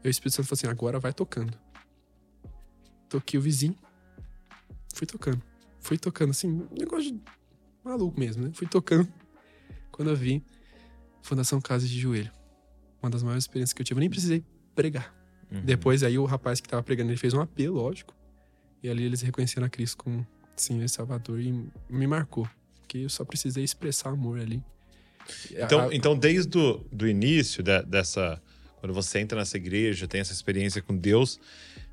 E 0.05 0.09
o 0.09 0.11
Espírito 0.11 0.37
Santo 0.37 0.47
falou 0.47 0.59
assim: 0.59 0.67
agora 0.67 0.99
vai 0.99 1.13
tocando. 1.13 1.57
Toquei 3.09 3.39
o 3.39 3.43
vizinho. 3.43 3.77
Fui 4.95 5.07
tocando. 5.07 5.43
Fui 5.81 5.99
tocando, 5.99 6.31
assim, 6.31 6.49
um 6.49 6.69
negócio 6.79 7.13
de 7.13 7.23
maluco 7.83 8.19
mesmo, 8.19 8.45
né? 8.45 8.51
Fui 8.53 8.67
tocando. 8.67 9.09
Quando 9.91 10.11
eu 10.11 10.17
vi, 10.17 10.45
Fundação 11.23 11.61
Casa 11.61 11.87
de 11.87 11.99
Joelho. 11.99 12.31
Uma 13.03 13.11
das 13.11 13.23
maiores 13.23 13.45
experiências 13.45 13.73
que 13.73 13.83
eu 13.83 13.85
tive. 13.85 13.99
Eu 13.99 14.01
nem 14.01 14.11
precisei 14.11 14.45
pregar. 14.75 15.15
Uhum. 15.51 15.63
Depois, 15.65 16.03
aí, 16.03 16.19
o 16.19 16.25
rapaz 16.25 16.61
que 16.61 16.69
tava 16.69 16.83
pregando, 16.83 17.11
ele 17.11 17.19
fez 17.19 17.33
um 17.33 17.41
apelo, 17.41 17.77
lógico. 17.77 18.15
E 18.83 18.89
ali 18.89 19.05
eles 19.05 19.23
reconheceram 19.23 19.67
a 19.67 19.71
Cristo 19.71 19.97
como 19.97 20.27
Senhor 20.63 20.85
e 20.85 20.89
Salvador. 20.89 21.41
E 21.41 21.53
me 21.89 22.07
marcou. 22.07 22.49
Porque 22.81 22.99
eu 22.99 23.09
só 23.11 23.25
precisei 23.25 23.63
expressar 23.65 24.11
amor 24.11 24.41
ali. 24.41 24.63
Então, 25.51 25.89
A- 25.89 25.95
então 25.95 26.17
desde 26.17 26.57
o 26.59 26.79
do 26.91 27.07
início 27.07 27.63
da- 27.63 27.83
dessa. 27.83 28.41
Quando 28.81 28.95
você 28.95 29.19
entra 29.19 29.37
nessa 29.39 29.57
igreja, 29.57 30.07
tem 30.07 30.21
essa 30.21 30.33
experiência 30.33 30.81
com 30.81 30.97
Deus, 30.97 31.39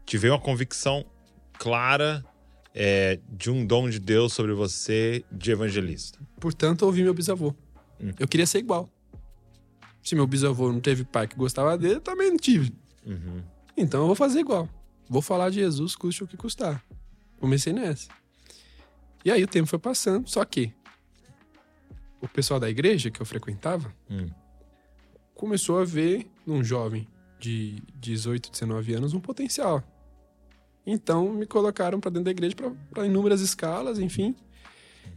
te 0.05 0.17
veio 0.17 0.33
uma 0.33 0.39
convicção 0.39 1.03
clara 1.53 2.23
é, 2.77 3.19
de 3.29 3.49
um 3.49 3.65
dom 3.65 3.89
de 3.89 3.99
Deus 3.99 4.33
sobre 4.33 4.53
você 4.53 5.23
de 5.31 5.49
evangelista. 5.51 6.19
Portanto, 6.39 6.81
eu 6.83 6.87
ouvi 6.87 7.01
meu 7.03 7.13
bisavô. 7.13 7.55
Hum. 7.99 8.11
Eu 8.19 8.27
queria 8.27 8.45
ser 8.45 8.59
igual. 8.59 8.89
Se 10.03 10.13
meu 10.13 10.27
bisavô 10.27 10.71
não 10.71 10.79
teve 10.81 11.03
pai 11.05 11.27
que 11.27 11.35
gostava 11.35 11.77
dele, 11.77 11.95
eu 11.95 12.01
também 12.01 12.29
não 12.29 12.37
tive. 12.37 12.71
Uhum. 13.05 13.41
Então 13.77 14.01
eu 14.01 14.07
vou 14.07 14.15
fazer 14.15 14.39
igual. 14.39 14.69
Vou 15.09 15.21
falar 15.21 15.49
de 15.49 15.55
Jesus, 15.55 15.95
custe 15.95 16.23
o 16.23 16.27
que 16.27 16.35
custar. 16.37 16.83
Comecei 17.39 17.71
nessa. 17.73 18.09
E 19.25 19.31
aí 19.31 19.43
o 19.43 19.47
tempo 19.47 19.67
foi 19.67 19.79
passando, 19.79 20.27
só 20.29 20.45
que 20.45 20.71
o 22.21 22.27
pessoal 22.27 22.59
da 22.59 22.69
igreja 22.69 23.09
que 23.09 23.19
eu 23.21 23.25
frequentava 23.25 23.93
Hum. 24.09 24.27
começou 25.33 25.79
a 25.79 25.83
ver 25.83 26.27
num 26.45 26.63
jovem 26.63 27.07
de 27.39 27.81
18, 27.95 28.51
19 28.51 28.93
anos 28.93 29.13
um 29.13 29.19
potencial. 29.19 29.83
Então 30.85 31.33
me 31.33 31.45
colocaram 31.45 31.99
para 31.99 32.11
dentro 32.11 32.25
da 32.25 32.31
igreja 32.31 32.55
para 32.91 33.05
inúmeras 33.05 33.41
escalas, 33.41 33.97
enfim. 33.99 34.35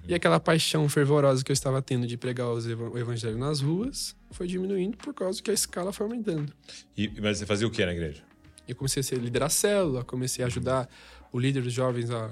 E 0.07 0.15
aquela 0.15 0.41
paixão 0.41 0.89
fervorosa 0.89 1.45
que 1.45 1.51
eu 1.51 1.55
estava 1.55 1.83
tendo 1.83 2.07
de 2.07 2.17
pregar 2.17 2.47
o 2.49 2.99
evangelho 2.99 3.37
nas 3.37 3.61
ruas 3.61 4.17
foi 4.31 4.47
diminuindo 4.47 4.97
por 4.97 5.13
causa 5.13 5.43
que 5.43 5.51
a 5.51 5.55
escala 5.55 5.93
foi 5.93 6.07
aumentando. 6.07 6.51
E, 6.97 7.09
mas 7.21 7.39
você 7.39 7.47
fazia 7.47 7.67
o 7.67 7.71
que 7.71 7.85
na 7.85 7.93
igreja? 7.93 8.23
Eu 8.67 8.75
comecei 8.75 9.01
a 9.01 9.05
ser- 9.05 9.19
liderar 9.19 9.47
a 9.47 9.51
célula, 9.51 10.03
comecei 10.05 10.43
a 10.43 10.47
ajudar 10.49 10.89
o 11.31 11.39
líder 11.39 11.63
dos 11.63 11.73
jovens 11.75 12.11
a, 12.11 12.31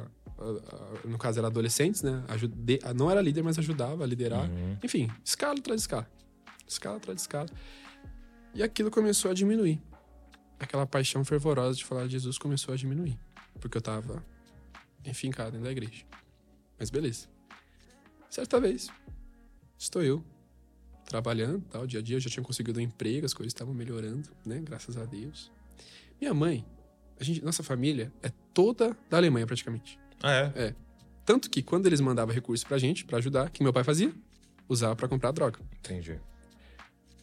no 1.05 1.18
caso 1.18 1.38
era 1.38 1.49
adolescentes, 1.49 2.03
né? 2.03 2.22
Ajude, 2.29 2.79
não 2.94 3.11
era 3.11 3.20
líder, 3.20 3.42
mas 3.42 3.59
ajudava 3.59 4.05
a 4.05 4.07
liderar. 4.07 4.51
Uhum. 4.51 4.77
Enfim, 4.83 5.11
escala 5.25 5.59
atrás 5.59 5.81
de 5.81 5.83
escala. 5.83 6.11
Escala 6.66 6.96
atrás 6.96 7.16
de 7.16 7.22
escala. 7.22 7.49
E 8.55 8.62
aquilo 8.62 8.90
começou 8.90 9.31
a 9.31 9.35
diminuir. 9.35 9.81
Aquela 10.59 10.87
paixão 10.87 11.25
fervorosa 11.25 11.77
de 11.77 11.85
falar 11.85 12.05
de 12.05 12.12
Jesus 12.12 12.38
começou 12.38 12.72
a 12.75 12.77
diminuir. 12.77 13.18
Porque 13.61 13.77
eu 13.77 13.83
tava 13.83 14.25
enfincado 15.05 15.53
dentro 15.53 15.64
da 15.64 15.72
igreja. 15.72 16.05
Mas 16.79 16.90
beleza. 16.90 17.29
Certa 18.29 18.61
vez, 18.61 18.88
estou 19.79 20.03
eu 20.03 20.22
trabalhando, 21.05 21.64
tal, 21.70 21.87
dia 21.87 22.01
a 22.01 22.03
dia, 22.03 22.16
eu 22.16 22.20
já 22.20 22.29
tinha 22.29 22.42
conseguido 22.42 22.81
um 22.81 22.83
emprego, 22.83 23.25
as 23.25 23.33
coisas 23.33 23.51
estavam 23.51 23.72
melhorando, 23.72 24.29
né? 24.44 24.61
Graças 24.61 24.96
a 24.96 25.05
Deus. 25.05 25.53
Minha 26.20 26.35
mãe, 26.35 26.66
a 27.18 27.25
gente, 27.25 27.44
nossa 27.44 27.62
família 27.62 28.12
é 28.22 28.31
toda 28.53 28.96
da 29.09 29.16
Alemanha 29.16 29.46
praticamente. 29.46 29.99
Ah, 30.27 30.33
é? 30.33 30.53
É. 30.57 30.75
Tanto 31.25 31.49
que 31.49 31.62
quando 31.62 31.87
eles 31.87 32.01
mandavam 32.01 32.35
recursos 32.35 32.65
pra 32.65 32.79
gente, 32.79 33.05
pra 33.05 33.19
ajudar, 33.19 33.47
o 33.47 33.51
que 33.51 33.62
meu 33.62 33.73
pai 33.73 33.85
fazia? 33.85 34.12
Usava 34.69 34.97
pra 34.97 35.09
comprar 35.09 35.31
droga. 35.33 35.59
Entendi. 35.79 36.19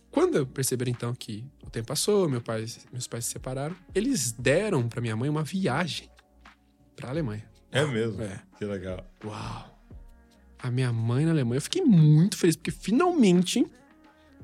Quando 0.09 0.37
eu 0.37 0.45
perceber 0.45 0.87
então 0.87 1.13
que 1.13 1.43
o 1.65 1.69
tempo 1.69 1.87
passou, 1.87 2.29
meu 2.29 2.39
pai, 2.41 2.65
meus 2.91 3.07
pais 3.07 3.25
se 3.25 3.31
separaram, 3.31 3.75
eles 3.95 4.31
deram 4.31 4.87
pra 4.87 5.01
minha 5.01 5.15
mãe 5.15 5.29
uma 5.29 5.43
viagem 5.43 6.09
pra 6.95 7.09
Alemanha. 7.09 7.43
É 7.71 7.83
mesmo? 7.85 8.21
É. 8.21 8.41
Que 8.57 8.65
legal. 8.65 9.05
Uau! 9.25 9.79
A 10.59 10.71
minha 10.71 10.93
mãe 10.93 11.25
na 11.25 11.31
Alemanha, 11.31 11.57
eu 11.57 11.61
fiquei 11.61 11.81
muito 11.81 12.37
feliz, 12.37 12.55
porque 12.55 12.71
finalmente 12.71 13.65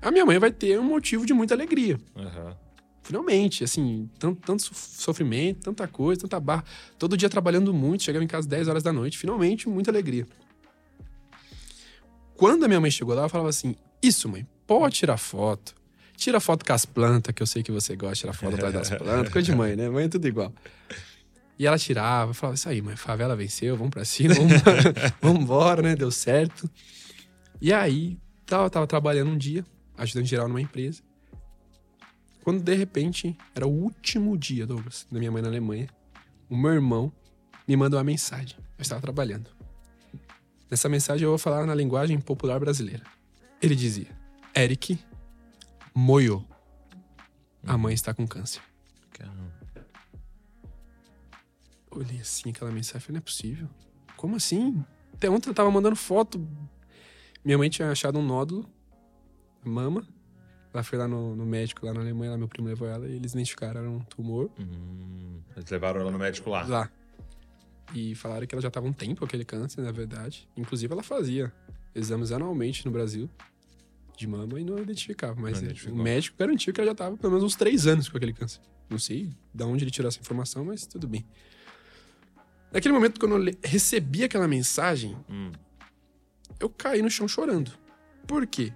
a 0.02 0.12
minha 0.12 0.26
mãe 0.26 0.40
vai 0.40 0.52
ter 0.52 0.80
um 0.80 0.84
motivo 0.84 1.26
de 1.26 1.34
muita 1.34 1.54
alegria. 1.54 2.00
Aham. 2.16 2.58
Finalmente, 3.04 3.64
assim, 3.64 4.10
tanto, 4.20 4.42
tanto 4.46 4.62
so- 4.64 4.74
sofrimento, 4.76 5.62
tanta 5.62 5.88
coisa, 5.88 6.22
tanta 6.22 6.40
barra. 6.40 6.64
Todo 6.98 7.18
dia 7.18 7.30
trabalhando 7.30 7.74
muito, 7.74 8.04
chegava 8.04 8.24
em 8.24 8.28
casa 8.28 8.42
às 8.42 8.48
10 8.48 8.68
horas 8.68 8.84
da 8.84 8.94
noite. 8.94 9.18
Finalmente, 9.18 9.68
muita 9.68 9.90
alegria. 9.90 10.28
Quando 12.36 12.64
a 12.64 12.68
minha 12.68 12.80
mãe 12.80 12.92
chegou 12.92 13.14
lá, 13.14 13.22
ela 13.22 13.30
falava 13.30 13.50
assim: 13.50 13.76
Isso, 14.02 14.30
mãe, 14.30 14.48
pode 14.66 14.96
tirar 14.96 15.18
foto. 15.18 15.76
Tira 16.16 16.40
foto 16.42 16.66
com 16.66 16.74
as 16.74 16.86
plantas, 16.86 17.34
que 17.34 17.42
eu 17.42 17.48
sei 17.48 17.64
que 17.64 17.72
você 17.72 17.96
gosta 17.96 18.14
de 18.16 18.20
tirar 18.22 18.34
foto 18.34 18.56
atrás 18.56 18.74
das 18.74 18.90
plantas. 18.98 19.32
Coisa 19.32 19.46
de 19.46 19.56
mãe, 19.56 19.76
né? 19.76 19.90
Mãe 19.90 20.06
é 20.06 20.08
tudo 20.10 20.28
igual. 20.28 20.54
E 21.58 21.66
ela 21.66 21.78
tirava, 21.78 22.34
falava: 22.34 22.56
Isso 22.56 22.68
aí, 22.70 22.82
mãe, 22.82 22.96
favela 22.96 23.36
venceu, 23.36 23.76
vamos 23.76 23.92
pra 23.92 24.06
cima, 24.06 24.34
vamos, 24.36 24.54
vamos 25.22 25.42
embora, 25.44 25.82
né? 25.82 25.96
Deu 25.96 26.12
certo. 26.12 26.70
E 27.62 27.74
aí, 27.74 28.18
tava, 28.46 28.70
tava 28.70 28.88
trabalhando 28.88 29.32
um 29.32 29.38
dia, 29.38 29.66
ajudando 29.98 30.26
geral 30.26 30.48
numa 30.48 30.62
empresa. 30.62 31.02
Quando 32.44 32.62
de 32.62 32.74
repente, 32.74 33.38
era 33.54 33.68
o 33.68 33.72
último 33.72 34.38
dia, 34.38 34.66
Douglas, 34.66 35.06
da 35.12 35.20
minha 35.20 35.32
mãe 35.32 35.42
na 35.42 35.48
Alemanha, 35.48 35.90
o 36.50 36.58
meu 36.58 36.72
irmão 36.72 37.12
me 37.68 37.76
manda 37.76 37.98
uma 37.98 38.04
mensagem. 38.04 38.58
Eu 38.78 38.82
estava 38.82 39.02
trabalhando. 39.02 39.50
Nessa 40.70 40.88
mensagem 40.88 41.24
eu 41.24 41.30
vou 41.30 41.38
falar 41.38 41.66
na 41.66 41.76
linguagem 41.76 42.20
popular 42.20 42.60
brasileira. 42.60 43.04
Ele 43.62 43.76
dizia: 43.76 44.08
Eric 44.56 45.00
moiou. 45.94 46.46
A 47.66 47.78
mãe 47.78 47.94
está 47.94 48.14
com 48.14 48.28
câncer. 48.28 48.62
Caramba. 49.12 49.54
Olhei 51.92 52.22
assim 52.22 52.50
aquela 52.50 52.72
mensagem 52.72 53.02
falei: 53.02 53.14
não 53.16 53.20
é 53.20 53.22
possível. 53.22 53.70
Como 54.16 54.36
assim? 54.36 54.84
Até 55.14 55.30
ontem 55.30 55.50
eu 55.50 55.54
tava 55.54 55.70
mandando 55.70 55.96
foto. 55.96 56.48
Minha 57.44 57.58
mãe 57.58 57.70
tinha 57.70 57.92
achado 57.92 58.20
um 58.20 58.26
nódulo, 58.26 58.70
mama. 59.64 60.08
Ela 60.74 60.84
foi 60.84 60.98
lá 61.00 61.08
no, 61.08 61.36
no 61.36 61.46
médico, 61.46 61.86
lá 61.86 61.94
na 61.94 62.02
Alemanha, 62.02 62.32
lá 62.32 62.38
meu 62.38 62.48
primo 62.48 62.68
levou 62.68 62.88
ela 62.88 63.08
e 63.08 63.16
eles 63.16 63.34
identificaram 63.34 63.80
era 63.82 63.90
um 63.90 64.00
tumor 64.02 64.52
Hum, 64.60 65.40
eles 65.58 65.70
levaram 65.70 66.02
ela 66.02 66.12
no 66.12 66.20
médico 66.20 66.50
lá. 66.50 66.64
lá. 66.68 66.92
E 67.94 68.14
falaram 68.14 68.46
que 68.46 68.54
ela 68.54 68.62
já 68.62 68.70
tava 68.70 68.86
um 68.86 68.94
tempo 68.94 69.20
com 69.22 69.26
aquele 69.26 69.44
câncer, 69.44 69.82
na 69.82 69.92
verdade. 69.92 70.48
Inclusive, 70.56 70.94
ela 70.94 71.02
fazia 71.02 71.52
exames 71.96 72.32
anualmente 72.32 72.86
no 72.86 72.92
Brasil 72.92 73.28
de 74.16 74.28
mama 74.28 74.60
e 74.60 74.64
não 74.64 74.78
identificava. 74.78 75.40
Mas 75.42 75.60
Não 75.60 75.94
o 75.94 75.98
médico 75.98 76.38
garantiu 76.38 76.72
que 76.72 76.80
ela 76.80 76.90
já 76.92 76.96
tava 76.96 77.18
pelo 77.18 77.32
menos 77.34 77.44
uns 77.44 77.56
três 77.56 77.88
anos 77.88 78.08
com 78.08 78.18
aquele 78.18 78.34
câncer. 78.34 78.62
Não 78.90 79.00
sei 79.00 79.32
de 79.54 79.64
onde 79.64 79.84
ele 79.86 79.92
tirou 79.92 80.08
essa 80.08 80.20
informação, 80.20 80.66
mas 80.66 80.86
tudo 80.86 81.08
bem. 81.08 81.26
Naquele 82.72 82.94
momento, 82.94 83.20
quando 83.20 83.38
eu 83.48 83.56
recebi 83.64 84.24
aquela 84.24 84.48
mensagem, 84.48 85.18
Hum. 85.28 85.52
eu 86.60 86.70
caí 86.70 87.02
no 87.02 87.10
chão 87.10 87.28
chorando. 87.28 87.72
Por 88.28 88.46
quê? 88.46 88.72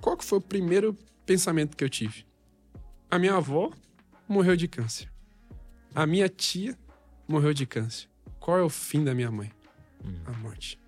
Qual 0.00 0.16
que 0.16 0.24
foi 0.24 0.38
o 0.38 0.42
primeiro 0.42 0.96
pensamento 1.26 1.76
que 1.76 1.84
eu 1.84 1.88
tive? 1.88 2.24
A 3.10 3.18
minha 3.18 3.34
avó 3.34 3.70
morreu 4.28 4.56
de 4.56 4.66
câncer. 4.68 5.10
A 5.94 6.06
minha 6.06 6.28
tia 6.28 6.76
morreu 7.28 7.52
de 7.52 7.66
câncer. 7.66 8.08
Qual 8.40 8.58
é 8.58 8.62
o 8.62 8.68
fim 8.68 9.04
da 9.04 9.14
minha 9.14 9.30
mãe? 9.30 9.50
Hum. 10.04 10.14
A 10.24 10.32
morte. 10.32 10.78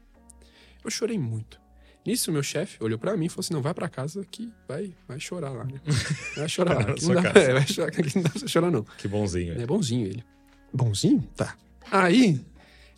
Eu 0.83 0.91
chorei 0.91 1.19
muito. 1.19 1.61
Nisso, 2.07 2.31
meu 2.31 2.43
chefe 2.43 2.83
olhou 2.83 2.99
pra 2.99 3.17
mim 3.17 3.27
e 3.27 3.29
falou 3.29 3.41
assim: 3.41 3.55
não, 3.55 3.63
vai 3.63 3.73
pra 3.73 3.89
casa 3.89 4.25
que 4.31 4.53
vai, 4.69 4.95
vai 5.09 5.19
chorar 5.19 5.51
lá, 5.51 5.65
né? 5.65 5.81
Vai 6.37 6.49
chorar 6.49 6.75
lá. 6.75 6.95
Não, 7.01 7.15
dá, 7.23 7.41
é, 7.41 7.53
vai 7.53 7.67
chorar, 7.67 7.89
aqui 7.89 8.17
não 8.17 8.23
dá 8.23 8.31
pra 8.31 8.41
você 8.41 8.49
chorar, 8.49 8.71
não. 8.71 8.83
Que 8.83 9.09
bonzinho. 9.09 9.61
É 9.61 9.65
bonzinho 9.65 10.07
ele. 10.07 10.25
Bonzinho? 10.73 11.23
Tá. 11.35 11.57
Aí, 11.91 12.45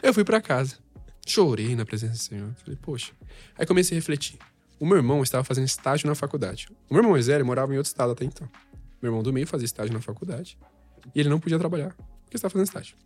eu 0.02 0.12
fui 0.12 0.24
pra 0.24 0.40
casa. 0.40 0.76
Chorei 1.24 1.76
na 1.76 1.84
presença 1.84 2.14
do 2.14 2.18
Senhor. 2.18 2.54
Falei, 2.54 2.78
poxa. 2.80 3.12
Aí 3.56 3.66
comecei 3.66 3.96
a 3.96 3.98
refletir. 3.98 4.38
O 4.78 4.86
meu 4.86 4.96
irmão 4.96 5.22
estava 5.22 5.42
fazendo 5.42 5.66
estágio 5.66 6.06
na 6.06 6.14
faculdade. 6.14 6.68
O 6.90 6.94
meu 6.94 7.00
irmão 7.00 7.12
mais 7.12 7.26
velho 7.26 7.44
morava 7.44 7.72
em 7.72 7.78
outro 7.78 7.88
estado 7.88 8.12
até 8.12 8.24
então. 8.24 8.48
Meu 9.00 9.10
irmão 9.10 9.22
do 9.22 9.32
meio 9.32 9.46
fazia 9.46 9.64
estágio 9.64 9.92
na 9.92 10.00
faculdade. 10.00 10.58
E 11.14 11.20
ele 11.20 11.28
não 11.28 11.40
podia 11.40 11.58
trabalhar, 11.58 11.94
porque 12.24 12.36
estava 12.36 12.50
fazendo 12.50 12.66
estágio. 12.66 12.96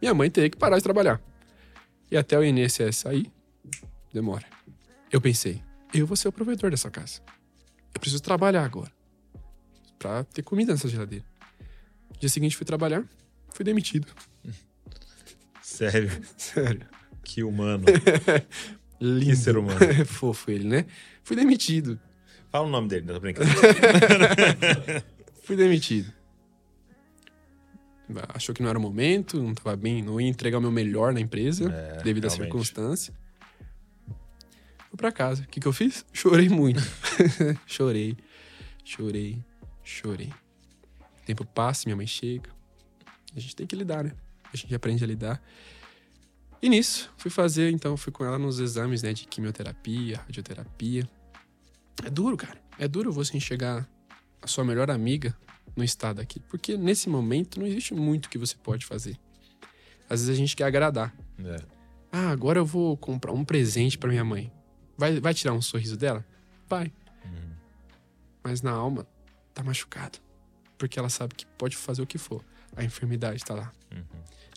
Minha 0.00 0.14
mãe 0.14 0.30
teria 0.30 0.50
que 0.50 0.56
parar 0.56 0.76
de 0.76 0.82
trabalhar. 0.82 1.20
E 2.10 2.16
até 2.16 2.38
o 2.38 2.44
INSS 2.44 2.96
sair, 2.96 3.30
demora. 4.12 4.44
Eu 5.10 5.20
pensei, 5.20 5.62
eu 5.94 6.06
vou 6.06 6.16
ser 6.16 6.28
o 6.28 6.32
provedor 6.32 6.70
dessa 6.70 6.90
casa. 6.90 7.20
Eu 7.94 8.00
preciso 8.00 8.22
trabalhar 8.22 8.64
agora. 8.64 8.92
Pra 9.98 10.24
ter 10.24 10.42
comida 10.42 10.72
nessa 10.72 10.88
geladeira. 10.88 11.24
Dia 12.18 12.28
seguinte 12.28 12.56
fui 12.56 12.66
trabalhar, 12.66 13.04
fui 13.52 13.64
demitido. 13.64 14.06
Sério. 15.62 16.10
Sério. 16.36 16.86
Que 17.22 17.42
humano. 17.42 17.84
Lindo. 19.00 19.26
Que 19.26 19.36
ser 19.36 19.56
humano. 19.56 19.78
Fofo 20.06 20.50
ele, 20.50 20.64
né? 20.68 20.86
Fui 21.22 21.36
demitido. 21.36 21.98
Fala 22.50 22.66
o 22.66 22.70
nome 22.70 22.88
dele, 22.88 23.06
não 23.06 23.14
tô 23.14 23.20
brincando. 23.20 23.50
Fui 25.42 25.56
demitido. 25.56 26.12
Achou 28.34 28.54
que 28.54 28.62
não 28.62 28.70
era 28.70 28.78
o 28.78 28.82
momento, 28.82 29.42
não 29.42 29.54
tava 29.54 29.76
bem, 29.76 30.02
não 30.02 30.18
ia 30.18 30.28
entregar 30.28 30.56
o 30.58 30.60
meu 30.60 30.70
melhor 30.70 31.12
na 31.12 31.20
empresa, 31.20 31.70
É, 31.70 32.02
devido 32.02 32.26
à 32.26 32.30
circunstância. 32.30 33.12
Fui 34.88 34.96
pra 34.96 35.12
casa. 35.12 35.42
O 35.42 35.46
que, 35.46 35.60
que 35.60 35.68
eu 35.68 35.72
fiz? 35.72 36.06
Chorei 36.12 36.48
muito. 36.48 36.80
chorei, 37.66 38.16
chorei, 38.82 39.44
chorei. 39.84 40.32
O 41.22 41.26
tempo 41.26 41.44
passa, 41.44 41.82
minha 41.84 41.96
mãe 41.96 42.06
chega. 42.06 42.50
A 43.36 43.40
gente 43.40 43.54
tem 43.54 43.66
que 43.66 43.76
lidar, 43.76 44.02
né? 44.02 44.12
A 44.50 44.56
gente 44.56 44.74
aprende 44.74 45.04
a 45.04 45.06
lidar. 45.06 45.42
E 46.60 46.68
nisso, 46.68 47.12
fui 47.16 47.30
fazer, 47.30 47.70
então, 47.70 47.96
fui 47.96 48.12
com 48.12 48.24
ela 48.24 48.38
nos 48.38 48.58
exames, 48.58 49.02
né, 49.02 49.12
de 49.12 49.26
quimioterapia, 49.26 50.18
radioterapia. 50.26 51.08
É 52.04 52.10
duro, 52.10 52.36
cara. 52.36 52.60
É 52.78 52.88
duro 52.88 53.12
você 53.12 53.36
enxergar 53.36 53.88
a 54.42 54.46
sua 54.46 54.64
melhor 54.64 54.90
amiga 54.90 55.36
no 55.76 55.84
estado 55.84 56.20
aqui. 56.20 56.40
Porque 56.40 56.76
nesse 56.76 57.08
momento 57.08 57.60
não 57.60 57.66
existe 57.66 57.94
muito 57.94 58.28
que 58.28 58.38
você 58.38 58.56
pode 58.56 58.84
fazer. 58.84 59.18
Às 60.08 60.20
vezes 60.20 60.30
a 60.30 60.34
gente 60.34 60.56
quer 60.56 60.64
agradar. 60.64 61.14
É. 61.44 61.56
Ah, 62.10 62.30
agora 62.30 62.58
eu 62.58 62.66
vou 62.66 62.96
comprar 62.96 63.32
um 63.32 63.44
presente 63.44 63.98
pra 63.98 64.08
minha 64.08 64.24
mãe. 64.24 64.52
Vai, 64.96 65.20
vai 65.20 65.34
tirar 65.34 65.52
um 65.52 65.62
sorriso 65.62 65.96
dela? 65.96 66.24
Vai. 66.68 66.92
Uhum. 67.24 67.52
Mas 68.42 68.62
na 68.62 68.72
alma 68.72 69.06
tá 69.52 69.62
machucado. 69.62 70.18
Porque 70.76 70.98
ela 70.98 71.08
sabe 71.08 71.34
que 71.34 71.46
pode 71.46 71.76
fazer 71.76 72.02
o 72.02 72.06
que 72.06 72.18
for. 72.18 72.44
A 72.76 72.82
enfermidade 72.84 73.44
tá 73.44 73.54
lá. 73.54 73.72
Uhum. 73.92 74.02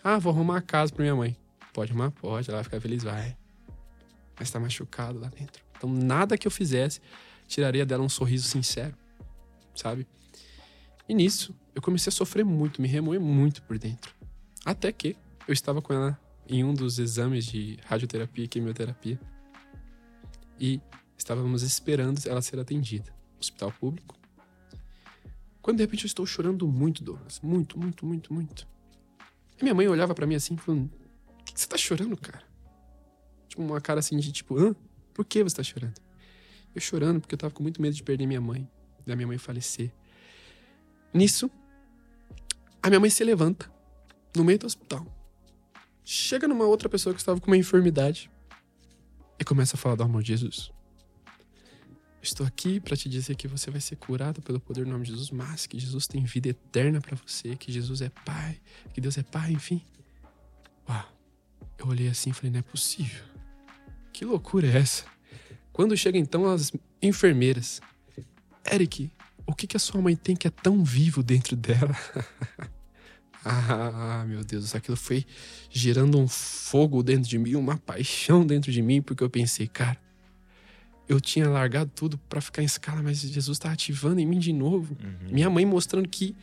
Ah, 0.02 0.18
vou 0.18 0.32
arrumar 0.32 0.58
a 0.58 0.62
casa 0.62 0.92
pra 0.92 1.02
minha 1.02 1.14
mãe. 1.14 1.36
Pode 1.72 1.92
arrumar? 1.92 2.10
Pode. 2.10 2.48
Ela 2.48 2.58
vai 2.58 2.64
ficar 2.64 2.80
feliz? 2.80 3.02
Vai. 3.02 3.36
Mas 4.38 4.50
tá 4.50 4.60
machucado 4.60 5.18
lá 5.18 5.28
dentro. 5.28 5.62
Então 5.76 5.90
nada 5.90 6.36
que 6.36 6.46
eu 6.46 6.50
fizesse 6.50 7.00
tiraria 7.46 7.84
dela 7.84 8.02
um 8.02 8.08
sorriso 8.08 8.48
sincero. 8.48 8.96
Sabe? 9.74 10.06
E 11.08 11.14
nisso, 11.14 11.54
eu 11.74 11.82
comecei 11.82 12.10
a 12.10 12.12
sofrer 12.12 12.44
muito, 12.44 12.80
me 12.80 12.88
remoer 12.88 13.20
muito 13.20 13.62
por 13.62 13.78
dentro. 13.78 14.14
Até 14.64 14.92
que 14.92 15.16
eu 15.46 15.52
estava 15.52 15.82
com 15.82 15.92
ela 15.92 16.18
em 16.48 16.64
um 16.64 16.74
dos 16.74 16.98
exames 16.98 17.44
de 17.46 17.78
radioterapia 17.84 18.44
e 18.44 18.48
quimioterapia. 18.48 19.20
E 20.58 20.80
estávamos 21.16 21.62
esperando 21.62 22.20
ela 22.26 22.42
ser 22.42 22.58
atendida. 22.58 23.12
Hospital 23.40 23.72
público. 23.72 24.16
Quando 25.60 25.78
de 25.78 25.84
repente 25.84 26.04
eu 26.04 26.08
estou 26.08 26.26
chorando 26.26 26.66
muito, 26.66 27.02
Douglas. 27.02 27.40
Muito, 27.40 27.78
muito, 27.78 28.04
muito, 28.04 28.32
muito. 28.32 28.66
E 29.58 29.62
minha 29.62 29.74
mãe 29.74 29.88
olhava 29.88 30.14
pra 30.14 30.26
mim 30.26 30.34
assim, 30.34 30.56
falando: 30.56 30.90
que 31.54 31.60
você 31.60 31.66
tá 31.66 31.76
chorando, 31.76 32.16
cara? 32.16 32.42
Tipo, 33.48 33.62
uma 33.62 33.80
cara 33.80 34.00
assim 34.00 34.16
de 34.18 34.32
tipo: 34.32 34.58
Hã? 34.58 34.74
Por 35.12 35.24
que 35.24 35.42
você 35.42 35.56
tá 35.56 35.62
chorando? 35.62 36.00
Eu 36.74 36.80
chorando 36.80 37.20
porque 37.20 37.34
eu 37.34 37.38
tava 37.38 37.52
com 37.52 37.62
muito 37.62 37.80
medo 37.82 37.94
de 37.94 38.02
perder 38.02 38.26
minha 38.26 38.40
mãe, 38.40 38.68
da 39.06 39.14
minha 39.14 39.26
mãe 39.26 39.38
falecer. 39.38 39.92
Nisso, 41.12 41.50
a 42.82 42.88
minha 42.88 42.98
mãe 42.98 43.10
se 43.10 43.22
levanta 43.22 43.70
no 44.34 44.42
meio 44.42 44.58
do 44.58 44.66
hospital. 44.66 45.06
chega 46.04 46.48
numa 46.48 46.64
outra 46.64 46.88
pessoa 46.88 47.14
que 47.14 47.20
estava 47.20 47.40
com 47.40 47.46
uma 47.48 47.56
enfermidade 47.56 48.30
e 49.38 49.44
começa 49.44 49.76
a 49.76 49.78
falar 49.78 49.96
do 49.96 50.02
amor 50.02 50.22
de 50.22 50.28
Jesus. 50.28 50.72
Estou 52.22 52.46
aqui 52.46 52.80
para 52.80 52.96
te 52.96 53.08
dizer 53.08 53.34
que 53.34 53.48
você 53.48 53.70
vai 53.70 53.80
ser 53.80 53.96
curado 53.96 54.40
pelo 54.40 54.60
poder 54.60 54.84
do 54.84 54.90
nome 54.90 55.04
de 55.04 55.10
Jesus, 55.10 55.30
mas 55.30 55.66
que 55.66 55.78
Jesus 55.78 56.06
tem 56.06 56.24
vida 56.24 56.48
eterna 56.48 57.00
para 57.00 57.16
você, 57.16 57.56
que 57.56 57.70
Jesus 57.72 58.00
é 58.00 58.08
Pai, 58.24 58.60
que 58.94 59.00
Deus 59.00 59.18
é 59.18 59.22
Pai, 59.22 59.52
enfim. 59.52 59.82
Uau. 60.88 61.21
Eu 61.82 61.88
olhei 61.88 62.08
assim 62.08 62.30
e 62.30 62.32
falei, 62.32 62.52
não 62.52 62.60
é 62.60 62.62
possível. 62.62 63.24
Que 64.12 64.24
loucura 64.24 64.68
é 64.68 64.76
essa? 64.78 65.04
Quando 65.72 65.96
chega 65.96 66.16
então 66.16 66.48
as 66.48 66.70
enfermeiras, 67.02 67.80
Eric, 68.70 69.10
o 69.44 69.52
que, 69.52 69.66
que 69.66 69.76
a 69.76 69.80
sua 69.80 70.00
mãe 70.00 70.14
tem 70.14 70.36
que 70.36 70.46
é 70.46 70.50
tão 70.50 70.84
vivo 70.84 71.24
dentro 71.24 71.56
dela? 71.56 71.96
ah, 73.44 74.24
meu 74.28 74.44
Deus, 74.44 74.76
aquilo 74.76 74.96
foi 74.96 75.26
gerando 75.70 76.18
um 76.18 76.28
fogo 76.28 77.02
dentro 77.02 77.28
de 77.28 77.36
mim, 77.36 77.56
uma 77.56 77.76
paixão 77.76 78.46
dentro 78.46 78.70
de 78.70 78.80
mim, 78.80 79.02
porque 79.02 79.24
eu 79.24 79.30
pensei, 79.30 79.66
cara, 79.66 79.98
eu 81.08 81.20
tinha 81.20 81.48
largado 81.48 81.90
tudo 81.92 82.16
para 82.16 82.40
ficar 82.40 82.62
em 82.62 82.66
escala, 82.66 83.02
mas 83.02 83.18
Jesus 83.22 83.58
está 83.58 83.72
ativando 83.72 84.20
em 84.20 84.26
mim 84.26 84.38
de 84.38 84.52
novo. 84.52 84.96
Uhum. 85.02 85.32
Minha 85.32 85.50
mãe 85.50 85.66
mostrando 85.66 86.08
que 86.08 86.36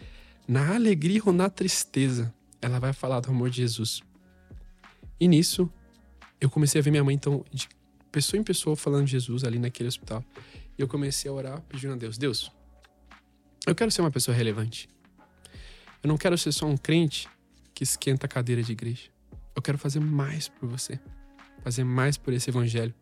na 0.45 0.75
alegria 0.75 1.21
ou 1.25 1.31
na 1.31 1.49
tristeza, 1.49 2.33
ela 2.61 2.77
vai 2.77 2.91
falar 2.91 3.21
do 3.21 3.29
amor 3.29 3.49
de 3.49 3.57
Jesus. 3.57 4.03
E 5.19 5.27
nisso, 5.27 5.71
eu 6.39 6.49
comecei 6.49 6.79
a 6.79 6.83
ver 6.83 6.91
minha 6.91 7.03
mãe, 7.03 7.15
então, 7.15 7.43
de 7.51 7.67
pessoa 8.11 8.39
em 8.39 8.43
pessoa 8.43 8.75
falando 8.75 9.05
de 9.05 9.11
Jesus 9.11 9.43
ali 9.43 9.59
naquele 9.59 9.89
hospital. 9.89 10.23
E 10.77 10.81
eu 10.81 10.87
comecei 10.87 11.29
a 11.29 11.33
orar 11.33 11.61
pedindo 11.63 11.93
a 11.93 11.97
Deus: 11.97 12.17
Deus, 12.17 12.51
eu 13.67 13.75
quero 13.75 13.91
ser 13.91 14.01
uma 14.01 14.11
pessoa 14.11 14.35
relevante. 14.35 14.89
Eu 16.01 16.07
não 16.07 16.17
quero 16.17 16.37
ser 16.37 16.51
só 16.51 16.65
um 16.65 16.77
crente 16.77 17.27
que 17.73 17.83
esquenta 17.83 18.25
a 18.25 18.29
cadeira 18.29 18.63
de 18.63 18.71
igreja. 18.71 19.09
Eu 19.55 19.61
quero 19.61 19.77
fazer 19.77 19.99
mais 19.99 20.47
por 20.47 20.69
você. 20.69 20.99
Fazer 21.61 21.83
mais 21.83 22.17
por 22.17 22.33
esse 22.33 22.49
evangelho. 22.49 22.93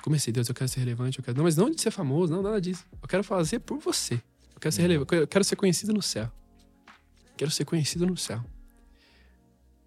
Comecei, 0.00 0.32
Deus, 0.32 0.48
eu 0.48 0.54
quero 0.54 0.68
ser 0.68 0.80
relevante, 0.80 1.18
eu 1.18 1.24
quero. 1.24 1.36
Não, 1.36 1.44
mas 1.44 1.56
não 1.56 1.68
de 1.68 1.80
ser 1.80 1.90
famoso, 1.90 2.32
não, 2.32 2.42
nada 2.42 2.60
disso. 2.60 2.86
Eu 3.00 3.08
quero 3.08 3.24
fazer 3.24 3.58
por 3.58 3.78
você. 3.78 4.14
Eu 4.54 4.60
quero 4.60 4.72
ser 4.72 4.82
relevante, 4.82 5.14
eu 5.14 5.26
quero 5.26 5.44
ser 5.44 5.56
conhecido 5.56 5.92
no 5.92 6.02
céu. 6.02 6.30
Quero 7.36 7.50
ser 7.50 7.64
conhecido 7.64 8.06
no 8.06 8.16
céu. 8.16 8.44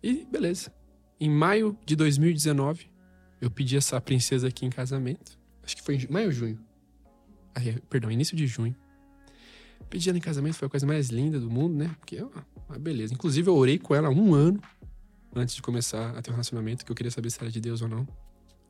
E 0.04 0.26
beleza. 0.26 0.74
Em 1.20 1.30
maio 1.30 1.78
de 1.86 1.96
2019, 1.96 2.92
eu 3.40 3.50
pedi 3.50 3.78
essa 3.78 4.00
princesa 4.02 4.48
aqui 4.48 4.66
em 4.66 4.70
casamento. 4.70 5.38
Acho 5.64 5.76
que 5.76 5.82
foi 5.82 5.96
em 5.96 6.08
maio 6.10 6.28
ou 6.28 6.32
junho. 6.32 6.60
Aí, 7.54 7.80
perdão, 7.90 8.12
início 8.12 8.36
de 8.36 8.46
junho. 8.46 8.76
Pedi 9.90 10.10
ela 10.10 10.18
em 10.18 10.22
casamento, 10.22 10.56
foi 10.56 10.66
a 10.68 10.70
coisa 10.70 10.86
mais 10.86 11.10
linda 11.10 11.40
do 11.40 11.50
mundo, 11.50 11.76
né? 11.76 11.96
Porque, 12.00 12.22
ó, 12.22 12.30
uma 12.68 12.78
beleza. 12.78 13.14
Inclusive, 13.14 13.48
eu 13.50 13.56
orei 13.56 13.78
com 13.78 13.96
ela 13.96 14.10
um 14.10 14.34
ano 14.34 14.60
antes 15.34 15.56
de 15.56 15.62
começar 15.62 16.18
a 16.18 16.22
ter 16.22 16.32
um 16.32 16.34
relacionamento, 16.34 16.86
que 16.86 16.92
eu 16.92 16.96
queria 16.96 17.12
saber 17.12 17.30
se 17.30 17.40
era 17.40 17.52
de 17.52 17.62
Deus 17.62 17.82
ou 17.82 17.88
não. 17.88 18.08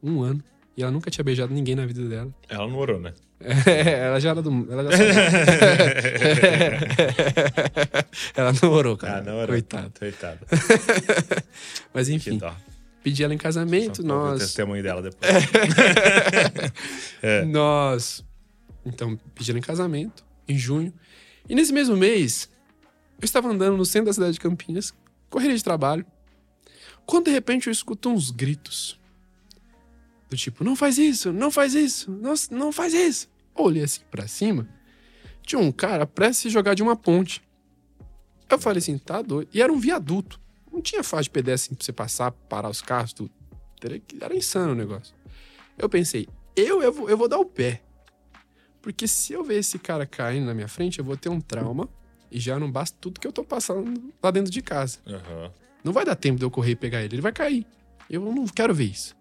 Um 0.02 0.22
ano. 0.22 0.44
E 0.78 0.84
ela 0.84 0.92
nunca 0.92 1.10
tinha 1.10 1.24
beijado 1.24 1.54
ninguém 1.54 1.76
na 1.76 1.86
vida 1.86 2.04
dela. 2.08 2.34
Ela 2.50 2.68
não 2.68 2.78
orou, 2.78 3.00
né? 3.00 3.14
É, 3.40 4.00
ela 4.08 4.20
já 4.20 4.32
era 4.32 4.42
do. 4.42 4.72
Ela, 4.72 4.92
já 4.92 4.98
ela 8.36 8.54
não 8.62 8.72
orou, 8.72 8.98
cara. 8.98 9.20
Ah, 9.20 9.22
não 9.22 9.36
orou. 9.36 9.48
Coitado. 9.48 9.94
Coitado. 10.00 10.40
Mas 11.94 12.10
enfim. 12.10 12.40
Pedi 13.04 13.24
ela 13.24 13.34
em 13.34 13.38
casamento, 13.38 14.02
Só 14.02 14.08
nós. 14.08 14.42
O 14.42 14.46
testemunho 14.46 14.82
dela 14.82 15.02
depois. 15.02 15.32
é. 17.22 17.46
Nós. 17.46 18.26
Então, 18.86 19.18
pedi 19.34 19.52
ela 19.52 19.60
em 19.60 19.64
casamento, 19.64 20.24
em 20.48 20.58
junho. 20.58 20.94
E 21.48 21.56
nesse 21.56 21.72
mesmo 21.72 21.96
mês, 21.96 22.50
eu 23.22 23.26
estava 23.26 23.50
andando 23.50 23.78
no 23.78 23.86
centro 23.86 24.08
da 24.08 24.14
cidade 24.14 24.34
de 24.34 24.40
Campinas, 24.40 24.94
correria 25.30 25.56
de 25.56 25.64
trabalho, 25.64 26.06
quando 27.06 27.26
de 27.26 27.32
repente 27.32 27.68
eu 27.68 27.72
escuto 27.72 28.10
uns 28.10 28.32
gritos. 28.32 29.00
Do 30.30 30.36
tipo, 30.36 30.64
não 30.64 30.76
faz 30.76 30.98
isso, 30.98 31.32
não 31.32 31.52
faz 31.52 31.76
isso, 31.76 32.12
não, 32.12 32.34
não 32.52 32.72
faz 32.72 32.94
isso. 32.94 33.30
olhei 33.54 33.84
assim 33.84 34.02
pra 34.10 34.28
cima, 34.28 34.68
tinha 35.44 35.60
um 35.60 35.72
cara 35.72 36.08
prestes 36.08 36.40
a 36.40 36.42
se 36.44 36.50
jogar 36.50 36.74
de 36.74 36.82
uma 36.82 36.96
ponte. 36.96 37.42
Eu 38.50 38.60
falei 38.60 38.80
assim, 38.80 38.98
tá 38.98 39.22
doido. 39.22 39.50
E 39.54 39.62
era 39.62 39.72
um 39.72 39.80
viaduto. 39.80 40.40
Não 40.72 40.82
tinha 40.82 41.04
faixa 41.04 41.24
de 41.24 41.30
pedestre 41.30 41.70
assim, 41.70 41.76
pra 41.76 41.86
você 41.86 41.94
passar, 41.94 42.32
parar 42.32 42.70
os 42.70 42.82
carros, 42.82 43.14
tudo. 43.14 43.32
Era 44.20 44.36
insano 44.36 44.72
o 44.74 44.76
negócio. 44.76 45.14
Eu 45.78 45.88
pensei, 45.88 46.28
eu, 46.56 46.82
eu, 46.82 46.92
vou, 46.92 47.10
eu 47.10 47.18
vou 47.18 47.28
dar 47.28 47.38
o 47.38 47.46
pé. 47.46 47.82
Porque 48.82 49.08
se 49.08 49.34
eu 49.34 49.44
ver 49.44 49.60
esse 49.60 49.80
cara 49.80 50.06
caindo 50.06 50.46
na 50.46 50.54
minha 50.54 50.68
frente, 50.68 51.00
eu 51.00 51.06
vou 51.06 51.18
ter 51.18 51.30
um 51.30 51.42
trauma 51.42 51.90
e 52.32 52.40
já 52.40 52.60
não 52.60 52.72
basta 52.72 52.98
tudo 53.00 53.20
que 53.20 53.28
eu 53.28 53.32
tô 53.32 53.44
passando 53.44 54.14
lá 54.22 54.32
dentro 54.32 54.52
de 54.52 54.62
casa. 54.62 55.00
Uhum. 55.06 55.52
Não 55.84 55.94
vai 55.94 56.06
dar 56.06 56.16
tempo 56.16 56.38
de 56.38 56.46
eu 56.46 56.52
correr 56.52 56.72
e 56.72 56.76
pegar 56.76 57.02
ele, 57.02 57.16
ele 57.16 57.22
vai 57.22 57.32
cair. 57.32 57.66
Eu 58.10 58.22
não 58.22 58.46
quero 58.48 58.74
ver 58.74 58.86
isso. 58.86 59.16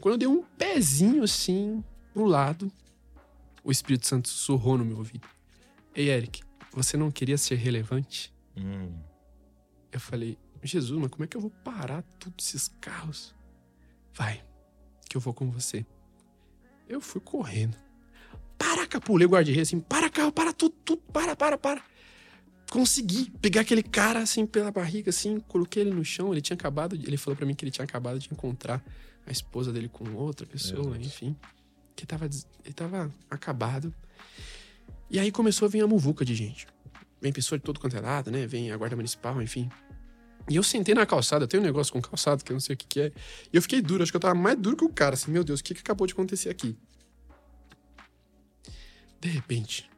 Quando 0.00 0.14
eu 0.14 0.18
dei 0.18 0.28
um 0.28 0.42
pezinho 0.42 1.22
assim 1.22 1.84
pro 2.12 2.24
lado, 2.24 2.72
o 3.62 3.70
Espírito 3.70 4.06
Santo 4.06 4.28
sussurrou 4.28 4.78
no 4.78 4.84
meu 4.84 4.98
ouvido. 4.98 5.28
Ei, 5.94 6.08
Eric, 6.08 6.42
você 6.72 6.96
não 6.96 7.10
queria 7.10 7.36
ser 7.36 7.56
relevante? 7.56 8.32
Hum. 8.56 8.92
Eu 9.92 10.00
falei, 10.00 10.38
Jesus, 10.62 10.98
mas 10.98 11.10
como 11.10 11.24
é 11.24 11.26
que 11.26 11.36
eu 11.36 11.40
vou 11.40 11.50
parar 11.50 12.02
todos 12.18 12.46
esses 12.46 12.68
carros? 12.80 13.34
Vai, 14.14 14.42
que 15.08 15.16
eu 15.16 15.20
vou 15.20 15.34
com 15.34 15.50
você. 15.50 15.84
Eu 16.88 17.00
fui 17.00 17.20
correndo. 17.20 17.76
Para, 18.56 18.86
capulei 18.86 19.26
o 19.26 19.30
guarda 19.30 19.60
assim, 19.60 19.80
para 19.80 20.08
carro, 20.08 20.32
para 20.32 20.52
tudo, 20.52 20.74
tudo, 20.84 21.02
para, 21.12 21.36
para, 21.36 21.58
para. 21.58 21.82
Consegui 22.70 23.30
pegar 23.40 23.62
aquele 23.62 23.82
cara 23.82 24.20
assim 24.20 24.46
pela 24.46 24.70
barriga, 24.70 25.10
assim, 25.10 25.40
coloquei 25.40 25.82
ele 25.82 25.92
no 25.92 26.04
chão. 26.04 26.32
Ele 26.32 26.40
tinha 26.40 26.54
acabado, 26.54 26.94
ele 26.94 27.16
falou 27.16 27.36
para 27.36 27.46
mim 27.46 27.54
que 27.54 27.64
ele 27.64 27.70
tinha 27.70 27.84
acabado 27.84 28.18
de 28.18 28.28
encontrar 28.30 28.82
a 29.26 29.30
esposa 29.30 29.72
dele 29.72 29.88
com 29.88 30.12
outra 30.14 30.46
pessoa, 30.46 30.96
enfim. 30.98 31.36
Que 31.94 32.06
tava, 32.06 32.26
ele 32.64 32.74
tava 32.74 33.12
acabado. 33.30 33.94
E 35.08 35.18
aí 35.18 35.30
começou 35.30 35.66
a 35.66 35.68
vir 35.68 35.82
a 35.82 35.86
muvuca 35.86 36.24
de 36.24 36.34
gente. 36.34 36.66
Vem 37.20 37.32
pessoa 37.32 37.58
de 37.58 37.64
todo 37.64 37.78
quanto 37.78 37.96
é 37.96 38.00
lado, 38.00 38.30
né? 38.30 38.46
Vem 38.46 38.70
a 38.70 38.76
guarda 38.76 38.96
municipal, 38.96 39.40
enfim. 39.42 39.70
E 40.48 40.56
eu 40.56 40.62
sentei 40.62 40.94
na 40.94 41.04
calçada, 41.04 41.44
eu 41.44 41.48
tenho 41.48 41.62
um 41.62 41.66
negócio 41.66 41.92
com 41.92 42.00
calçado 42.00 42.42
que 42.42 42.50
eu 42.50 42.54
não 42.54 42.60
sei 42.60 42.74
o 42.74 42.76
que, 42.76 42.86
que 42.86 43.00
é. 43.00 43.12
E 43.52 43.56
eu 43.56 43.62
fiquei 43.62 43.80
duro, 43.80 44.02
acho 44.02 44.10
que 44.10 44.16
eu 44.16 44.20
tava 44.20 44.34
mais 44.34 44.58
duro 44.58 44.76
que 44.76 44.84
o 44.84 44.88
cara, 44.88 45.14
assim, 45.14 45.30
meu 45.30 45.44
Deus, 45.44 45.60
o 45.60 45.64
que, 45.64 45.74
que 45.74 45.80
acabou 45.80 46.06
de 46.06 46.12
acontecer 46.12 46.48
aqui? 46.48 46.76
De 49.20 49.28
repente, 49.28 49.90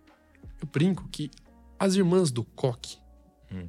eu 0.60 0.68
brinco 0.70 1.08
que 1.08 1.30
as 1.78 1.94
irmãs 1.94 2.30
do 2.30 2.44
coque, 2.44 2.98
hum 3.50 3.68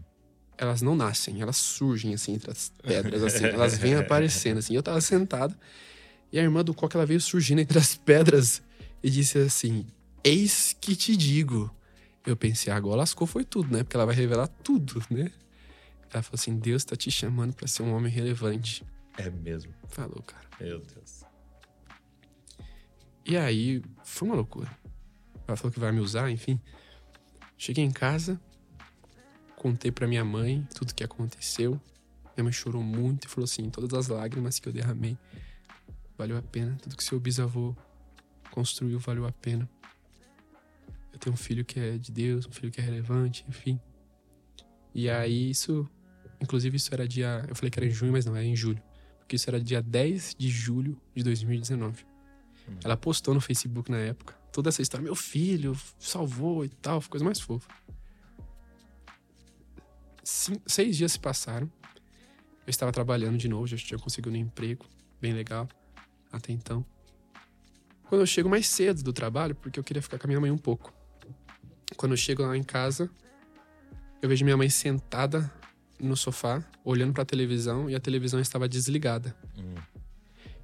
elas 0.57 0.81
não 0.81 0.95
nascem, 0.95 1.41
elas 1.41 1.57
surgem 1.57 2.13
assim 2.13 2.33
entre 2.33 2.51
as 2.51 2.71
pedras, 2.81 3.23
assim, 3.23 3.45
elas 3.45 3.77
vêm 3.77 3.95
aparecendo 3.95 4.57
assim. 4.59 4.75
Eu 4.75 4.83
tava 4.83 5.01
sentado 5.01 5.55
e 6.31 6.39
a 6.39 6.41
irmã 6.41 6.63
do 6.63 6.73
Coque 6.73 6.95
ela 6.95 7.05
veio 7.05 7.21
surgindo 7.21 7.59
entre 7.59 7.77
as 7.77 7.95
pedras 7.95 8.61
e 9.03 9.09
disse 9.09 9.37
assim: 9.37 9.85
Eis 10.23 10.75
que 10.79 10.95
te 10.95 11.15
digo. 11.15 11.73
Eu 12.25 12.37
pensei, 12.37 12.71
agora 12.71 12.97
lascou 12.97 13.27
foi 13.27 13.43
tudo, 13.43 13.71
né? 13.71 13.83
Porque 13.83 13.97
ela 13.97 14.05
vai 14.05 14.15
revelar 14.15 14.47
tudo, 14.47 15.03
né? 15.09 15.29
Ela 16.11 16.23
falou 16.23 16.35
assim: 16.35 16.57
Deus 16.57 16.85
tá 16.85 16.95
te 16.95 17.11
chamando 17.11 17.53
para 17.53 17.67
ser 17.67 17.83
um 17.83 17.93
homem 17.93 18.11
relevante. 18.11 18.85
É 19.17 19.29
mesmo. 19.29 19.73
Falou, 19.89 20.23
cara. 20.23 20.47
Meu 20.59 20.79
Deus. 20.79 21.23
E 23.25 23.37
aí, 23.37 23.81
foi 24.03 24.27
uma 24.27 24.35
loucura. 24.35 24.69
Ela 25.47 25.55
falou 25.57 25.71
que 25.71 25.79
vai 25.79 25.91
me 25.91 25.99
usar, 25.99 26.29
enfim. 26.29 26.59
Cheguei 27.57 27.83
em 27.83 27.91
casa, 27.91 28.39
contei 29.63 29.93
para 29.93 30.05
minha 30.05 30.25
mãe 30.25 30.67
tudo 30.75 30.93
que 30.93 31.05
aconteceu. 31.05 31.79
Minha 32.35 32.43
mãe 32.43 32.51
chorou 32.51 32.83
muito 32.83 33.25
e 33.25 33.29
falou 33.29 33.45
assim: 33.45 33.69
todas 33.69 33.93
as 33.97 34.09
lágrimas 34.09 34.59
que 34.59 34.67
eu 34.67 34.73
derramei 34.73 35.17
valeu 36.17 36.37
a 36.37 36.41
pena. 36.41 36.77
Tudo 36.81 36.97
que 36.97 37.03
seu 37.03 37.17
bisavô 37.17 37.73
construiu 38.51 38.99
valeu 38.99 39.25
a 39.25 39.31
pena. 39.31 39.69
Eu 41.13 41.17
tenho 41.17 41.33
um 41.33 41.37
filho 41.37 41.63
que 41.63 41.79
é 41.79 41.97
de 41.97 42.11
Deus, 42.11 42.45
um 42.45 42.51
filho 42.51 42.69
que 42.69 42.81
é 42.81 42.83
relevante, 42.83 43.45
enfim. 43.47 43.79
E 44.93 45.09
aí 45.09 45.51
isso, 45.51 45.89
inclusive 46.41 46.75
isso 46.75 46.93
era 46.93 47.07
dia, 47.07 47.45
eu 47.47 47.55
falei 47.55 47.71
que 47.71 47.79
era 47.79 47.85
em 47.85 47.91
junho, 47.91 48.11
mas 48.11 48.25
não, 48.25 48.35
era 48.35 48.45
em 48.45 48.55
julho. 48.55 48.83
Porque 49.19 49.37
isso 49.37 49.49
era 49.49 49.61
dia 49.61 49.81
10 49.81 50.35
de 50.37 50.49
julho 50.49 50.99
de 51.15 51.23
2019. 51.23 52.05
Hum. 52.67 52.75
Ela 52.83 52.97
postou 52.97 53.33
no 53.33 53.39
Facebook 53.39 53.89
na 53.89 53.97
época 53.97 54.35
toda 54.51 54.69
essa 54.69 54.81
história, 54.81 55.03
meu 55.03 55.15
filho 55.15 55.75
salvou 55.97 56.63
e 56.63 56.69
tal, 56.69 57.01
coisa 57.09 57.25
mais 57.25 57.39
fofa 57.39 57.67
cinco, 60.23 60.61
seis 60.65 60.97
dias 60.97 61.11
se 61.13 61.19
passaram. 61.19 61.69
Eu 62.65 62.69
estava 62.69 62.91
trabalhando 62.91 63.37
de 63.37 63.47
novo, 63.47 63.67
já 63.67 63.77
tinha 63.77 63.99
conseguido 63.99 64.35
um 64.35 64.39
emprego 64.39 64.85
bem 65.21 65.33
legal 65.33 65.67
até 66.31 66.51
então. 66.51 66.85
Quando 68.07 68.21
eu 68.21 68.27
chego 68.27 68.49
mais 68.49 68.67
cedo 68.67 69.03
do 69.03 69.11
trabalho, 69.11 69.55
porque 69.55 69.79
eu 69.79 69.83
queria 69.83 70.01
ficar 70.01 70.17
com 70.17 70.27
a 70.27 70.29
minha 70.29 70.39
mãe 70.39 70.51
um 70.51 70.57
pouco. 70.57 70.93
Quando 71.97 72.13
eu 72.13 72.17
chego 72.17 72.43
lá 72.43 72.55
em 72.55 72.63
casa, 72.63 73.09
eu 74.21 74.29
vejo 74.29 74.45
minha 74.45 74.57
mãe 74.57 74.69
sentada 74.69 75.51
no 75.99 76.15
sofá, 76.15 76.63
olhando 76.83 77.13
para 77.13 77.23
a 77.23 77.25
televisão 77.25 77.89
e 77.89 77.95
a 77.95 77.99
televisão 77.99 78.39
estava 78.39 78.67
desligada. 78.67 79.35
Hum. 79.57 79.75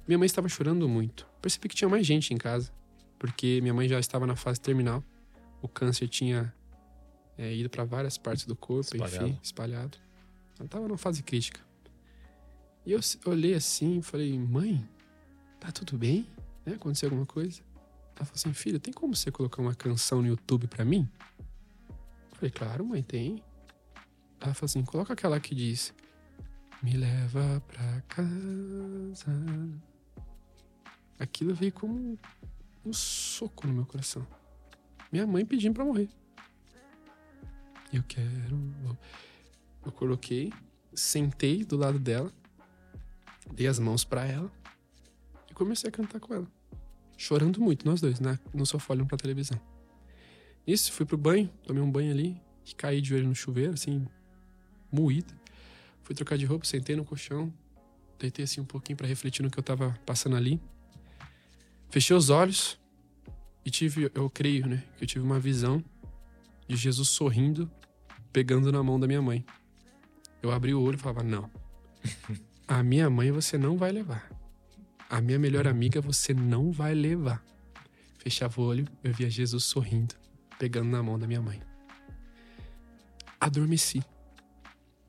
Minha 0.06 0.18
mãe 0.18 0.26
estava 0.26 0.48
chorando 0.48 0.88
muito. 0.88 1.26
Percebi 1.40 1.68
que 1.68 1.74
tinha 1.74 1.88
mais 1.88 2.06
gente 2.06 2.34
em 2.34 2.36
casa, 2.36 2.72
porque 3.18 3.60
minha 3.60 3.72
mãe 3.72 3.88
já 3.88 4.00
estava 4.00 4.26
na 4.26 4.36
fase 4.36 4.60
terminal. 4.60 5.04
O 5.62 5.68
câncer 5.68 6.08
tinha 6.08 6.52
é, 7.40 7.54
ido 7.54 7.70
para 7.70 7.84
várias 7.84 8.18
partes 8.18 8.44
do 8.44 8.54
corpo, 8.54 8.94
espalhado. 8.94 9.26
enfim, 9.28 9.38
espalhado. 9.42 9.98
Ela 10.58 10.68
tava 10.68 10.86
numa 10.86 10.98
fase 10.98 11.22
crítica. 11.22 11.58
E 12.84 12.92
eu 12.92 13.00
olhei 13.24 13.54
assim 13.54 14.00
e 14.00 14.02
falei, 14.02 14.38
mãe, 14.38 14.86
tá 15.58 15.72
tudo 15.72 15.96
bem? 15.96 16.26
Né? 16.66 16.74
Aconteceu 16.74 17.06
alguma 17.06 17.24
coisa? 17.24 17.62
Ela 18.14 18.26
falou 18.26 18.34
assim, 18.34 18.52
filho, 18.52 18.78
tem 18.78 18.92
como 18.92 19.16
você 19.16 19.30
colocar 19.30 19.62
uma 19.62 19.74
canção 19.74 20.20
no 20.20 20.28
YouTube 20.28 20.66
pra 20.66 20.84
mim? 20.84 21.08
Eu 21.88 22.36
falei, 22.36 22.50
claro, 22.50 22.84
mãe, 22.84 23.02
tem. 23.02 23.42
Ela 24.38 24.52
falou 24.52 24.66
assim, 24.66 24.84
coloca 24.84 25.14
aquela 25.14 25.40
que 25.40 25.54
diz, 25.54 25.94
me 26.82 26.94
leva 26.94 27.62
pra 27.68 28.02
casa. 28.02 29.32
Aquilo 31.18 31.54
veio 31.54 31.72
como 31.72 32.18
um 32.84 32.92
soco 32.92 33.66
no 33.66 33.72
meu 33.72 33.86
coração. 33.86 34.26
Minha 35.10 35.26
mãe 35.26 35.46
pedindo 35.46 35.72
pra 35.72 35.86
morrer. 35.86 36.10
Eu 37.92 38.02
quero. 38.04 38.98
Eu 39.84 39.92
coloquei, 39.92 40.52
sentei 40.94 41.64
do 41.64 41.76
lado 41.76 41.98
dela, 41.98 42.32
dei 43.52 43.66
as 43.66 43.78
mãos 43.78 44.04
para 44.04 44.24
ela 44.24 44.50
e 45.50 45.54
comecei 45.54 45.88
a 45.88 45.92
cantar 45.92 46.20
com 46.20 46.34
ela. 46.34 46.46
Chorando 47.16 47.60
muito, 47.60 47.86
nós 47.86 48.00
dois, 48.00 48.20
né? 48.20 48.38
no 48.54 48.64
sofá 48.64 48.94
olhando 48.94 49.08
pra 49.08 49.18
televisão. 49.18 49.60
Isso, 50.66 50.92
fui 50.92 51.04
pro 51.04 51.16
banho, 51.16 51.48
tomei 51.66 51.82
um 51.82 51.90
banho 51.90 52.12
ali, 52.12 52.40
caí 52.76 53.00
de 53.00 53.08
joelho 53.08 53.28
no 53.28 53.34
chuveiro, 53.34 53.72
assim, 53.72 54.06
moído. 54.92 55.34
Fui 56.02 56.14
trocar 56.14 56.36
de 56.36 56.44
roupa, 56.44 56.64
sentei 56.64 56.94
no 56.94 57.04
colchão, 57.04 57.52
deitei 58.18 58.44
assim 58.44 58.60
um 58.60 58.64
pouquinho 58.64 58.96
para 58.96 59.06
refletir 59.06 59.42
no 59.42 59.50
que 59.50 59.58
eu 59.58 59.62
tava 59.62 59.98
passando 60.04 60.36
ali. 60.36 60.60
Fechei 61.88 62.14
os 62.14 62.30
olhos 62.30 62.78
e 63.64 63.70
tive, 63.70 64.10
eu 64.14 64.28
creio, 64.30 64.66
né, 64.66 64.84
que 64.96 65.04
eu 65.04 65.08
tive 65.08 65.24
uma 65.24 65.40
visão 65.40 65.82
de 66.68 66.76
Jesus 66.76 67.08
sorrindo, 67.08 67.70
pegando 68.32 68.70
na 68.72 68.82
mão 68.82 68.98
da 68.98 69.06
minha 69.06 69.22
mãe. 69.22 69.44
Eu 70.42 70.50
abri 70.50 70.74
o 70.74 70.80
olho 70.80 70.96
e 70.96 70.98
falava: 70.98 71.22
Não, 71.22 71.50
a 72.66 72.82
minha 72.82 73.08
mãe 73.10 73.30
você 73.30 73.58
não 73.58 73.76
vai 73.76 73.92
levar. 73.92 74.30
A 75.08 75.20
minha 75.20 75.38
melhor 75.38 75.66
amiga 75.66 76.00
você 76.00 76.32
não 76.32 76.70
vai 76.70 76.94
levar. 76.94 77.44
Fechava 78.18 78.60
o 78.60 78.64
olho, 78.64 78.86
eu 79.02 79.12
via 79.12 79.28
Jesus 79.28 79.64
sorrindo, 79.64 80.14
pegando 80.58 80.90
na 80.90 81.02
mão 81.02 81.18
da 81.18 81.26
minha 81.26 81.40
mãe. 81.40 81.60
Adormeci. 83.40 84.02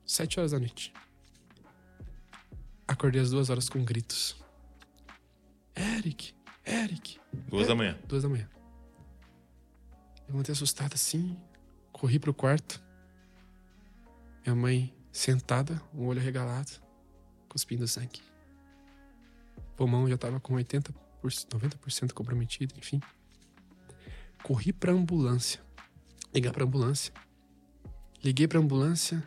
Sete 0.04 0.40
horas 0.40 0.52
da 0.52 0.58
noite. 0.58 0.92
Acordei 2.88 3.20
às 3.20 3.30
duas 3.30 3.48
horas 3.48 3.68
com 3.68 3.84
gritos. 3.84 4.36
Eric, 5.76 6.34
Eric. 6.66 7.18
Duas 7.48 7.68
da 7.68 7.74
manhã. 7.74 7.98
Duas 8.06 8.22
da 8.22 8.28
manhã. 8.28 8.48
Levantei 10.28 10.52
assustado 10.52 10.94
assim, 10.94 11.36
corri 11.92 12.18
pro 12.18 12.34
quarto. 12.34 12.82
Minha 14.44 14.56
mãe 14.56 14.94
sentada, 15.12 15.80
um 15.94 16.06
olho 16.06 16.20
regalado, 16.20 16.70
cuspindo 17.48 17.86
sangue. 17.86 18.20
O 19.56 19.76
pulmão 19.76 20.08
já 20.08 20.16
tava 20.16 20.40
com 20.40 20.54
80%, 20.54 20.92
90% 21.22 22.12
comprometido, 22.12 22.74
enfim. 22.76 23.00
Corri 24.42 24.72
pra 24.72 24.92
ambulância. 24.92 25.60
Ligar 26.34 26.52
pra 26.52 26.64
ambulância. 26.64 27.12
Liguei 28.24 28.48
pra 28.48 28.58
ambulância. 28.58 29.22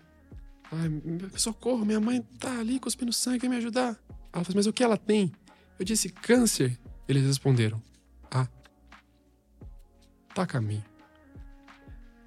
Ai, 0.71 0.89
socorro, 1.37 1.85
minha 1.85 1.99
mãe 1.99 2.21
tá 2.39 2.59
ali 2.59 2.79
cuspindo 2.79 3.13
sangue, 3.13 3.39
vem 3.39 3.49
me 3.49 3.57
ajudar. 3.57 3.99
Ela 4.33 4.43
falou, 4.43 4.55
mas 4.55 4.67
o 4.67 4.73
que 4.73 4.83
ela 4.83 4.97
tem? 4.97 5.31
Eu 5.79 5.85
disse, 5.85 6.09
câncer. 6.09 6.77
Eles 7.07 7.23
responderam, 7.23 7.81
ah, 8.31 8.47
tá 10.33 10.41
a 10.41 10.47
caminho. 10.47 10.83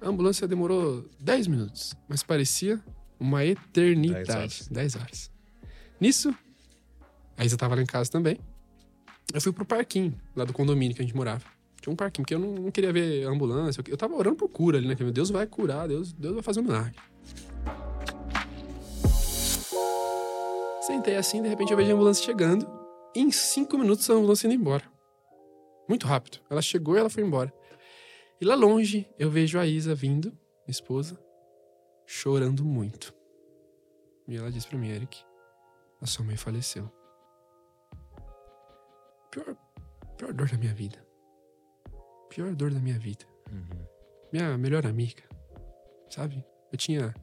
A 0.01 0.07
ambulância 0.07 0.47
demorou 0.47 1.05
10 1.19 1.47
minutos, 1.47 1.93
mas 2.07 2.23
parecia 2.23 2.81
uma 3.19 3.43
eternidade. 3.43 4.25
10 4.25 4.29
horas. 4.29 4.67
10 4.69 4.95
horas. 4.95 5.31
Nisso, 5.99 6.33
a 7.37 7.43
Isa 7.43 7.57
tava 7.57 7.75
lá 7.75 7.81
em 7.81 7.85
casa 7.85 8.09
também. 8.09 8.39
Eu 9.33 9.41
fui 9.41 9.51
pro 9.51 9.65
parquinho, 9.65 10.19
lá 10.35 10.45
do 10.45 10.53
condomínio 10.53 10.95
que 10.95 11.01
a 11.01 11.05
gente 11.05 11.15
morava. 11.15 11.43
Tinha 11.81 11.93
um 11.93 11.95
parquinho, 11.95 12.23
porque 12.23 12.33
eu 12.33 12.39
não, 12.39 12.53
não 12.53 12.71
queria 12.71 12.91
ver 12.91 13.25
ambulância. 13.25 13.83
Eu 13.87 13.97
tava 13.97 14.15
orando 14.15 14.37
por 14.37 14.49
cura 14.49 14.77
ali, 14.77 14.87
né? 14.87 14.95
Que 14.95 15.03
Deus 15.11 15.29
vai 15.29 15.45
curar, 15.45 15.87
Deus, 15.87 16.13
Deus 16.13 16.33
vai 16.33 16.43
fazer 16.43 16.61
um 16.61 16.63
milagre. 16.63 16.95
Sentei 20.81 21.17
assim, 21.17 21.41
de 21.41 21.47
repente 21.47 21.71
eu 21.71 21.77
vejo 21.77 21.91
a 21.91 21.93
ambulância 21.93 22.25
chegando. 22.25 22.67
E 23.15 23.21
em 23.21 23.31
cinco 23.31 23.77
minutos 23.77 24.09
a 24.09 24.13
ambulância 24.13 24.47
indo 24.47 24.55
embora. 24.55 24.83
Muito 25.87 26.07
rápido. 26.07 26.39
Ela 26.49 26.61
chegou 26.61 26.95
e 26.95 26.99
ela 26.99 27.09
foi 27.09 27.23
embora. 27.23 27.53
E 28.41 28.45
lá 28.45 28.55
longe 28.55 29.09
eu 29.17 29.29
vejo 29.29 29.59
a 29.59 29.65
Isa 29.65 29.93
vindo, 29.93 30.29
minha 30.29 30.69
esposa, 30.69 31.19
chorando 32.05 32.63
muito. 32.63 33.13
E 34.27 34.37
ela 34.37 34.51
disse 34.51 34.67
para 34.67 34.77
mim, 34.77 34.89
Eric, 34.89 35.21
a 36.01 36.05
sua 36.05 36.23
mãe 36.23 36.37
faleceu. 36.37 36.89
Pior, 39.31 39.57
pior 40.17 40.33
dor 40.33 40.49
da 40.49 40.57
minha 40.57 40.73
vida. 40.73 41.05
Pior 42.29 42.55
dor 42.55 42.71
da 42.71 42.79
minha 42.79 42.97
vida. 42.97 43.25
Uhum. 43.51 43.85
Minha 44.31 44.57
melhor 44.57 44.85
amiga. 44.85 45.23
Sabe? 46.09 46.45
Eu 46.71 46.77
tinha 46.77 47.13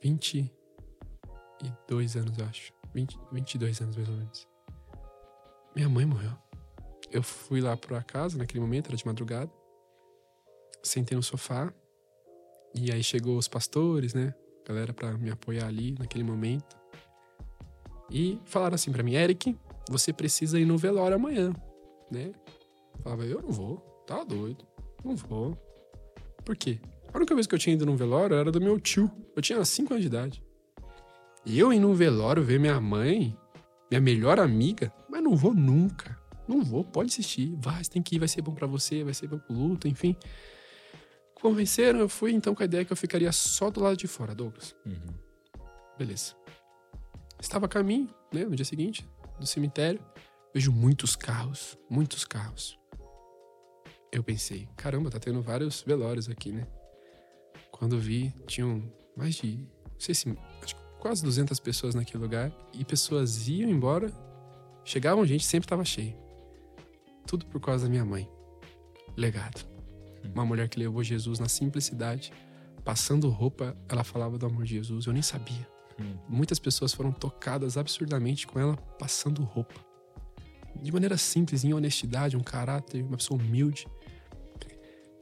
22 0.00 2.16
anos, 2.16 2.38
eu 2.38 2.44
acho. 2.44 2.72
20, 2.94 3.18
22 3.32 3.80
anos, 3.80 3.96
mais 3.96 4.08
ou 4.08 4.14
menos. 4.14 4.48
Minha 5.74 5.88
mãe 5.88 6.06
morreu. 6.06 6.32
Eu 7.10 7.22
fui 7.22 7.60
lá 7.60 7.76
pra 7.76 8.02
casa 8.02 8.38
naquele 8.38 8.60
momento, 8.60 8.88
era 8.88 8.96
de 8.96 9.06
madrugada. 9.06 9.50
Sentei 10.82 11.16
no 11.16 11.22
sofá. 11.22 11.72
E 12.74 12.92
aí 12.92 13.02
chegou 13.02 13.36
os 13.36 13.48
pastores, 13.48 14.14
né? 14.14 14.34
Galera 14.66 14.92
pra 14.92 15.12
me 15.16 15.30
apoiar 15.30 15.66
ali 15.66 15.94
naquele 15.98 16.24
momento. 16.24 16.76
E 18.10 18.38
falaram 18.44 18.74
assim 18.74 18.92
para 18.92 19.02
mim, 19.02 19.14
Eric, 19.14 19.56
você 19.88 20.12
precisa 20.12 20.58
ir 20.58 20.64
no 20.64 20.78
velório 20.78 21.16
amanhã, 21.16 21.52
né? 22.10 22.32
Eu 22.94 23.02
falava, 23.02 23.24
eu 23.24 23.42
não 23.42 23.50
vou, 23.50 23.78
tá 24.06 24.24
doido, 24.24 24.66
não 25.04 25.14
vou. 25.16 25.56
Por 26.44 26.56
quê? 26.56 26.78
A 27.12 27.16
única 27.16 27.34
vez 27.34 27.46
que 27.46 27.54
eu 27.54 27.58
tinha 27.58 27.74
ido 27.74 27.86
num 27.86 27.96
velório 27.96 28.36
era 28.36 28.50
do 28.50 28.60
meu 28.60 28.78
tio. 28.78 29.10
Eu 29.34 29.42
tinha 29.42 29.62
5 29.64 29.92
anos 29.92 30.02
de 30.02 30.08
idade. 30.08 30.42
E 31.44 31.58
eu 31.58 31.72
ir 31.72 31.78
num 31.78 31.94
velório 31.94 32.42
ver 32.42 32.58
minha 32.58 32.80
mãe, 32.80 33.36
minha 33.90 34.00
melhor 34.00 34.38
amiga, 34.38 34.92
mas 35.08 35.22
não 35.22 35.34
vou 35.34 35.54
nunca. 35.54 36.18
Não 36.46 36.62
vou, 36.62 36.84
pode 36.84 37.10
assistir. 37.10 37.54
Vai, 37.58 37.82
você 37.82 37.90
tem 37.90 38.02
que 38.02 38.16
ir, 38.16 38.18
vai 38.18 38.28
ser 38.28 38.42
bom 38.42 38.54
para 38.54 38.66
você, 38.66 39.04
vai 39.04 39.14
ser 39.14 39.28
bom 39.28 39.38
pro 39.38 39.54
luto, 39.54 39.88
enfim. 39.88 40.16
Convenceram, 41.40 42.00
eu 42.00 42.08
fui 42.08 42.32
então 42.32 42.54
com 42.54 42.62
a 42.62 42.66
ideia 42.66 42.84
que 42.84 42.92
eu 42.92 42.96
ficaria 42.96 43.30
só 43.30 43.70
do 43.70 43.80
lado 43.80 43.96
de 43.96 44.06
fora, 44.06 44.34
Douglas. 44.34 44.74
Uhum. 44.84 45.14
Beleza. 45.96 46.34
Estava 47.40 47.66
a 47.66 47.68
caminho, 47.68 48.08
né, 48.32 48.44
no 48.44 48.56
dia 48.56 48.64
seguinte, 48.64 49.08
do 49.38 49.46
cemitério. 49.46 50.00
Vejo 50.52 50.72
muitos 50.72 51.14
carros, 51.14 51.78
muitos 51.88 52.24
carros. 52.24 52.78
Eu 54.10 54.24
pensei, 54.24 54.68
caramba, 54.76 55.10
tá 55.10 55.18
tendo 55.18 55.40
vários 55.42 55.82
velórios 55.82 56.28
aqui, 56.28 56.50
né? 56.50 56.66
Quando 57.70 57.98
vi, 57.98 58.34
tinham 58.46 58.82
mais 59.16 59.36
de, 59.36 59.58
não 59.58 60.00
sei 60.00 60.14
se, 60.14 60.36
acho 60.62 60.74
que 60.74 60.82
quase 60.98 61.22
200 61.22 61.60
pessoas 61.60 61.94
naquele 61.94 62.22
lugar. 62.22 62.50
E 62.72 62.84
pessoas 62.84 63.46
iam 63.48 63.70
embora, 63.70 64.10
chegavam 64.84 65.24
gente, 65.26 65.44
sempre 65.44 65.66
estava 65.66 65.84
cheio. 65.84 66.16
Tudo 67.26 67.46
por 67.46 67.60
causa 67.60 67.84
da 67.84 67.90
minha 67.90 68.04
mãe. 68.04 68.28
Legado. 69.16 69.77
Uma 70.34 70.44
mulher 70.44 70.68
que 70.68 70.78
levou 70.78 71.02
Jesus 71.02 71.38
na 71.38 71.48
simplicidade, 71.48 72.32
passando 72.84 73.28
roupa, 73.28 73.76
ela 73.88 74.04
falava 74.04 74.38
do 74.38 74.46
amor 74.46 74.64
de 74.64 74.74
Jesus. 74.74 75.06
Eu 75.06 75.12
nem 75.12 75.22
sabia. 75.22 75.68
Hum. 76.00 76.16
Muitas 76.28 76.58
pessoas 76.58 76.92
foram 76.94 77.10
tocadas 77.10 77.76
absurdamente 77.76 78.46
com 78.46 78.58
ela 78.58 78.76
passando 78.98 79.42
roupa. 79.42 79.74
De 80.80 80.92
maneira 80.92 81.16
simples, 81.16 81.64
em 81.64 81.72
honestidade, 81.72 82.36
um 82.36 82.42
caráter, 82.42 83.02
uma 83.02 83.16
pessoa 83.16 83.40
humilde. 83.40 83.86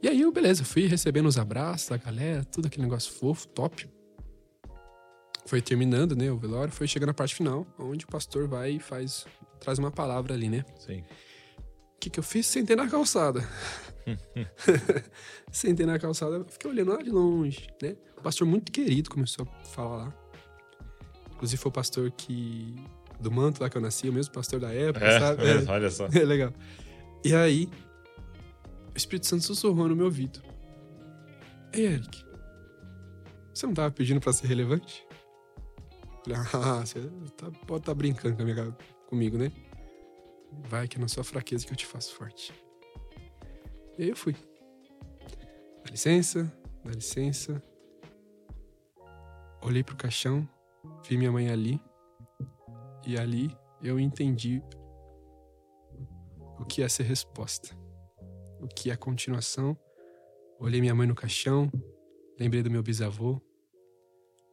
E 0.01 0.07
aí, 0.07 0.21
eu, 0.21 0.31
beleza, 0.31 0.63
fui 0.63 0.85
recebendo 0.85 1.25
os 1.25 1.37
abraços 1.37 1.89
da 1.89 1.97
galera, 1.97 2.45
tudo 2.45 2.67
aquele 2.67 2.83
negócio 2.83 3.11
fofo, 3.11 3.47
top. 3.47 3.89
Foi 5.47 5.61
terminando, 5.61 6.15
né, 6.15 6.29
o 6.31 6.37
velório, 6.37 6.71
foi 6.71 6.87
chegando 6.87 7.09
a 7.09 7.13
parte 7.13 7.33
final, 7.33 7.65
onde 7.79 8.05
o 8.05 8.07
pastor 8.07 8.47
vai 8.47 8.73
e 8.73 8.79
faz, 8.79 9.25
traz 9.59 9.79
uma 9.79 9.89
palavra 9.89 10.33
ali, 10.33 10.49
né? 10.49 10.63
Sim. 10.77 11.03
O 11.97 11.99
que, 11.99 12.11
que 12.11 12.19
eu 12.19 12.23
fiz? 12.23 12.45
Sentei 12.45 12.75
na 12.75 12.87
calçada. 12.87 13.47
Sentei 15.51 15.85
na 15.85 15.97
calçada, 15.97 16.45
fiquei 16.47 16.69
olhando 16.69 16.91
lá 16.91 17.01
de 17.01 17.09
longe, 17.09 17.67
né? 17.81 17.97
O 18.15 18.21
pastor 18.21 18.47
muito 18.47 18.71
querido 18.71 19.09
começou 19.09 19.47
a 19.47 19.63
falar 19.65 19.97
lá. 19.97 20.13
Inclusive 21.33 21.59
foi 21.59 21.69
o 21.69 21.73
pastor 21.73 22.11
que. 22.11 22.75
Do 23.19 23.31
manto 23.31 23.61
lá 23.61 23.69
que 23.69 23.75
eu 23.75 23.81
nasci, 23.81 24.07
o 24.07 24.13
mesmo 24.13 24.31
pastor 24.31 24.59
da 24.59 24.71
época, 24.71 25.03
é, 25.03 25.19
sabe? 25.19 25.43
É, 25.43 25.71
olha 25.71 25.89
só. 25.89 26.05
É 26.05 26.19
legal. 26.23 26.53
E 27.25 27.33
aí, 27.33 27.67
o 28.93 28.97
Espírito 28.97 29.25
Santo 29.25 29.43
sussurrou 29.43 29.89
no 29.89 29.95
meu 29.95 30.05
ouvido. 30.05 30.39
Ei, 31.73 31.87
Eric, 31.87 32.23
você 33.51 33.65
não 33.65 33.73
tava 33.73 33.89
pedindo 33.89 34.21
para 34.21 34.31
ser 34.33 34.45
relevante? 34.45 35.03
Falei, 36.23 36.39
ah, 36.53 36.85
você 36.85 37.01
tá, 37.35 37.49
pode 37.65 37.81
estar 37.81 37.91
tá 37.91 37.93
brincando 37.95 38.35
com 38.35 38.43
minha, 38.43 38.77
comigo, 39.07 39.37
né? 39.37 39.51
Vai 40.65 40.87
que 40.87 40.97
é 40.97 40.99
na 40.99 41.07
sua 41.07 41.23
fraqueza 41.23 41.65
que 41.65 41.71
eu 41.71 41.77
te 41.77 41.85
faço 41.85 42.13
forte. 42.13 42.53
E 43.97 44.03
aí 44.03 44.09
eu 44.09 44.15
fui. 44.15 44.35
Dá 45.83 45.91
licença, 45.91 46.51
dá 46.83 46.91
licença. 46.91 47.61
Olhei 49.61 49.83
pro 49.83 49.95
caixão, 49.95 50.47
Vi 51.07 51.17
minha 51.17 51.31
mãe 51.31 51.49
ali. 51.49 51.81
E 53.05 53.17
ali 53.17 53.55
eu 53.81 53.99
entendi 53.99 54.61
o 56.59 56.65
que 56.65 56.81
é 56.81 56.89
ser 56.89 57.03
resposta. 57.03 57.75
O 58.59 58.67
que 58.67 58.91
é 58.91 58.95
continuação. 58.95 59.77
Olhei 60.59 60.81
minha 60.81 60.95
mãe 60.95 61.07
no 61.07 61.15
caixão. 61.15 61.71
Lembrei 62.39 62.61
do 62.61 62.69
meu 62.69 62.83
bisavô. 62.83 63.41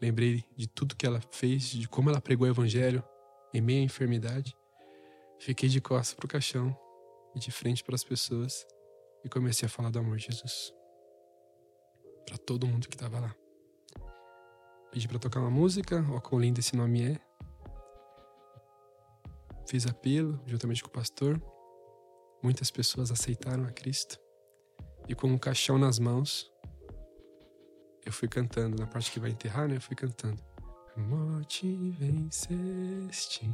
Lembrei 0.00 0.44
de 0.56 0.68
tudo 0.68 0.96
que 0.96 1.06
ela 1.06 1.20
fez, 1.30 1.70
de 1.70 1.88
como 1.88 2.10
ela 2.10 2.20
pregou 2.20 2.46
o 2.46 2.50
evangelho 2.50 3.02
em 3.52 3.60
meio 3.60 3.80
à 3.80 3.84
enfermidade. 3.84 4.54
Fiquei 5.44 5.68
de 5.68 5.78
costas 5.78 6.14
pro 6.14 6.26
caixão 6.26 6.74
e 7.34 7.38
de 7.38 7.52
frente 7.52 7.84
para 7.84 7.94
as 7.94 8.02
pessoas 8.02 8.66
e 9.22 9.28
comecei 9.28 9.66
a 9.66 9.68
falar 9.68 9.90
do 9.90 9.98
amor 9.98 10.16
de 10.16 10.24
Jesus 10.24 10.72
para 12.24 12.38
todo 12.38 12.66
mundo 12.66 12.88
que 12.88 12.96
tava 12.96 13.20
lá. 13.20 13.36
Pedi 14.90 15.06
para 15.06 15.18
tocar 15.18 15.40
uma 15.40 15.50
música, 15.50 16.02
ó 16.12 16.18
quão 16.18 16.40
lindo 16.40 16.60
esse 16.60 16.74
nome 16.74 17.12
é. 17.12 17.20
Fiz 19.68 19.86
apelo 19.86 20.40
juntamente 20.46 20.82
com 20.82 20.88
o 20.88 20.92
pastor. 20.92 21.38
Muitas 22.42 22.70
pessoas 22.70 23.10
aceitaram 23.10 23.66
a 23.66 23.70
Cristo. 23.70 24.18
E 25.06 25.14
com 25.14 25.26
um 25.26 25.36
caixão 25.36 25.76
nas 25.76 25.98
mãos, 25.98 26.50
eu 28.02 28.12
fui 28.14 28.28
cantando. 28.28 28.78
Na 28.78 28.86
parte 28.86 29.12
que 29.12 29.20
vai 29.20 29.28
enterrar, 29.28 29.68
né? 29.68 29.76
Eu 29.76 29.82
fui 29.82 29.94
cantando. 29.94 30.42
A 30.96 31.00
morte 31.00 31.68
venceste, 31.98 33.46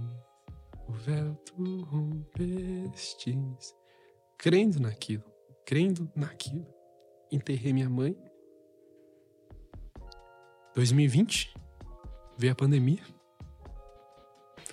o 0.90 0.92
véu 0.92 1.34
tu 1.36 1.82
rompestes. 1.84 3.74
Crendo 4.36 4.80
naquilo, 4.80 5.24
crendo 5.64 6.10
naquilo. 6.16 6.66
Enterrei 7.30 7.72
minha 7.72 7.88
mãe. 7.88 8.16
2020, 10.74 11.54
veio 12.36 12.52
a 12.52 12.56
pandemia. 12.56 13.02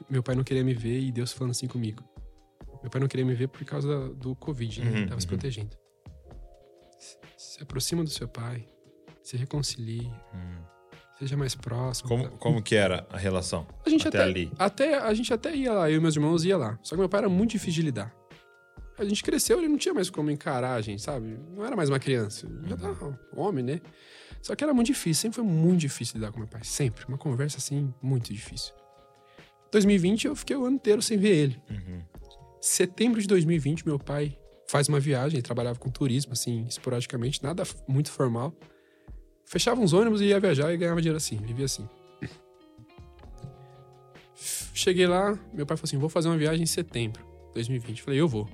Meu 0.10 0.24
pai 0.24 0.36
não 0.36 0.44
queria 0.44 0.64
me 0.64 0.74
ver 0.74 1.00
e 1.00 1.12
Deus 1.12 1.32
falando 1.32 1.52
assim 1.52 1.68
comigo. 1.68 2.04
Meu 2.82 2.90
pai 2.90 3.02
não 3.02 3.08
queria 3.08 3.26
me 3.26 3.36
ver 3.36 3.48
por 3.48 3.64
causa 3.66 4.10
do 4.16 4.36
Covid, 4.36 4.82
né? 4.82 4.88
Ele 4.88 5.02
tava 5.02 5.16
uhum. 5.16 5.20
se 5.20 5.28
protegendo. 5.28 5.78
Se 7.38 7.62
aproxima 7.62 8.04
do 8.04 8.10
seu 8.10 8.28
pai, 8.28 8.68
se 9.22 9.38
reconcilie, 9.38 10.08
Hum. 10.34 10.77
Seja 11.20 11.36
mais 11.36 11.56
próximo. 11.56 12.08
Como, 12.08 12.30
como 12.38 12.62
que 12.62 12.76
era 12.76 13.06
a 13.10 13.18
relação? 13.18 13.68
A 13.86 13.90
gente 13.90 14.08
até, 14.08 14.20
até, 14.20 14.28
ali. 14.28 14.52
até 14.58 14.98
a 14.98 15.14
gente 15.14 15.34
até 15.34 15.56
ia 15.56 15.74
lá, 15.74 15.90
eu 15.90 15.98
e 15.98 16.00
meus 16.00 16.16
irmãos 16.16 16.44
ia 16.44 16.58
lá. 16.58 16.78
Só 16.82 16.96
que 16.96 17.00
meu 17.00 17.10
pai 17.10 17.22
era 17.22 17.30
muito 17.30 17.52
difícil 17.52 17.82
de 17.82 17.82
lidar. 17.84 18.16
A 18.98 19.06
gente 19.06 19.24
cresceu, 19.24 19.60
ele 19.60 19.68
não 19.68 19.78
tinha 19.78 19.94
mais 19.94 20.10
como 20.10 20.32
encarar 20.32 20.74
a 20.74 20.82
gente, 20.82 21.02
sabe? 21.02 21.38
Não 21.56 21.64
era 21.64 21.76
mais 21.76 21.88
uma 21.90 22.00
criança, 22.00 22.48
já 22.66 22.76
tava 22.76 23.20
homem, 23.36 23.64
né? 23.64 23.82
Só 24.42 24.56
que 24.56 24.64
era 24.64 24.74
muito 24.74 24.88
difícil, 24.88 25.22
sempre 25.22 25.36
foi 25.36 25.44
muito 25.44 25.82
difícil 25.82 26.16
lidar 26.16 26.32
com 26.32 26.40
meu 26.40 26.48
pai, 26.48 26.62
sempre. 26.64 27.06
Uma 27.08 27.18
conversa 27.18 27.58
assim, 27.58 27.94
muito 28.02 28.34
difícil. 28.34 28.74
2020 29.72 30.26
eu 30.26 30.36
fiquei 30.36 30.56
o 30.56 30.66
ano 30.66 30.78
inteiro 30.78 31.02
sem 31.02 31.18
ver 31.18 31.36
ele. 31.36 31.62
Uhum. 31.70 32.02
Setembro 32.60 33.22
de 33.22 33.28
2020, 33.28 33.86
meu 33.86 34.00
pai 34.00 34.38
faz 34.68 34.88
uma 34.90 35.00
viagem, 35.00 35.38
ele 35.38 35.44
trabalhava 35.44 35.78
com 35.78 35.90
turismo, 35.90 36.34
assim, 36.34 36.66
esporadicamente, 36.68 37.42
nada 37.44 37.64
muito 37.88 38.12
formal. 38.12 38.54
Fechava 39.48 39.80
uns 39.80 39.94
ônibus 39.94 40.20
e 40.20 40.26
ia 40.26 40.40
viajar 40.42 40.74
e 40.74 40.78
ganhava 40.78 41.02
dinheiro 41.02 41.18
assim, 41.18 41.38
vivia 41.38 41.66
assim. 41.66 41.88
Cheguei 44.74 45.08
lá, 45.08 45.40
meu 45.54 45.66
pai 45.66 45.78
falou 45.78 45.86
assim: 45.86 45.98
vou 45.98 46.10
fazer 46.10 46.28
uma 46.28 46.38
viagem 46.38 46.64
em 46.64 46.68
setembro 46.68 47.24
de 47.48 47.54
2020. 47.54 48.02
Falei, 48.04 48.20
eu 48.20 48.28
vou. 48.28 48.48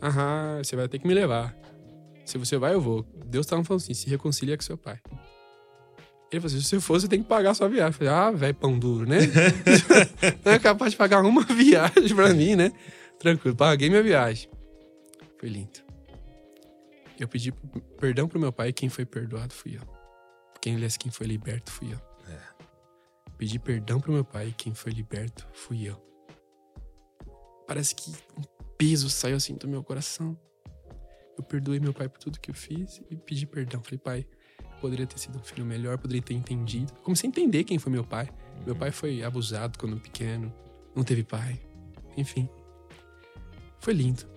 Aham, 0.00 0.62
você 0.62 0.76
vai 0.76 0.88
ter 0.88 1.00
que 1.00 1.06
me 1.06 1.12
levar. 1.12 1.54
Se 2.24 2.38
você 2.38 2.56
vai, 2.56 2.72
eu 2.72 2.80
vou. 2.80 3.04
Deus 3.26 3.44
tava 3.46 3.64
falando 3.64 3.82
assim: 3.82 3.94
se 3.94 4.08
reconcilia 4.08 4.56
com 4.56 4.62
seu 4.62 4.78
pai. 4.78 4.98
Ele 6.30 6.40
falou 6.40 6.46
assim: 6.46 6.60
se 6.60 6.68
você 6.68 6.80
for, 6.80 7.00
você 7.00 7.08
tem 7.08 7.20
que 7.20 7.28
pagar 7.28 7.50
a 7.50 7.54
sua 7.54 7.68
viagem. 7.68 7.88
Eu 7.88 7.92
falei, 7.92 8.12
ah, 8.12 8.30
velho, 8.30 8.54
pão 8.54 8.78
duro, 8.78 9.06
né? 9.06 9.18
Não 10.44 10.52
é 10.52 10.58
capaz 10.58 10.92
de 10.92 10.96
pagar 10.96 11.20
uma 11.20 11.42
viagem 11.52 12.14
pra 12.14 12.32
mim, 12.32 12.54
né? 12.54 12.72
Tranquilo, 13.18 13.56
paguei 13.56 13.90
minha 13.90 14.02
viagem. 14.02 14.48
Foi 15.36 15.48
lindo. 15.48 15.80
Eu 17.18 17.26
pedi 17.26 17.52
perdão 18.00 18.28
pro 18.28 18.40
meu 18.40 18.52
pai 18.52 18.68
e 18.68 18.72
quem 18.72 18.88
foi 18.88 19.04
perdoado 19.04 19.52
fui 19.52 19.76
eu. 19.76 20.01
Quem, 20.62 20.76
aliás, 20.76 20.96
quem 20.96 21.10
foi 21.10 21.26
liberto 21.26 21.70
fui 21.70 21.92
eu. 21.92 22.12
Pedi 23.36 23.58
perdão 23.58 24.00
pro 24.00 24.12
meu 24.12 24.24
pai 24.24 24.54
quem 24.56 24.72
foi 24.72 24.92
liberto 24.92 25.44
fui 25.52 25.88
eu. 25.88 26.00
Parece 27.66 27.92
que 27.92 28.12
um 28.38 28.42
peso 28.78 29.10
saiu 29.10 29.34
assim 29.34 29.56
do 29.56 29.66
meu 29.66 29.82
coração. 29.82 30.38
Eu 31.36 31.42
perdoei 31.42 31.80
meu 31.80 31.92
pai 31.92 32.08
por 32.08 32.20
tudo 32.20 32.38
que 32.38 32.52
eu 32.52 32.54
fiz 32.54 33.02
e 33.10 33.16
pedi 33.16 33.44
perdão. 33.44 33.82
Falei, 33.82 33.98
pai, 33.98 34.26
poderia 34.80 35.08
ter 35.08 35.18
sido 35.18 35.40
um 35.40 35.42
filho 35.42 35.66
melhor, 35.66 35.98
poderia 35.98 36.22
ter 36.22 36.34
entendido. 36.34 36.92
Comecei 37.02 37.26
a 37.26 37.30
entender 37.30 37.64
quem 37.64 37.80
foi 37.80 37.90
meu 37.90 38.04
pai. 38.04 38.28
Meu 38.64 38.76
pai 38.76 38.92
foi 38.92 39.24
abusado 39.24 39.76
quando 39.76 39.98
pequeno, 39.98 40.54
não 40.94 41.02
teve 41.02 41.24
pai. 41.24 41.60
Enfim. 42.16 42.48
Foi 43.80 43.92
lindo. 43.92 44.31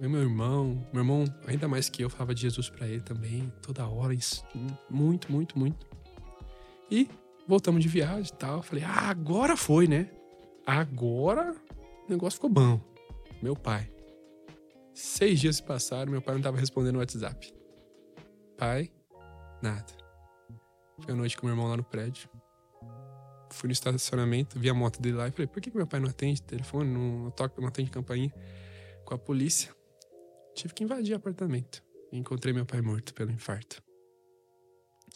Eu 0.00 0.06
e 0.06 0.08
meu 0.08 0.20
irmão, 0.20 0.86
meu 0.92 1.02
irmão, 1.02 1.24
ainda 1.44 1.66
mais 1.66 1.88
que 1.88 2.04
eu, 2.04 2.08
falava 2.08 2.32
de 2.32 2.42
Jesus 2.42 2.70
pra 2.70 2.86
ele 2.86 3.00
também, 3.00 3.52
toda 3.60 3.84
hora, 3.88 4.14
muito, 4.88 5.32
muito, 5.32 5.58
muito. 5.58 5.84
E 6.88 7.10
voltamos 7.48 7.82
de 7.82 7.88
viagem 7.88 8.32
e 8.32 8.36
tal. 8.36 8.62
Falei, 8.62 8.84
ah, 8.84 9.10
agora 9.10 9.56
foi, 9.56 9.88
né? 9.88 10.08
Agora 10.64 11.52
o 12.06 12.10
negócio 12.10 12.36
ficou 12.36 12.48
bom. 12.48 12.80
Meu 13.42 13.56
pai. 13.56 13.90
Seis 14.94 15.40
dias 15.40 15.56
se 15.56 15.62
passaram, 15.64 16.12
meu 16.12 16.22
pai 16.22 16.36
não 16.36 16.42
tava 16.42 16.58
respondendo 16.58 16.94
no 16.94 17.00
WhatsApp. 17.00 17.52
Pai, 18.56 18.92
nada. 19.60 19.92
Foi 21.00 21.12
a 21.12 21.16
noite 21.16 21.36
com 21.36 21.46
meu 21.46 21.54
irmão 21.54 21.68
lá 21.68 21.76
no 21.76 21.84
prédio. 21.84 22.28
Fui 23.50 23.66
no 23.66 23.72
estacionamento, 23.72 24.60
vi 24.60 24.70
a 24.70 24.74
moto 24.74 25.00
dele 25.00 25.16
lá 25.16 25.26
e 25.26 25.32
falei, 25.32 25.46
por 25.48 25.60
que 25.60 25.74
meu 25.74 25.86
pai 25.88 25.98
não 25.98 26.08
atende 26.08 26.40
telefone, 26.42 26.88
não 26.88 27.30
toca, 27.32 27.60
não 27.60 27.68
atende 27.68 27.90
campainha? 27.90 28.32
Com 29.04 29.14
a 29.14 29.18
polícia. 29.18 29.77
Tive 30.58 30.74
que 30.74 30.82
invadir 30.82 31.14
apartamento. 31.14 31.84
Encontrei 32.10 32.52
meu 32.52 32.66
pai 32.66 32.80
morto 32.80 33.14
pelo 33.14 33.30
infarto. 33.30 33.80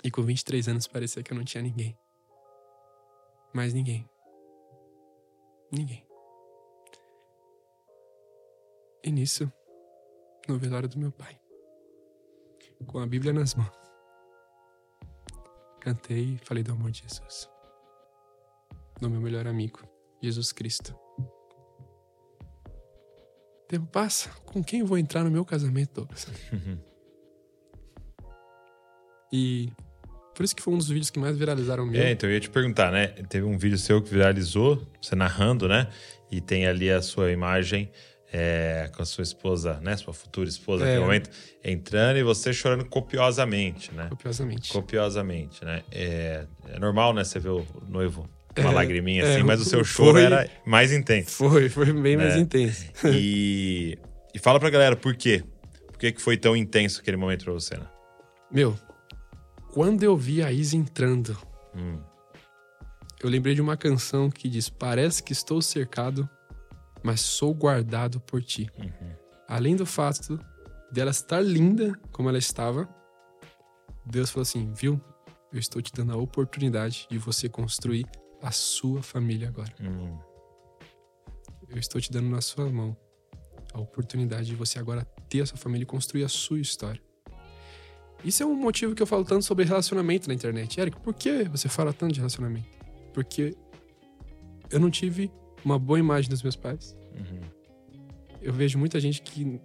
E 0.04 0.08
com 0.08 0.22
23 0.22 0.68
anos 0.68 0.86
parecia 0.86 1.20
que 1.20 1.32
eu 1.32 1.36
não 1.36 1.44
tinha 1.44 1.60
ninguém. 1.60 1.98
Mais 3.52 3.74
ninguém. 3.74 4.08
Ninguém. 5.72 6.06
E 9.02 9.10
nisso, 9.10 9.52
no 10.46 10.60
velório 10.60 10.88
do 10.88 10.96
meu 10.96 11.10
pai, 11.10 11.40
com 12.86 13.00
a 13.00 13.06
Bíblia 13.08 13.32
nas 13.32 13.56
mãos, 13.56 13.76
cantei 15.80 16.34
e 16.34 16.38
falei 16.38 16.62
do 16.62 16.70
amor 16.70 16.92
de 16.92 17.02
Jesus. 17.02 17.50
Do 19.00 19.10
meu 19.10 19.20
melhor 19.20 19.48
amigo, 19.48 19.80
Jesus 20.22 20.52
Cristo. 20.52 21.01
Tempo 23.72 23.86
passa, 23.86 24.28
com 24.44 24.62
quem 24.62 24.80
eu 24.80 24.86
vou 24.86 24.98
entrar 24.98 25.24
no 25.24 25.30
meu 25.30 25.46
casamento, 25.46 25.94
Douglas? 25.94 26.28
e 29.32 29.72
por 30.34 30.44
isso 30.44 30.54
que 30.54 30.60
foi 30.60 30.74
um 30.74 30.76
dos 30.76 30.88
vídeos 30.88 31.08
que 31.08 31.18
mais 31.18 31.38
viralizaram 31.38 31.86
meu. 31.86 31.98
É, 31.98 32.10
então 32.10 32.28
eu 32.28 32.34
ia 32.34 32.40
te 32.40 32.50
perguntar, 32.50 32.92
né? 32.92 33.06
Teve 33.30 33.46
um 33.46 33.56
vídeo 33.56 33.78
seu 33.78 34.02
que 34.02 34.10
viralizou, 34.10 34.86
você 35.00 35.16
narrando, 35.16 35.66
né? 35.66 35.88
E 36.30 36.38
tem 36.38 36.66
ali 36.66 36.90
a 36.90 37.00
sua 37.00 37.32
imagem 37.32 37.90
é, 38.30 38.90
com 38.94 39.00
a 39.00 39.06
sua 39.06 39.22
esposa, 39.22 39.80
né? 39.80 39.96
Sua 39.96 40.12
futura 40.12 40.50
esposa, 40.50 40.84
É. 40.84 40.88
naquele 40.88 41.04
momento, 41.06 41.30
entrando 41.64 42.18
e 42.18 42.22
você 42.22 42.52
chorando 42.52 42.84
copiosamente, 42.84 43.90
né? 43.94 44.08
Copiosamente. 44.10 44.70
Copiosamente, 44.70 45.64
né? 45.64 45.82
É, 45.90 46.44
é 46.68 46.78
normal, 46.78 47.14
né? 47.14 47.24
Você 47.24 47.38
ver 47.38 47.48
o 47.48 47.66
noivo 47.88 48.28
uma 48.60 48.70
É, 48.70 48.74
lagriminha 48.74 49.22
é, 49.24 49.34
assim, 49.34 49.42
mas 49.44 49.60
o 49.60 49.64
seu 49.64 49.84
foi- 49.84 49.84
choro 50.06 50.18
era 50.18 50.48
mais 50.66 50.92
intenso. 50.92 51.30
Foi, 51.30 51.68
foi 51.68 51.92
bem 51.92 52.16
mais 52.16 52.34
É. 52.34 52.38
intenso. 52.38 52.86
E, 53.06 53.98
e 54.34 54.38
fala 54.38 54.58
pra 54.60 54.70
galera 54.70 54.94
por 54.96 55.14
quê? 55.16 55.42
Por 55.88 55.98
que, 55.98 56.12
que 56.12 56.20
foi 56.20 56.36
tão 56.36 56.56
intenso 56.56 57.00
aquele 57.00 57.16
momento 57.16 57.44
pra 57.44 57.52
você, 57.52 57.76
né? 57.76 57.86
Meu, 58.50 58.76
quando 59.72 60.02
eu 60.02 60.16
vi 60.16 60.42
a 60.42 60.50
Isa 60.52 60.76
entrando, 60.76 61.36
Hum. 61.74 61.98
eu 63.22 63.30
lembrei 63.30 63.54
de 63.54 63.60
uma 63.62 63.76
canção 63.76 64.28
que 64.30 64.48
diz: 64.48 64.68
Parece 64.68 65.22
que 65.22 65.32
estou 65.32 65.62
cercado, 65.62 66.28
mas 67.02 67.20
sou 67.20 67.54
guardado 67.54 68.20
por 68.20 68.42
ti. 68.42 68.68
Uhum. 68.78 69.12
Além 69.48 69.76
do 69.76 69.86
fato 69.86 70.38
dela 70.92 71.10
estar 71.10 71.40
linda 71.40 71.92
como 72.10 72.28
ela 72.28 72.38
estava, 72.38 72.88
Deus 74.04 74.30
falou 74.30 74.42
assim: 74.42 74.72
Viu? 74.74 75.00
Eu 75.52 75.58
estou 75.58 75.82
te 75.82 75.92
dando 75.92 76.12
a 76.12 76.16
oportunidade 76.16 77.06
de 77.10 77.18
você 77.18 77.46
construir 77.48 78.06
a 78.42 78.50
sua 78.50 79.02
família 79.02 79.48
agora. 79.48 79.72
Hum. 79.80 80.18
Eu 81.68 81.78
estou 81.78 82.00
te 82.00 82.12
dando 82.12 82.28
na 82.28 82.40
sua 82.40 82.68
mão 82.68 82.96
a 83.72 83.80
oportunidade 83.80 84.46
de 84.46 84.54
você 84.54 84.78
agora 84.78 85.04
ter 85.28 85.40
a 85.40 85.46
sua 85.46 85.56
família 85.56 85.84
e 85.84 85.86
construir 85.86 86.24
a 86.24 86.28
sua 86.28 86.60
história. 86.60 87.00
Isso 88.24 88.42
é 88.42 88.46
um 88.46 88.54
motivo 88.54 88.94
que 88.94 89.02
eu 89.02 89.06
falo 89.06 89.24
tanto 89.24 89.44
sobre 89.44 89.64
relacionamento 89.64 90.28
na 90.28 90.34
internet. 90.34 90.78
Eric, 90.78 91.00
por 91.00 91.14
que 91.14 91.44
você 91.44 91.68
fala 91.68 91.92
tanto 91.92 92.12
de 92.12 92.20
relacionamento? 92.20 92.68
Porque 93.14 93.56
eu 94.70 94.78
não 94.78 94.90
tive 94.90 95.30
uma 95.64 95.78
boa 95.78 95.98
imagem 95.98 96.30
dos 96.30 96.42
meus 96.42 96.56
pais. 96.56 96.96
Uhum. 97.14 97.40
Eu 98.40 98.52
vejo 98.52 98.78
muita 98.78 99.00
gente 99.00 99.22
que 99.22 99.60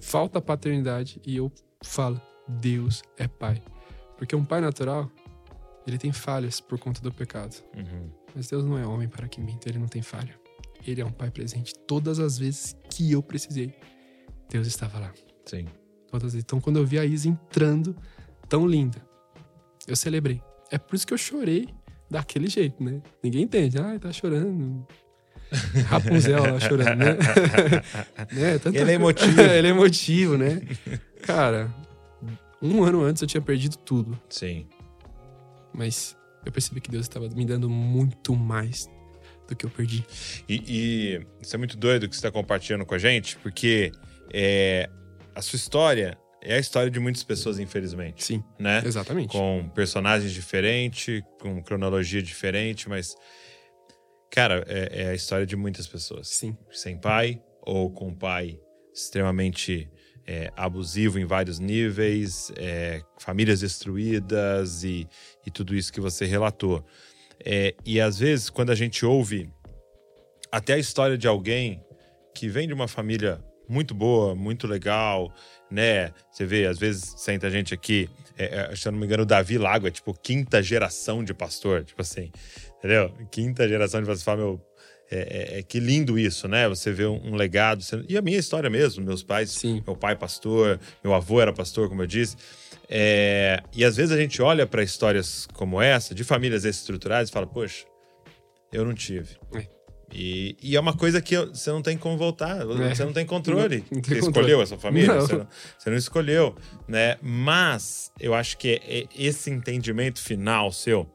falta 0.00 0.40
paternidade 0.40 1.20
e 1.26 1.36
eu 1.36 1.52
falo, 1.82 2.20
Deus 2.48 3.02
é 3.18 3.26
pai. 3.26 3.62
Porque 4.16 4.34
um 4.34 4.44
pai 4.44 4.60
natural, 4.60 5.10
Ele 5.90 5.98
tem 5.98 6.12
falhas 6.12 6.60
por 6.60 6.78
conta 6.78 7.00
do 7.02 7.12
pecado. 7.12 7.56
Uhum. 7.76 8.08
Mas 8.32 8.48
Deus 8.48 8.64
não 8.64 8.78
é 8.78 8.86
homem 8.86 9.08
para 9.08 9.26
que 9.26 9.40
minta, 9.40 9.68
ele 9.68 9.78
não 9.78 9.88
tem 9.88 10.00
falha. 10.00 10.38
Ele 10.86 11.00
é 11.00 11.04
um 11.04 11.10
pai 11.10 11.32
presente 11.32 11.74
todas 11.86 12.20
as 12.20 12.38
vezes 12.38 12.76
que 12.88 13.10
eu 13.10 13.20
precisei. 13.20 13.74
Deus 14.48 14.68
estava 14.68 15.00
lá. 15.00 15.12
Sim. 15.44 15.66
Todas. 16.08 16.36
Então, 16.36 16.60
quando 16.60 16.78
eu 16.78 16.86
vi 16.86 16.96
a 16.96 17.04
Isa 17.04 17.28
entrando, 17.28 17.96
tão 18.48 18.68
linda, 18.68 18.98
eu 19.86 19.96
celebrei. 19.96 20.40
É 20.70 20.78
por 20.78 20.94
isso 20.94 21.04
que 21.04 21.12
eu 21.12 21.18
chorei 21.18 21.68
daquele 22.08 22.48
jeito, 22.48 22.82
né? 22.82 23.02
Ninguém 23.20 23.42
entende. 23.42 23.76
Ah, 23.76 23.98
tá 23.98 24.12
chorando. 24.12 24.86
Rapunzel 25.88 26.52
lá 26.52 26.60
chorando, 26.60 26.98
né? 26.98 27.16
né? 28.32 28.58
Tanta 28.58 28.78
Ele 28.78 28.92
é 28.92 28.94
emotivo. 28.94 29.40
Ele 29.42 29.66
é 29.66 29.70
emotivo, 29.70 30.38
né? 30.38 30.62
Cara, 31.22 31.68
um 32.62 32.84
ano 32.84 33.02
antes 33.02 33.22
eu 33.22 33.26
tinha 33.26 33.40
perdido 33.40 33.76
tudo. 33.76 34.16
Sim. 34.28 34.68
Mas 35.72 36.16
eu 36.44 36.52
percebi 36.52 36.80
que 36.80 36.90
Deus 36.90 37.04
estava 37.04 37.28
me 37.28 37.44
dando 37.44 37.68
muito 37.68 38.34
mais 38.34 38.88
do 39.48 39.56
que 39.56 39.66
eu 39.66 39.70
perdi. 39.70 40.04
E, 40.48 40.62
e 40.66 41.26
isso 41.42 41.54
é 41.54 41.58
muito 41.58 41.76
doido 41.76 42.08
que 42.08 42.14
você 42.14 42.20
está 42.20 42.30
compartilhando 42.30 42.86
com 42.86 42.94
a 42.94 42.98
gente, 42.98 43.36
porque 43.38 43.92
é, 44.32 44.88
a 45.34 45.42
sua 45.42 45.56
história 45.56 46.16
é 46.42 46.54
a 46.54 46.58
história 46.58 46.90
de 46.90 46.98
muitas 46.98 47.22
pessoas, 47.22 47.58
infelizmente. 47.58 48.24
Sim, 48.24 48.42
Né? 48.58 48.82
exatamente. 48.84 49.32
Com 49.32 49.70
personagens 49.74 50.32
diferentes, 50.32 51.22
com 51.40 51.62
cronologia 51.62 52.22
diferente, 52.22 52.88
mas. 52.88 53.14
Cara, 54.30 54.64
é, 54.68 55.02
é 55.02 55.08
a 55.08 55.14
história 55.14 55.44
de 55.44 55.56
muitas 55.56 55.88
pessoas. 55.88 56.28
Sim, 56.28 56.56
Sem 56.70 56.96
pai, 56.98 57.42
ou 57.62 57.90
com 57.90 58.08
um 58.08 58.14
pai 58.14 58.58
extremamente 58.94 59.90
é, 60.26 60.52
abusivo 60.56 61.18
em 61.18 61.24
vários 61.24 61.58
níveis, 61.58 62.52
é, 62.56 63.02
famílias 63.18 63.60
destruídas 63.60 64.84
e, 64.84 65.08
e 65.46 65.50
tudo 65.50 65.74
isso 65.74 65.92
que 65.92 66.00
você 66.00 66.24
relatou. 66.24 66.84
É, 67.44 67.74
e 67.84 68.00
às 68.00 68.18
vezes, 68.18 68.50
quando 68.50 68.70
a 68.70 68.74
gente 68.74 69.04
ouve 69.04 69.50
até 70.52 70.74
a 70.74 70.78
história 70.78 71.16
de 71.16 71.26
alguém 71.26 71.82
que 72.34 72.48
vem 72.48 72.66
de 72.66 72.74
uma 72.74 72.88
família 72.88 73.42
muito 73.68 73.94
boa, 73.94 74.34
muito 74.34 74.66
legal, 74.66 75.32
né? 75.70 76.12
Você 76.30 76.44
vê, 76.44 76.66
às 76.66 76.78
vezes 76.78 77.14
senta 77.18 77.46
a 77.46 77.50
gente 77.50 77.72
aqui, 77.72 78.10
é, 78.36 78.72
é, 78.72 78.76
se 78.76 78.88
eu 78.88 78.92
não 78.92 78.98
me 78.98 79.06
engano, 79.06 79.22
o 79.22 79.26
Davi 79.26 79.58
Lago 79.58 79.86
é 79.86 79.90
tipo 79.90 80.12
quinta 80.12 80.62
geração 80.62 81.22
de 81.22 81.32
pastor, 81.32 81.84
tipo 81.84 82.02
assim, 82.02 82.32
entendeu? 82.78 83.12
Quinta 83.30 83.68
geração 83.68 84.00
de 84.00 84.08
pastor. 84.08 84.36
Meu, 84.36 84.60
é, 85.10 85.54
é- 85.56 85.58
é 85.58 85.62
que 85.62 85.80
lindo 85.80 86.18
isso, 86.18 86.46
né? 86.48 86.68
Você 86.68 86.92
vê 86.92 87.04
um, 87.06 87.32
um 87.32 87.34
legado. 87.34 87.82
sendo- 87.82 88.04
E 88.08 88.16
a 88.16 88.22
minha 88.22 88.38
história 88.38 88.70
mesmo, 88.70 89.04
meus 89.04 89.22
pais, 89.22 89.50
sim, 89.50 89.82
meu 89.86 89.96
pai 89.96 90.14
pastor, 90.16 90.78
meu 91.02 91.12
avô 91.14 91.40
era 91.40 91.52
pastor, 91.52 91.88
como 91.88 92.02
eu 92.02 92.06
disse. 92.06 92.36
É, 92.88 93.62
e 93.72 93.84
às 93.84 93.96
vezes 93.96 94.12
a 94.12 94.16
gente 94.16 94.40
olha 94.42 94.66
para 94.66 94.82
histórias 94.82 95.46
como 95.52 95.80
essa, 95.80 96.14
de 96.14 96.24
famílias 96.24 96.64
estruturadas, 96.64 97.28
e 97.28 97.32
fala, 97.32 97.46
poxa, 97.46 97.84
eu 98.72 98.84
não 98.84 98.94
tive. 98.94 99.36
É. 99.54 99.66
E, 100.12 100.56
e 100.60 100.74
é 100.74 100.80
uma 100.80 100.96
coisa 100.96 101.22
que 101.22 101.36
você 101.36 101.70
não 101.70 101.82
tem 101.82 101.96
como 101.96 102.16
voltar, 102.18 102.62
É. 102.62 102.94
você 102.94 103.04
não 103.04 103.12
tem 103.12 103.24
controle. 103.24 103.78
Não- 103.78 103.84
não 103.92 104.02
tem 104.02 104.14
você 104.14 104.20
controle. 104.20 104.28
escolheu 104.48 104.60
essa 104.62 104.76
família? 104.76 105.14
Não. 105.14 105.20
Você, 105.20 105.36
não, 105.36 105.48
você 105.78 105.90
não 105.90 105.96
escolheu, 105.96 106.56
né? 106.88 107.16
Mas 107.22 108.10
eu 108.18 108.34
acho 108.34 108.58
que 108.58 108.80
esse 109.16 109.50
entendimento 109.50 110.20
final 110.20 110.72
seu 110.72 111.08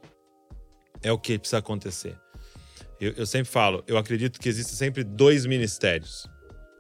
é 1.04 1.12
o 1.12 1.20
que 1.20 1.38
precisa 1.38 1.58
acontecer. 1.58 2.16
Eu, 3.06 3.14
eu 3.18 3.26
sempre 3.26 3.52
falo, 3.52 3.84
eu 3.88 3.98
acredito 3.98 4.40
que 4.40 4.50
existem 4.50 4.76
sempre 4.76 5.04
dois 5.04 5.46
ministérios, 5.46 6.28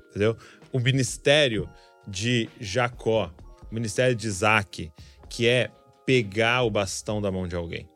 entendeu? 0.10 0.36
O 0.72 0.80
ministério 0.80 1.70
de 2.08 2.50
Jacó, 2.60 3.32
o 3.72 3.74
ministério 3.76 4.16
de 4.16 4.28
Isaac, 4.28 4.92
que 5.30 5.48
é 5.48 5.70
pegar 6.06 6.64
o 6.64 6.70
bastão 6.70 7.22
da 7.22 7.32
mão 7.32 7.48
de 7.48 7.56
alguém. 7.56 7.88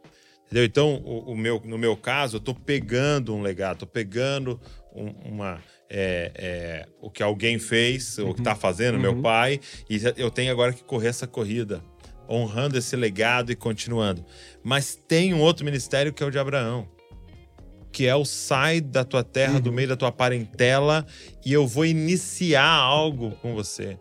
Entendeu? 0.45 0.63
Então, 0.65 0.95
o, 1.05 1.32
o 1.32 1.38
meu, 1.38 1.61
no 1.63 1.77
meu 1.77 1.95
caso, 1.95 2.38
eu 2.38 2.41
tô 2.41 2.55
pegando 2.55 3.36
um 3.36 3.41
legado, 3.41 3.80
tô 3.80 3.88
pegando 3.88 4.59
um- 4.93 5.11
uma. 5.34 5.61
é, 5.91 6.32
é, 6.36 6.88
o 7.01 7.09
que 7.09 7.23
alguém 7.23 7.57
fez, 7.57 8.17
o 8.19 8.34
que 8.34 8.43
tá 8.43 8.55
fazendo, 8.55 8.99
meu 8.99 9.13
Uhum. 9.13 9.21
pai, 9.23 9.59
e 9.89 9.99
eu 10.17 10.30
tenho 10.30 10.51
agora 10.51 10.71
que 10.71 10.84
correr 10.84 11.07
essa 11.07 11.25
corrida, 11.25 11.84
honrando 12.30 12.77
esse 12.77 12.95
legado 12.95 13.51
e 13.51 13.55
continuando. 13.55 14.23
Mas 14.63 14.95
tem 14.95 15.34
um 15.34 15.39
outro 15.41 15.65
ministério 15.65 16.13
que 16.13 16.21
é 16.21 16.25
o 16.27 16.30
de 16.32 16.38
Abraão 16.38 16.88
que 17.92 18.06
é 18.06 18.16
o 18.16 18.26
sai 18.26 18.82
da 18.82 19.04
tua 19.04 19.24
terra, 19.24 19.60
do 19.60 19.72
meio 19.72 19.88
da 19.88 19.96
tua 19.96 20.12
parentela, 20.12 21.06
e 21.46 21.52
eu 21.54 21.66
vou 21.68 21.86
iniciar 21.86 22.66
algo 22.66 23.32
com 23.42 23.54
você. 23.54 23.98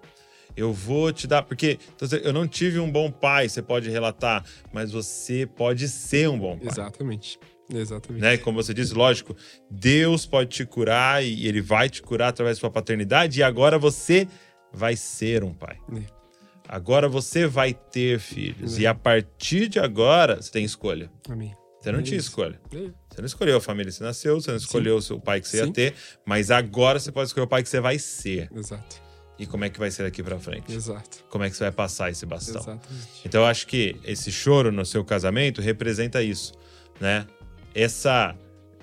Eu 0.56 0.72
vou 0.72 1.12
te 1.12 1.26
dar. 1.26 1.42
Porque 1.42 1.78
então, 1.94 2.18
eu 2.18 2.32
não 2.32 2.46
tive 2.46 2.78
um 2.80 2.90
bom 2.90 3.10
pai, 3.10 3.48
você 3.48 3.62
pode 3.62 3.88
relatar, 3.88 4.44
mas 4.72 4.90
você 4.90 5.46
pode 5.46 5.88
ser 5.88 6.28
um 6.28 6.38
bom 6.38 6.58
pai. 6.58 6.68
exatamente. 6.68 7.38
Exatamente. 7.72 8.22
Né? 8.22 8.36
Como 8.38 8.60
você 8.62 8.72
disse, 8.72 8.94
lógico, 8.94 9.36
Deus 9.70 10.24
pode 10.24 10.50
te 10.50 10.64
curar 10.64 11.22
e 11.22 11.46
Ele 11.46 11.60
vai 11.60 11.88
te 11.88 12.00
curar 12.02 12.28
através 12.28 12.56
da 12.56 12.60
sua 12.60 12.70
paternidade, 12.70 13.40
e 13.40 13.42
agora 13.42 13.78
você 13.78 14.26
vai 14.72 14.96
ser 14.96 15.44
um 15.44 15.52
pai. 15.52 15.76
É. 15.94 16.02
Agora 16.66 17.08
você 17.08 17.46
vai 17.46 17.72
ter 17.72 18.18
filhos. 18.18 18.78
É. 18.78 18.82
E 18.82 18.86
a 18.86 18.94
partir 18.94 19.68
de 19.68 19.78
agora, 19.78 20.36
você 20.36 20.50
tem 20.50 20.64
escolha. 20.64 21.10
Amém. 21.28 21.54
Você 21.80 21.92
não 21.92 22.00
É 22.00 22.02
tinha 22.02 22.18
escolha. 22.18 22.60
É, 22.74 22.90
Você 23.18 23.22
não 23.22 23.26
escolheu 23.26 23.56
a 23.56 23.60
família 23.60 23.90
que 23.90 23.98
você 23.98 24.04
nasceu, 24.04 24.40
você 24.40 24.50
não 24.52 24.58
escolheu 24.58 24.96
o 24.96 25.02
seu 25.02 25.18
pai 25.18 25.40
que 25.40 25.48
você 25.48 25.56
ia 25.56 25.64
Sim. 25.64 25.72
ter, 25.72 25.94
mas 26.24 26.52
agora 26.52 27.00
você 27.00 27.10
pode 27.10 27.26
escolher 27.26 27.46
o 27.46 27.48
pai 27.48 27.64
que 27.64 27.68
você 27.68 27.80
vai 27.80 27.98
ser. 27.98 28.48
Exato. 28.54 29.02
E 29.36 29.44
como 29.44 29.64
é 29.64 29.68
que 29.68 29.76
vai 29.76 29.90
ser 29.90 30.04
daqui 30.04 30.22
pra 30.22 30.38
frente? 30.38 30.72
Exato. 30.72 31.24
Como 31.28 31.42
é 31.42 31.50
que 31.50 31.56
você 31.56 31.64
vai 31.64 31.72
passar 31.72 32.10
esse 32.12 32.24
bastão? 32.24 32.60
Exatamente. 32.62 33.08
Então 33.24 33.40
eu 33.40 33.46
acho 33.48 33.66
que 33.66 33.96
esse 34.04 34.30
choro 34.30 34.70
no 34.70 34.86
seu 34.86 35.04
casamento 35.04 35.60
representa 35.60 36.22
isso, 36.22 36.52
né? 37.00 37.26
Essa 37.74 38.36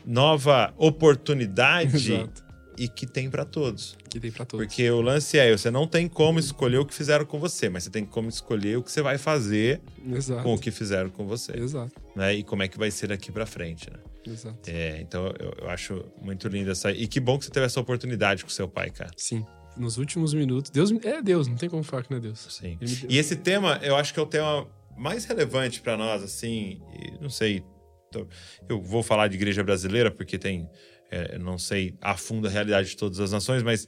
nova 0.05 0.73
oportunidade 0.77 2.11
Exato. 2.11 2.43
e 2.77 2.89
que 2.89 3.07
tem 3.07 3.29
pra 3.29 3.45
todos. 3.45 3.97
Que 4.09 4.19
tem 4.19 4.33
pra 4.33 4.43
todos. 4.43 4.65
Porque 4.65 4.91
o 4.91 4.99
lance 4.99 5.38
é, 5.39 5.49
você 5.55 5.71
não 5.71 5.88
tem 5.88 6.09
como 6.09 6.39
escolher 6.39 6.79
o 6.79 6.86
que 6.86 6.93
fizeram 6.93 7.25
com 7.25 7.39
você, 7.39 7.69
mas 7.69 7.86
você 7.86 7.89
tem 7.89 8.03
como 8.03 8.27
escolher 8.27 8.77
o 8.77 8.83
que 8.83 8.91
você 8.91 9.01
vai 9.01 9.17
fazer 9.17 9.79
Exato. 10.05 10.43
com 10.43 10.53
o 10.55 10.59
que 10.59 10.71
fizeram 10.71 11.09
com 11.09 11.25
você, 11.25 11.53
Exato. 11.57 11.93
né? 12.13 12.33
E 12.33 12.43
como 12.43 12.63
é 12.63 12.67
que 12.67 12.77
vai 12.77 12.91
ser 12.91 13.07
daqui 13.07 13.31
pra 13.31 13.45
frente, 13.45 13.89
né? 13.89 13.97
Exato. 14.28 14.69
É, 14.69 14.99
então 15.01 15.28
eu, 15.39 15.53
eu 15.61 15.69
acho 15.69 16.03
muito 16.21 16.47
lindo 16.47 16.71
essa. 16.71 16.91
E 16.91 17.07
que 17.07 17.19
bom 17.19 17.38
que 17.38 17.45
você 17.45 17.51
teve 17.51 17.65
essa 17.65 17.80
oportunidade 17.80 18.43
com 18.43 18.49
seu 18.49 18.67
pai, 18.67 18.89
cara. 18.91 19.11
Sim. 19.17 19.45
Nos 19.78 19.97
últimos 19.97 20.34
minutos. 20.34 20.71
Deus 20.71 20.91
é 21.03 21.21
Deus, 21.21 21.47
não 21.47 21.55
tem 21.57 21.69
como 21.69 21.84
falar 21.84 22.03
que 22.03 22.11
não 22.11 22.17
é 22.17 22.21
Deus. 22.21 22.39
Sim. 22.49 22.78
Deu- 22.80 23.09
E 23.09 23.17
esse 23.17 23.36
tema, 23.36 23.80
eu 23.84 23.95
acho 23.95 24.13
que 24.13 24.19
é 24.19 24.23
o 24.23 24.26
tema 24.26 24.67
mais 24.97 25.26
relevante 25.26 25.82
pra 25.82 25.97
nós, 25.97 26.23
assim. 26.23 26.80
não 27.21 27.30
sei. 27.30 27.63
Eu 28.69 28.82
vou 28.82 29.03
falar 29.03 29.28
de 29.28 29.36
igreja 29.36 29.63
brasileira, 29.63 30.09
porque 30.09 30.38
tem. 30.38 30.69
é, 31.11 31.38
não 31.38 31.57
sei 31.57 31.93
a 32.01 32.15
fundo 32.15 32.47
a 32.47 32.49
realidade 32.49 32.89
de 32.89 32.97
todas 32.97 33.19
as 33.19 33.32
nações, 33.32 33.61
mas 33.61 33.88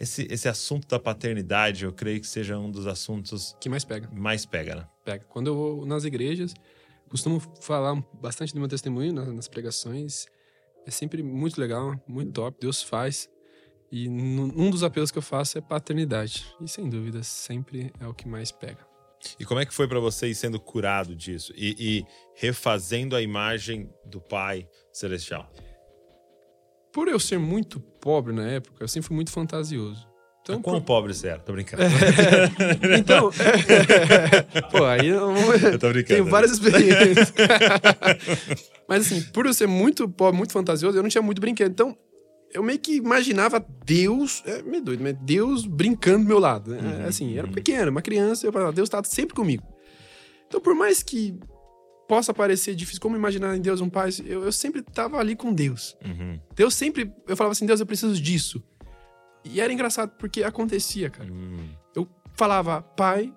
esse, 0.00 0.26
esse 0.30 0.48
assunto 0.48 0.88
da 0.88 0.98
paternidade, 0.98 1.84
eu 1.84 1.92
creio 1.92 2.20
que 2.20 2.26
seja 2.26 2.58
um 2.58 2.70
dos 2.70 2.86
assuntos 2.86 3.54
que 3.60 3.68
mais 3.68 3.84
pega. 3.84 4.08
mais 4.12 4.46
pega, 4.46 4.74
né? 4.76 4.86
Pega. 5.04 5.24
Quando 5.28 5.48
eu 5.48 5.54
vou 5.54 5.86
nas 5.86 6.04
igrejas, 6.04 6.54
costumo 7.10 7.40
falar 7.60 7.94
bastante 8.14 8.52
do 8.52 8.58
meu 8.60 8.68
testemunho 8.68 9.12
na- 9.12 9.24
nas 9.32 9.48
pregações. 9.48 10.26
É 10.86 10.90
sempre 10.90 11.22
muito 11.22 11.60
legal, 11.60 11.94
muito 12.06 12.32
top. 12.32 12.58
Deus 12.60 12.82
faz. 12.82 13.28
E 13.90 14.08
um 14.08 14.68
dos 14.70 14.82
apelos 14.82 15.10
que 15.10 15.18
eu 15.18 15.22
faço 15.22 15.56
é 15.58 15.60
paternidade. 15.60 16.44
E 16.60 16.68
sem 16.68 16.88
dúvida, 16.88 17.22
sempre 17.22 17.92
é 18.00 18.06
o 18.06 18.14
que 18.14 18.26
mais 18.28 18.50
pega. 18.50 18.86
E 19.40 19.44
como 19.44 19.60
é 19.60 19.66
que 19.66 19.72
foi 19.74 19.88
pra 19.88 19.98
você 19.98 20.32
sendo 20.34 20.60
curado 20.60 21.14
disso? 21.14 21.52
E, 21.56 21.74
e 21.78 22.06
refazendo 22.34 23.16
a 23.16 23.22
imagem 23.22 23.88
do 24.04 24.20
Pai 24.20 24.68
Celestial? 24.92 25.50
Por 26.92 27.08
eu 27.08 27.18
ser 27.20 27.38
muito 27.38 27.78
pobre 27.80 28.32
na 28.32 28.46
época, 28.48 28.82
eu 28.82 28.88
sempre 28.88 29.06
fui 29.08 29.14
muito 29.16 29.30
fantasioso. 29.30 30.06
Então, 30.46 30.62
quão 30.62 30.80
pobre 30.80 31.12
você 31.12 31.26
era? 31.26 31.40
Tô 31.40 31.52
brincando. 31.52 31.82
então 32.96 33.32
pô, 34.70 34.84
aí 34.84 35.08
eu, 35.08 35.30
Eu 35.32 35.78
tô 35.78 35.88
brincando. 35.88 36.04
tenho 36.04 36.24
várias 36.24 36.52
experiências. 36.52 37.32
Mas 38.88 39.06
assim, 39.06 39.22
por 39.32 39.44
eu 39.44 39.52
ser 39.52 39.66
muito 39.66 40.08
pobre, 40.08 40.36
muito 40.36 40.52
fantasioso, 40.52 40.96
eu 40.96 41.02
não 41.02 41.10
tinha 41.10 41.20
muito 41.20 41.40
brinquedo. 41.40 41.72
Então, 41.72 41.96
eu 42.54 42.62
meio 42.62 42.78
que 42.78 42.94
imaginava 42.94 43.64
Deus, 43.84 44.44
é 44.46 44.62
meio 44.62 44.82
doido, 44.84 45.02
mas 45.02 45.16
Deus 45.20 45.66
brincando 45.66 46.20
do 46.20 46.28
meu 46.28 46.38
lado. 46.38 46.70
né? 46.70 47.00
Uhum, 47.00 47.08
assim, 47.08 47.36
era 47.36 47.48
uhum. 47.48 47.52
pequeno, 47.52 47.90
uma 47.90 48.00
criança, 48.00 48.46
eu 48.46 48.52
falava, 48.52 48.72
Deus 48.72 48.88
tá 48.88 49.02
sempre 49.02 49.34
comigo. 49.34 49.64
Então, 50.46 50.60
por 50.60 50.76
mais 50.76 51.02
que 51.02 51.36
possa 52.08 52.32
parecer 52.32 52.76
difícil, 52.76 53.00
como 53.00 53.16
imaginar 53.16 53.56
em 53.56 53.60
Deus 53.60 53.80
um 53.80 53.90
pai, 53.90 54.10
eu, 54.24 54.44
eu 54.44 54.52
sempre 54.52 54.80
tava 54.80 55.18
ali 55.18 55.34
com 55.34 55.52
Deus. 55.52 55.96
Uhum. 56.04 56.38
Deus 56.54 56.74
sempre, 56.74 57.12
eu 57.26 57.36
falava 57.36 57.50
assim, 57.50 57.66
Deus, 57.66 57.80
eu 57.80 57.86
preciso 57.86 58.14
disso. 58.14 58.62
E 59.52 59.60
era 59.60 59.72
engraçado, 59.72 60.10
porque 60.18 60.42
acontecia, 60.42 61.08
cara. 61.08 61.30
Hum. 61.30 61.68
Eu 61.94 62.08
falava, 62.34 62.82
pai, 62.82 63.32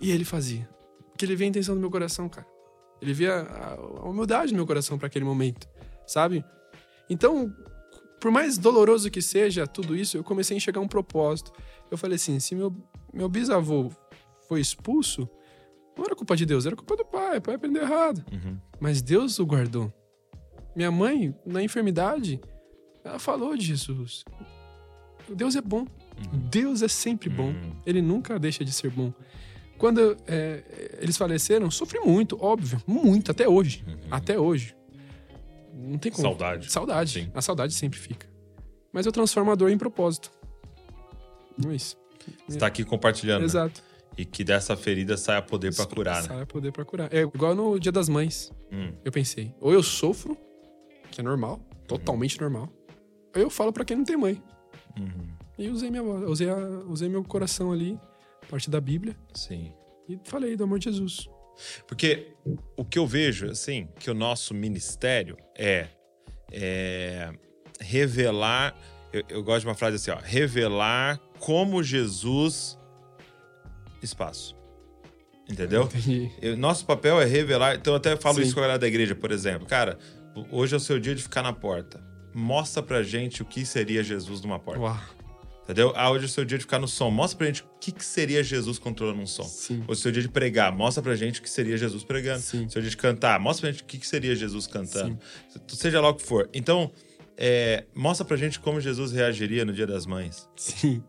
e 0.00 0.10
ele 0.10 0.24
fazia. 0.24 0.68
Porque 1.10 1.24
ele 1.24 1.36
via 1.36 1.46
a 1.46 1.50
intenção 1.50 1.74
do 1.74 1.80
meu 1.80 1.90
coração, 1.90 2.28
cara. 2.28 2.46
Ele 3.00 3.12
via 3.12 3.34
a, 3.40 3.74
a 3.74 4.08
humildade 4.08 4.52
do 4.52 4.56
meu 4.56 4.66
coração 4.66 4.98
para 4.98 5.06
aquele 5.06 5.24
momento, 5.24 5.68
sabe? 6.06 6.44
Então, 7.08 7.54
por 8.20 8.30
mais 8.30 8.58
doloroso 8.58 9.10
que 9.10 9.22
seja 9.22 9.66
tudo 9.66 9.94
isso, 9.94 10.16
eu 10.16 10.24
comecei 10.24 10.56
a 10.56 10.58
enxergar 10.58 10.80
um 10.80 10.88
propósito. 10.88 11.52
Eu 11.90 11.96
falei 11.96 12.16
assim: 12.16 12.38
se 12.40 12.54
meu, 12.54 12.74
meu 13.12 13.28
bisavô 13.28 13.90
foi 14.48 14.60
expulso, 14.60 15.28
Não 15.96 16.04
era 16.04 16.14
culpa 16.14 16.36
de 16.36 16.46
Deus, 16.46 16.66
era 16.66 16.76
culpa 16.76 16.96
do 16.96 17.04
pai. 17.04 17.38
O 17.38 17.42
pai 17.42 17.54
aprendeu 17.54 17.82
errado. 17.82 18.24
Uhum. 18.32 18.58
Mas 18.80 19.02
Deus 19.02 19.38
o 19.38 19.46
guardou. 19.46 19.92
Minha 20.74 20.90
mãe, 20.90 21.34
na 21.44 21.62
enfermidade, 21.62 22.40
ela 23.04 23.18
falou 23.18 23.56
de 23.56 23.64
Jesus. 23.64 24.24
Deus 25.34 25.56
é 25.56 25.60
bom. 25.60 25.86
Deus 26.32 26.82
é 26.82 26.88
sempre 26.88 27.28
bom. 27.28 27.48
Uhum. 27.48 27.72
Ele 27.86 28.02
nunca 28.02 28.38
deixa 28.38 28.64
de 28.64 28.72
ser 28.72 28.90
bom. 28.90 29.12
Quando 29.76 30.16
é, 30.26 30.98
eles 31.00 31.16
faleceram, 31.16 31.70
sofri 31.70 32.00
muito, 32.00 32.36
óbvio. 32.42 32.82
Muito, 32.86 33.30
até 33.30 33.48
hoje. 33.48 33.84
Até 34.10 34.38
hoje. 34.38 34.74
Não 35.72 35.96
tem 35.98 36.10
como. 36.10 36.26
Uhum. 36.26 36.32
Saudade. 36.32 36.72
Saudade. 36.72 37.10
Sim. 37.12 37.30
A 37.34 37.40
saudade 37.40 37.72
sempre 37.72 37.98
fica. 37.98 38.26
Mas 38.92 39.06
eu 39.06 39.12
transformo 39.12 39.50
a 39.52 39.54
dor 39.54 39.70
em 39.70 39.78
propósito. 39.78 40.32
É 41.68 41.74
isso. 41.74 41.96
Você 42.48 42.58
tá 42.58 42.66
aqui 42.66 42.84
compartilhando. 42.84 43.40
né? 43.40 43.44
Exato. 43.46 43.82
E 44.16 44.24
que 44.24 44.42
dessa 44.42 44.76
ferida 44.76 45.16
saia 45.16 45.40
poder 45.40 45.72
pra 45.74 45.86
curar, 45.86 46.22
né? 46.22 46.28
Sai 46.28 46.46
poder 46.46 46.72
pra 46.72 46.84
curar. 46.84 47.12
É 47.14 47.20
igual 47.20 47.54
no 47.54 47.78
Dia 47.78 47.92
das 47.92 48.08
Mães. 48.08 48.52
Hum. 48.72 48.92
Eu 49.04 49.12
pensei, 49.12 49.54
ou 49.60 49.72
eu 49.72 49.82
sofro, 49.82 50.36
que 51.12 51.20
é 51.20 51.24
normal, 51.24 51.60
totalmente 51.86 52.40
normal, 52.40 52.68
ou 53.34 53.40
eu 53.40 53.48
falo 53.48 53.72
pra 53.72 53.84
quem 53.84 53.96
não 53.96 54.04
tem 54.04 54.16
mãe. 54.16 54.42
Uhum. 54.98 55.28
E 55.58 55.68
usei 55.68 55.90
minha 55.90 56.02
usei, 56.02 56.48
a- 56.48 56.56
usei 56.88 57.08
meu 57.08 57.22
coração 57.24 57.72
ali, 57.72 57.98
parte 58.50 58.70
da 58.70 58.80
Bíblia, 58.80 59.16
Sim. 59.34 59.72
e 60.08 60.18
falei 60.24 60.56
do 60.56 60.64
amor 60.64 60.78
de 60.78 60.86
Jesus. 60.90 61.28
Porque 61.86 62.32
o 62.76 62.84
que 62.84 62.98
eu 62.98 63.06
vejo, 63.06 63.50
assim, 63.50 63.88
que 63.98 64.10
o 64.10 64.14
nosso 64.14 64.54
ministério 64.54 65.36
é, 65.56 65.88
é 66.52 67.32
revelar. 67.80 68.76
Eu, 69.12 69.24
eu 69.28 69.42
gosto 69.42 69.62
de 69.62 69.66
uma 69.66 69.74
frase 69.74 69.96
assim, 69.96 70.10
ó. 70.12 70.18
Revelar 70.22 71.18
como 71.40 71.82
Jesus. 71.82 72.78
Espaço. 74.02 74.56
Entendeu? 75.50 75.88
Eu- 76.40 76.56
nosso 76.56 76.84
papel 76.86 77.20
é 77.20 77.24
revelar. 77.24 77.74
Então, 77.74 77.94
eu 77.94 77.96
até 77.96 78.16
falo 78.16 78.36
Sim. 78.36 78.42
isso 78.42 78.54
com 78.54 78.60
a 78.60 78.62
galera 78.62 78.78
da 78.78 78.86
igreja, 78.86 79.14
por 79.14 79.32
exemplo. 79.32 79.66
Cara, 79.66 79.98
hoje 80.52 80.74
é 80.74 80.76
o 80.76 80.80
seu 80.80 81.00
dia 81.00 81.14
de 81.14 81.22
ficar 81.22 81.42
na 81.42 81.52
porta. 81.52 82.06
Mostra 82.34 82.82
pra 82.82 83.02
gente 83.02 83.42
o 83.42 83.44
que 83.44 83.64
seria 83.64 84.02
Jesus 84.02 84.40
numa 84.40 84.58
porta. 84.58 84.80
Uau. 84.80 85.00
Entendeu? 85.64 85.92
Ah, 85.94 86.10
hoje 86.10 86.24
é 86.24 86.26
o 86.26 86.30
seu 86.30 86.44
dia 86.46 86.56
de 86.56 86.64
ficar 86.64 86.78
no 86.78 86.88
som. 86.88 87.10
Mostra 87.10 87.36
pra 87.36 87.46
gente 87.46 87.62
o 87.62 87.66
que, 87.78 87.92
que 87.92 88.02
seria 88.02 88.42
Jesus 88.42 88.78
controlando 88.78 89.20
um 89.20 89.26
som. 89.26 89.42
Sim. 89.44 89.80
Hoje 89.80 89.88
é 89.88 89.92
o 89.92 89.96
seu 89.96 90.10
dia 90.12 90.22
de 90.22 90.28
pregar. 90.28 90.72
Mostra 90.74 91.02
pra 91.02 91.14
gente 91.14 91.40
o 91.40 91.42
que 91.42 91.50
seria 91.50 91.76
Jesus 91.76 92.02
pregando. 92.02 92.40
Sim. 92.40 92.66
Seu 92.70 92.80
dia 92.80 92.90
de 92.90 92.96
cantar. 92.96 93.38
Mostra 93.38 93.66
pra 93.66 93.72
gente 93.72 93.82
o 93.82 93.86
que, 93.86 93.98
que 93.98 94.06
seria 94.06 94.34
Jesus 94.34 94.66
cantando. 94.66 95.18
Seja 95.68 96.00
lá 96.00 96.08
o 96.08 96.14
que 96.14 96.22
for. 96.22 96.48
Então, 96.54 96.90
é, 97.36 97.84
mostra 97.94 98.24
pra 98.24 98.36
gente 98.38 98.58
como 98.58 98.80
Jesus 98.80 99.12
reagiria 99.12 99.62
no 99.64 99.72
dia 99.74 99.86
das 99.86 100.06
mães. 100.06 100.48
Sim. 100.56 101.04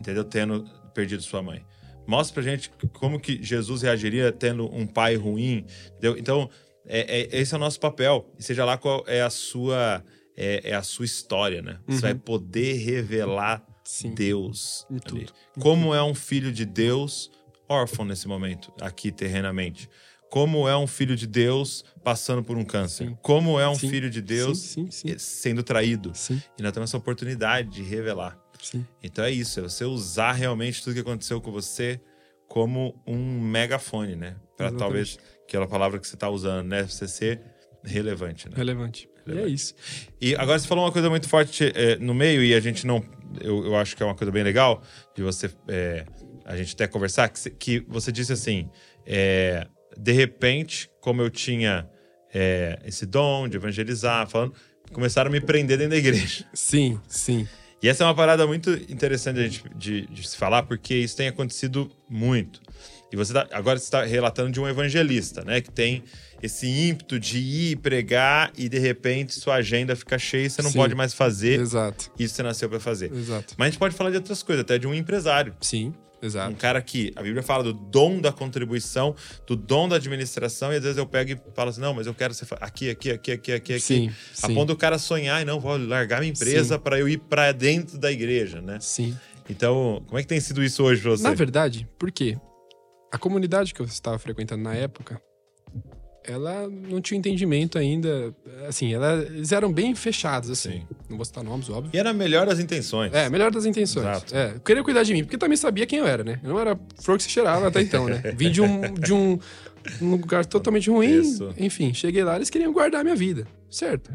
Entendeu? 0.00 0.24
Tendo 0.24 0.64
perdido 0.94 1.22
sua 1.22 1.42
mãe. 1.42 1.62
Mostra 2.06 2.34
pra 2.34 2.42
gente 2.42 2.70
como 2.94 3.20
que 3.20 3.42
Jesus 3.42 3.82
reagiria 3.82 4.32
tendo 4.32 4.64
um 4.74 4.86
pai 4.86 5.14
ruim. 5.16 5.66
Entendeu? 5.88 6.16
Então, 6.16 6.48
é, 6.86 7.20
é- 7.20 7.38
esse 7.38 7.52
é 7.52 7.56
o 7.58 7.60
nosso 7.60 7.78
papel. 7.78 8.32
E 8.38 8.42
seja 8.42 8.64
lá 8.64 8.78
qual 8.78 9.04
é 9.06 9.20
a 9.20 9.28
sua, 9.28 10.02
é, 10.36 10.70
é 10.70 10.74
a 10.74 10.82
sua 10.82 11.04
história, 11.04 11.62
né? 11.62 11.78
Você 11.86 12.00
vai 12.00 12.14
poder 12.14 12.74
revelar 12.74 13.64
Uhum. 13.84 13.84
Sim. 13.84 14.14
Deus. 14.14 14.86
Como 15.60 15.94
é 15.94 16.02
um 16.02 16.14
filho 16.14 16.50
de 16.50 16.64
Deus 16.64 17.30
órfão 17.68 18.04
nesse 18.04 18.26
momento, 18.26 18.72
aqui 18.80 19.12
terrenamente. 19.12 19.88
Como 20.30 20.68
é 20.68 20.76
um 20.76 20.86
filho 20.86 21.14
de 21.14 21.26
Deus 21.26 21.84
passando 22.02 22.42
por 22.42 22.56
um 22.56 22.64
câncer. 22.64 23.08
Sim. 23.08 23.18
Como 23.22 23.60
é 23.60 23.68
um 23.68 23.74
Sim. 23.74 23.88
filho 23.88 24.10
de 24.10 24.20
Deus 24.20 24.58
sim. 24.58 24.88
sendo 25.16 25.62
traído. 25.62 26.12
E 26.58 26.62
nós 26.62 26.72
temos 26.72 26.90
essa 26.90 26.96
oportunidade 26.96 27.70
de 27.70 27.82
revelar. 27.82 28.38
Então 29.02 29.24
é 29.24 29.30
isso, 29.30 29.60
é 29.60 29.62
você 29.62 29.84
usar 29.84 30.32
realmente 30.32 30.82
tudo 30.82 30.94
que 30.94 31.00
aconteceu 31.00 31.40
com 31.40 31.52
você 31.52 32.00
como 32.48 33.00
um 33.06 33.40
megafone, 33.40 34.16
né? 34.16 34.36
Para 34.56 34.72
talvez 34.72 35.18
aquela 35.46 35.66
palavra 35.66 36.00
que 36.00 36.06
você 36.08 36.14
está 36.14 36.30
usando, 36.30 36.66
né? 36.66 36.84
Você 36.84 37.06
ser 37.06 37.42
relevante, 37.84 38.48
né? 38.48 38.54
Relevante. 38.56 39.08
E 39.26 39.30
é 39.30 39.32
Relevante. 39.34 39.54
isso. 39.54 39.74
E 40.20 40.34
agora 40.36 40.58
você 40.58 40.66
falou 40.68 40.84
uma 40.84 40.92
coisa 40.92 41.08
muito 41.10 41.28
forte 41.28 41.72
é, 41.74 41.96
no 41.96 42.12
meio 42.14 42.42
e 42.44 42.54
a 42.54 42.60
gente 42.60 42.86
não. 42.86 43.04
Eu, 43.40 43.64
eu 43.66 43.76
acho 43.76 43.96
que 43.96 44.02
é 44.02 44.06
uma 44.06 44.14
coisa 44.14 44.30
bem 44.30 44.42
legal 44.42 44.82
de 45.16 45.22
você. 45.22 45.50
é, 45.68 46.04
a 46.44 46.56
gente 46.56 46.74
até 46.74 46.86
conversar, 46.86 47.28
que, 47.30 47.38
você- 47.38 47.50
que 47.50 47.80
você 47.88 48.12
disse 48.12 48.32
assim: 48.32 48.68
é, 49.06 49.66
de 49.98 50.12
repente, 50.12 50.90
como 51.00 51.22
eu 51.22 51.30
tinha 51.30 51.88
esse 52.84 53.06
dom 53.06 53.48
de 53.48 53.56
evangelizar, 53.56 54.28
falando, 54.28 54.52
começaram 54.92 55.28
a 55.28 55.32
me 55.32 55.40
prender 55.40 55.78
dentro 55.78 55.92
da 55.92 55.96
igreja. 55.96 56.44
Sim, 56.52 57.00
sim. 57.08 57.46
E 57.82 57.88
essa 57.88 58.02
é 58.02 58.06
uma 58.06 58.14
parada 58.14 58.46
muito 58.46 58.70
interessante 58.88 59.36
de, 59.36 59.42
gente- 59.48 59.68
de- 59.76 60.06
de 60.06 60.28
se 60.28 60.36
falar, 60.36 60.64
porque 60.64 60.94
isso 60.94 61.16
tem 61.16 61.28
acontecido 61.28 61.90
muito. 62.08 62.60
E 63.12 63.16
você 63.16 63.32
tá- 63.32 63.46
agora 63.52 63.78
está 63.78 64.02
relatando 64.04 64.50
de 64.50 64.60
um 64.60 64.66
evangelista, 64.66 65.44
né? 65.44 65.60
Que 65.60 65.70
tem 65.70 66.02
esse 66.44 66.66
ímpeto 66.66 67.18
de 67.18 67.38
ir 67.38 67.76
pregar 67.76 68.52
e 68.56 68.68
de 68.68 68.78
repente 68.78 69.32
sua 69.34 69.54
agenda 69.54 69.96
fica 69.96 70.18
cheia 70.18 70.46
e 70.46 70.50
você 70.50 70.60
não 70.62 70.70
Sim. 70.70 70.78
pode 70.78 70.94
mais 70.94 71.14
fazer 71.14 71.60
Exato. 71.60 72.10
isso 72.18 72.34
você 72.34 72.42
nasceu 72.42 72.68
para 72.68 72.78
fazer. 72.80 73.12
Exato. 73.12 73.54
Mas 73.56 73.66
a 73.66 73.70
gente 73.70 73.78
pode 73.78 73.94
falar 73.94 74.10
de 74.10 74.16
outras 74.16 74.42
coisas, 74.42 74.60
até 74.62 74.76
de 74.78 74.86
um 74.86 74.94
empresário. 74.94 75.54
Sim, 75.60 75.94
Um 76.22 76.26
exato. 76.26 76.56
cara 76.56 76.80
que 76.82 77.12
a 77.16 77.22
Bíblia 77.22 77.42
fala 77.42 77.62
do 77.64 77.72
dom 77.72 78.20
da 78.20 78.30
contribuição, 78.32 79.14
do 79.46 79.56
dom 79.56 79.88
da 79.88 79.96
administração, 79.96 80.72
e 80.72 80.76
às 80.76 80.82
vezes 80.82 80.98
eu 80.98 81.06
pego 81.06 81.32
e 81.32 81.38
falo 81.54 81.70
assim: 81.70 81.80
não, 81.80 81.94
mas 81.94 82.06
eu 82.06 82.14
quero 82.14 82.34
ser 82.34 82.46
aqui, 82.60 82.90
aqui, 82.90 83.10
aqui, 83.10 83.32
aqui, 83.32 83.52
aqui, 83.52 83.72
aqui. 83.74 83.80
Sim, 83.80 84.10
A 84.42 84.46
sim. 84.46 84.54
ponto 84.54 84.68
do 84.68 84.76
cara 84.76 84.98
sonhar 84.98 85.40
e 85.40 85.44
não, 85.44 85.58
vou 85.58 85.76
largar 85.78 86.20
minha 86.20 86.30
empresa 86.32 86.78
para 86.78 86.98
eu 86.98 87.08
ir 87.08 87.18
para 87.18 87.52
dentro 87.52 87.96
da 87.98 88.10
igreja, 88.12 88.60
né? 88.60 88.78
Sim. 88.80 89.16
Então, 89.48 90.02
como 90.06 90.18
é 90.18 90.22
que 90.22 90.28
tem 90.28 90.40
sido 90.40 90.62
isso 90.62 90.82
hoje 90.82 91.00
pra 91.02 91.10
você? 91.10 91.22
Na 91.22 91.34
verdade, 91.34 91.86
por 91.98 92.10
quê? 92.12 92.36
A 93.12 93.18
comunidade 93.18 93.72
que 93.74 93.80
eu 93.80 93.86
estava 93.86 94.18
frequentando 94.18 94.62
na 94.62 94.74
época, 94.74 95.20
ela 96.24 96.68
não 96.68 97.00
tinha 97.00 97.18
entendimento 97.18 97.78
ainda. 97.78 98.34
Assim, 98.66 98.92
ela- 98.94 99.22
eles 99.22 99.52
eram 99.52 99.72
bem 99.72 99.94
fechados, 99.94 100.48
assim. 100.50 100.70
Sim. 100.80 100.86
Não 101.08 101.16
vou 101.16 101.24
citar 101.24 101.44
nomes, 101.44 101.68
óbvio. 101.68 101.90
E 101.94 101.98
era 101.98 102.12
melhor 102.12 102.46
das 102.46 102.58
intenções. 102.58 103.12
É, 103.12 103.28
melhor 103.28 103.50
das 103.50 103.64
intenções. 103.66 104.06
Exato. 104.06 104.34
É, 104.34 104.54
queria 104.64 104.82
cuidar 104.82 105.02
de 105.02 105.12
mim, 105.12 105.22
porque 105.22 105.36
também 105.38 105.56
sabia 105.56 105.86
quem 105.86 105.98
eu 105.98 106.06
era, 106.06 106.24
né? 106.24 106.40
Eu 106.42 106.50
não 106.50 106.58
era 106.58 106.78
flor 107.00 107.16
que 107.18 107.22
se 107.24 107.30
cheirava 107.30 107.68
até 107.68 107.80
então, 107.82 108.06
né? 108.08 108.22
Vim 108.36 108.50
de 108.50 108.60
um, 108.62 108.80
de 108.94 109.12
um, 109.12 109.38
um 110.00 110.10
lugar 110.12 110.44
totalmente 110.46 110.88
ruim. 110.90 111.20
Isso. 111.20 111.52
Enfim, 111.58 111.92
cheguei 111.92 112.24
lá, 112.24 112.36
eles 112.36 112.48
queriam 112.50 112.72
guardar 112.72 113.02
a 113.02 113.04
minha 113.04 113.16
vida, 113.16 113.46
certo? 113.70 114.10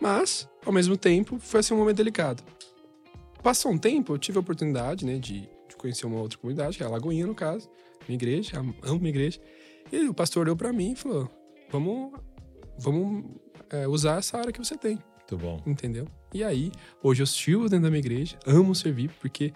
Mas, 0.00 0.46
ao 0.64 0.72
mesmo 0.72 0.96
tempo, 0.96 1.38
foi 1.38 1.60
assim 1.60 1.72
um 1.72 1.78
momento 1.78 1.96
delicado. 1.96 2.42
Passou 3.42 3.70
um 3.72 3.78
tempo, 3.78 4.12
eu 4.14 4.18
tive 4.18 4.38
a 4.38 4.40
oportunidade, 4.40 5.06
né, 5.06 5.14
de, 5.18 5.40
de 5.68 5.76
conhecer 5.78 6.04
uma 6.06 6.20
outra 6.20 6.36
comunidade, 6.38 6.76
que 6.76 6.82
é 6.82 6.86
a 6.86 6.90
Lagoinha, 6.90 7.26
no 7.26 7.34
caso, 7.34 7.68
minha 8.08 8.16
igreja, 8.16 8.58
am- 8.58 8.74
amo 8.82 8.98
minha 8.98 9.10
igreja. 9.10 9.38
E 9.92 10.00
o 10.08 10.12
pastor 10.12 10.42
olhou 10.42 10.56
pra 10.56 10.72
mim 10.72 10.92
e 10.92 10.96
falou: 10.96 11.30
vamos, 11.70 12.12
vamos 12.78 13.24
é, 13.70 13.86
usar 13.86 14.18
essa 14.18 14.38
área 14.38 14.52
que 14.52 14.58
você 14.58 14.76
tem 14.76 14.98
Muito 15.18 15.38
bom. 15.38 15.62
entendeu? 15.66 16.06
E 16.32 16.44
aí, 16.44 16.70
hoje 17.02 17.22
eu 17.22 17.26
sirvo 17.26 17.68
dentro 17.68 17.84
da 17.84 17.90
minha 17.90 18.00
igreja, 18.00 18.38
amo 18.46 18.74
servir, 18.74 19.10
porque 19.20 19.52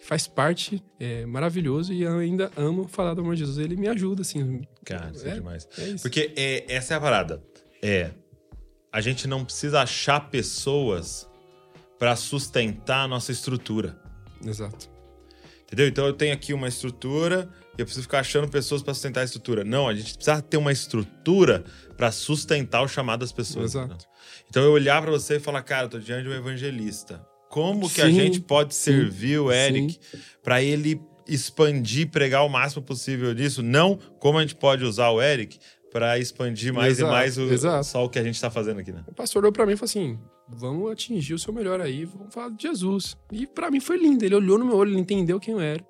faz 0.00 0.26
parte, 0.26 0.82
é 0.98 1.24
maravilhoso, 1.26 1.92
e 1.92 2.02
eu 2.02 2.18
ainda 2.18 2.50
amo 2.56 2.88
falar 2.88 3.14
do 3.14 3.20
amor 3.20 3.34
de 3.34 3.40
Jesus. 3.40 3.58
Ele 3.58 3.76
me 3.76 3.86
ajuda, 3.86 4.22
assim. 4.22 4.62
Cara, 4.84 5.10
isso 5.14 5.26
é, 5.26 5.30
É, 5.30 5.34
demais. 5.34 5.68
É 5.78 5.88
isso. 5.88 6.02
Porque 6.02 6.32
é, 6.36 6.72
essa 6.74 6.94
é 6.94 6.96
a 6.96 7.00
parada. 7.00 7.42
É. 7.82 8.10
A 8.92 9.00
gente 9.00 9.28
não 9.28 9.44
precisa 9.44 9.82
achar 9.82 10.30
pessoas 10.30 11.28
para 11.98 12.16
sustentar 12.16 13.04
a 13.04 13.08
nossa 13.08 13.30
estrutura. 13.30 13.96
Exato. 14.44 14.89
Entendeu? 15.70 15.86
Então 15.86 16.04
eu 16.04 16.12
tenho 16.12 16.34
aqui 16.34 16.52
uma 16.52 16.66
estrutura 16.66 17.48
e 17.78 17.80
eu 17.80 17.86
preciso 17.86 18.02
ficar 18.02 18.18
achando 18.18 18.48
pessoas 18.48 18.82
para 18.82 18.92
sustentar 18.92 19.20
a 19.20 19.24
estrutura. 19.24 19.62
Não, 19.62 19.86
a 19.88 19.94
gente 19.94 20.14
precisa 20.14 20.42
ter 20.42 20.56
uma 20.56 20.72
estrutura 20.72 21.64
para 21.96 22.10
sustentar 22.10 22.82
o 22.82 22.88
chamado 22.88 23.20
das 23.20 23.30
pessoas. 23.30 23.66
Exato. 23.72 23.86
entendeu? 23.94 24.06
Então 24.48 24.62
eu 24.64 24.72
olhar 24.72 25.00
para 25.00 25.12
você 25.12 25.36
e 25.36 25.40
falar, 25.40 25.62
cara, 25.62 25.84
eu 25.84 25.88
tô 25.90 25.98
diante 26.00 26.24
de 26.24 26.28
um 26.28 26.34
evangelista. 26.34 27.24
Como 27.48 27.88
que 27.88 28.00
a 28.02 28.06
Sim, 28.06 28.14
gente 28.14 28.40
pode 28.40 28.74
sim, 28.74 28.92
servir 28.92 29.38
o 29.40 29.52
Eric 29.52 29.98
para 30.42 30.60
ele 30.62 31.00
expandir, 31.28 32.08
pregar 32.10 32.44
o 32.44 32.48
máximo 32.48 32.82
possível 32.82 33.32
disso? 33.32 33.62
Não 33.62 33.96
como 34.18 34.38
a 34.38 34.40
gente 34.40 34.56
pode 34.56 34.84
usar 34.84 35.10
o 35.10 35.22
Eric 35.22 35.58
para 35.92 36.18
expandir 36.18 36.72
mais 36.72 36.98
Exato, 36.98 37.12
e 37.12 37.14
mais 37.14 37.38
o, 37.38 37.52
exato. 37.52 37.84
só 37.86 38.04
o 38.04 38.08
que 38.08 38.18
a 38.18 38.22
gente 38.22 38.40
tá 38.40 38.50
fazendo 38.50 38.80
aqui, 38.80 38.92
né? 38.92 39.04
O 39.08 39.14
pastor 39.14 39.42
olhou 39.42 39.52
pra 39.52 39.66
mim 39.66 39.72
e 39.72 39.76
falou 39.76 39.86
assim: 39.86 40.18
vamos 40.52 40.90
atingir 40.90 41.34
o 41.34 41.38
seu 41.38 41.52
melhor 41.52 41.80
aí, 41.80 42.04
vamos 42.04 42.32
falar 42.34 42.50
de 42.50 42.62
Jesus. 42.62 43.16
E 43.32 43.46
pra 43.46 43.70
mim 43.70 43.80
foi 43.80 43.96
lindo. 43.98 44.24
Ele 44.24 44.34
olhou 44.34 44.58
no 44.58 44.64
meu 44.64 44.76
olho, 44.76 44.90
ele 44.92 45.00
entendeu 45.00 45.38
quem 45.40 45.54
eu 45.54 45.60
era. 45.60 45.84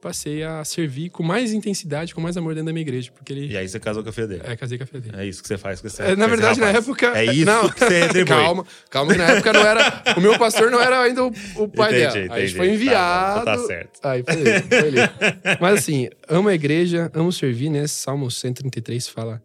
Passei 0.00 0.44
a 0.44 0.64
servir 0.64 1.10
com 1.10 1.24
mais 1.24 1.52
intensidade, 1.52 2.14
com 2.14 2.20
mais 2.20 2.36
amor 2.36 2.54
dentro 2.54 2.66
da 2.66 2.72
minha 2.72 2.82
igreja, 2.82 3.10
porque 3.10 3.32
ele. 3.32 3.48
E 3.48 3.56
aí 3.56 3.68
você 3.68 3.80
casou 3.80 4.00
com 4.04 4.08
a 4.08 4.12
filha 4.12 4.28
dele. 4.28 4.42
É, 4.44 4.54
casei 4.56 4.78
com 4.78 4.84
a 4.84 4.86
filha 4.86 5.00
dele. 5.00 5.16
É 5.16 5.26
isso 5.26 5.42
que 5.42 5.48
você 5.48 5.58
faz 5.58 5.80
com 5.80 5.88
esse 5.88 6.00
É, 6.00 6.14
na 6.14 6.28
verdade, 6.28 6.60
na 6.60 6.68
época. 6.68 7.18
É 7.18 7.24
isso 7.24 7.44
não, 7.44 7.68
que 7.68 7.80
você 7.80 8.02
retribui. 8.04 8.26
calma, 8.30 8.64
calma, 8.90 9.12
que 9.12 9.18
na 9.18 9.24
época 9.24 9.52
não 9.52 9.60
era. 9.66 10.02
O 10.16 10.20
meu 10.20 10.38
pastor 10.38 10.70
não 10.70 10.80
era 10.80 11.00
ainda 11.00 11.24
o, 11.24 11.32
o 11.56 11.68
pai 11.68 11.90
Entendi, 12.00 12.00
dela. 12.00 12.14
Aí 12.14 12.20
a 12.20 12.26
entendi. 12.26 12.46
gente 12.46 12.56
foi 12.56 12.68
Tá, 12.68 12.74
enviado. 12.74 13.44
tá 13.44 13.58
certo. 13.58 14.00
Aí 14.04 14.22
foi 14.22 14.40
ele, 14.40 14.60
foi 14.62 14.78
ele. 14.86 14.96
Mas 15.60 15.78
assim, 15.80 16.08
amo 16.28 16.48
a 16.48 16.54
igreja, 16.54 17.10
amo 17.12 17.32
servir, 17.32 17.68
né? 17.68 17.84
Salmo 17.88 18.30
133 18.30 19.08
fala 19.08 19.42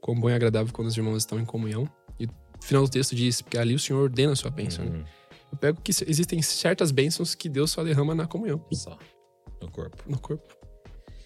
quão 0.00 0.18
bom 0.18 0.30
e 0.30 0.32
agradável 0.32 0.72
quando 0.72 0.88
os 0.88 0.96
irmãos 0.96 1.18
estão 1.18 1.38
em 1.38 1.44
comunhão. 1.44 1.86
Final 2.60 2.84
do 2.84 2.90
texto 2.90 3.14
diz, 3.14 3.42
porque 3.42 3.58
ali 3.58 3.74
o 3.74 3.78
Senhor 3.78 4.02
ordena 4.02 4.32
a 4.32 4.36
sua 4.36 4.50
bênção. 4.50 4.84
né? 4.84 4.98
Uhum. 4.98 5.04
Eu 5.52 5.58
pego 5.58 5.80
que 5.80 5.90
existem 5.90 6.40
certas 6.42 6.90
bênçãos 6.90 7.34
que 7.34 7.48
Deus 7.48 7.70
só 7.70 7.82
derrama 7.82 8.14
na 8.14 8.26
comunhão, 8.26 8.64
Só. 8.72 8.96
No 9.60 9.70
corpo. 9.70 10.02
no 10.08 10.18
corpo. 10.18 10.44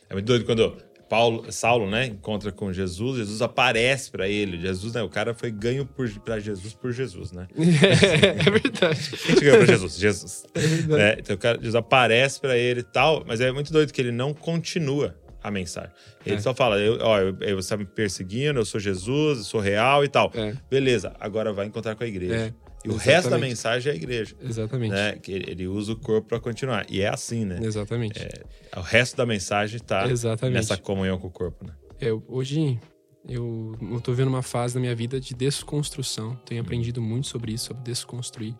É 0.09 0.15
muito 0.15 0.27
doido 0.27 0.45
quando 0.45 0.77
Paulo, 1.09 1.53
Saulo, 1.53 1.89
né, 1.89 2.07
encontra 2.07 2.51
com 2.51 2.73
Jesus, 2.73 3.19
Jesus 3.19 3.43
aparece 3.43 4.11
para 4.11 4.29
ele. 4.29 4.59
Jesus, 4.59 4.95
né, 4.95 5.03
o 5.03 5.09
cara 5.09 5.35
foi 5.35 5.51
ganho 5.51 5.89
para 6.25 6.41
Jesus 6.41 6.73
por 6.75 6.93
Jesus, 6.93 7.31
né? 7.33 7.47
É, 7.57 8.27
é 8.49 8.51
verdade. 8.51 9.11
Quem 9.27 9.37
ganhou 9.37 9.59
para 9.59 9.67
Jesus? 9.67 9.97
Jesus. 9.97 10.45
É 10.55 11.01
é, 11.01 11.17
então 11.19 11.37
o 11.37 11.39
cara, 11.39 11.59
Jesus 11.59 11.75
aparece 11.75 12.41
para 12.41 12.57
ele 12.57 12.81
e 12.81 12.85
tal, 12.85 13.23
mas 13.27 13.41
é 13.41 13.53
muito 13.53 13.73
doido 13.73 13.93
que 13.93 14.01
ele 14.01 14.13
não 14.13 14.33
continua 14.33 15.15
a 15.45 15.51
mensagem. 15.51 15.91
Ele 16.25 16.37
é. 16.37 16.41
só 16.41 16.55
fala, 16.55 16.79
eu, 16.79 16.99
ó, 17.03 17.19
eu, 17.21 17.37
você 17.37 17.59
está 17.59 17.77
me 17.77 17.85
perseguindo, 17.85 18.59
eu 18.59 18.65
sou 18.65 18.81
Jesus, 18.81 19.39
eu 19.39 19.45
sou 19.45 19.61
real 19.61 20.03
e 20.03 20.09
tal. 20.09 20.33
É. 20.35 20.57
Beleza, 20.71 21.15
agora 21.21 21.53
vai 21.53 21.67
encontrar 21.67 21.95
com 21.95 22.03
a 22.03 22.07
igreja. 22.07 22.35
É. 22.35 22.53
E 22.83 22.89
o 22.89 22.97
resto 22.97 23.31
da 23.31 23.39
mensagem 23.39 23.91
é 23.91 23.95
a 23.95 23.97
igreja. 23.97 24.35
Exatamente. 24.43 24.93
Né? 24.93 25.13
Que 25.17 25.33
ele 25.33 25.67
usa 25.67 25.93
o 25.93 25.97
corpo 25.97 26.29
para 26.29 26.41
continuar. 26.41 26.87
E 26.91 27.03
é 27.03 27.09
assim, 27.09 27.45
né? 27.45 27.59
Exatamente. 27.63 28.19
É, 28.19 28.43
o 28.77 28.81
resto 28.83 29.17
da 29.17 29.27
mensagem 29.27 29.77
está 29.77 30.07
nessa 30.51 30.77
comunhão 30.77 31.19
com 31.19 31.29
o 31.29 31.31
corpo, 31.31 31.65
né? 31.65 31.73
É, 32.01 32.11
hoje 32.27 32.79
eu 33.27 33.75
estou 33.97 34.15
vendo 34.15 34.29
uma 34.29 34.43
fase 34.43 34.75
da 34.75 34.81
minha 34.81 34.95
vida 34.95 35.19
de 35.21 35.35
desconstrução. 35.35 36.37
Tenho 36.45 36.61
hum. 36.61 36.65
aprendido 36.65 37.01
muito 37.01 37.27
sobre 37.27 37.53
isso, 37.53 37.67
sobre 37.67 37.83
desconstruir. 37.83 38.55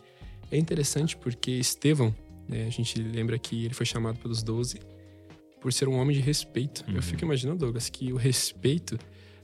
É 0.51 0.57
interessante 0.57 1.17
porque 1.17 1.51
Estevão, 1.53 2.15
né, 2.49 2.67
a 2.67 2.71
gente 2.71 2.99
lembra 3.03 3.39
que 3.39 3.65
ele 3.65 3.75
foi 3.75 3.85
chamado 3.85 4.19
pelos 4.19 4.43
doze 4.43 4.79
por 5.65 5.73
ser 5.73 5.89
um 5.89 5.95
homem 5.99 6.15
de 6.15 6.21
respeito. 6.21 6.85
Uhum. 6.87 6.97
Eu 6.97 7.03
fico 7.03 7.25
imaginando, 7.25 7.61
Douglas, 7.61 7.89
que 7.89 8.13
o 8.13 8.17
respeito 8.17 8.99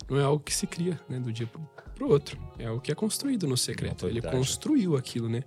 não 0.07 0.21
é 0.21 0.23
algo 0.23 0.45
que 0.45 0.53
se 0.53 0.67
cria 0.67 1.01
né, 1.09 1.19
do 1.19 1.33
dia 1.33 1.47
pro 1.47 2.11
outro. 2.11 2.39
É 2.59 2.71
o 2.71 2.79
que 2.79 2.93
é 2.93 2.95
construído 2.95 3.49
no 3.49 3.57
secreto. 3.57 4.07
Ele 4.07 4.21
construiu 4.21 4.99
aquilo, 4.99 5.31
né? 5.31 5.43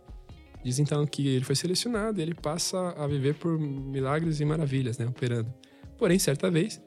Diz 0.63 0.79
então 0.79 1.05
que 1.05 1.27
ele 1.27 1.45
foi 1.45 1.53
selecionado 1.53 2.19
e 2.19 2.23
ele 2.23 2.33
passa 2.33 2.89
a 2.97 3.05
viver 3.05 3.35
por 3.35 3.59
milagres 3.59 4.39
e 4.39 4.45
maravilhas, 4.45 4.97
né? 4.97 5.05
Operando. 5.05 5.53
Porém, 5.95 6.17
certa 6.17 6.49
vez, 6.49 6.81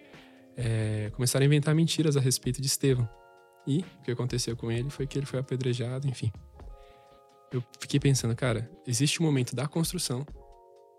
é, 0.57 1.13
começaram 1.15 1.45
a 1.45 1.47
inventar 1.47 1.73
mentiras 1.73 2.17
a 2.17 2.21
respeito 2.21 2.61
de 2.61 2.67
Estevão. 2.67 3.09
E 3.69 3.85
o 4.01 4.03
que 4.03 4.11
aconteceu 4.11 4.57
com 4.57 4.69
ele 4.73 4.91
foi 4.91 5.07
que 5.07 5.17
ele 5.17 5.27
foi 5.27 5.39
apedrejado, 5.39 6.09
enfim. 6.09 6.33
Eu 7.53 7.63
fiquei 7.79 8.01
pensando, 8.01 8.35
cara, 8.35 8.69
existe 8.85 9.23
um 9.23 9.27
momento 9.27 9.55
da 9.55 9.69
construção 9.69 10.27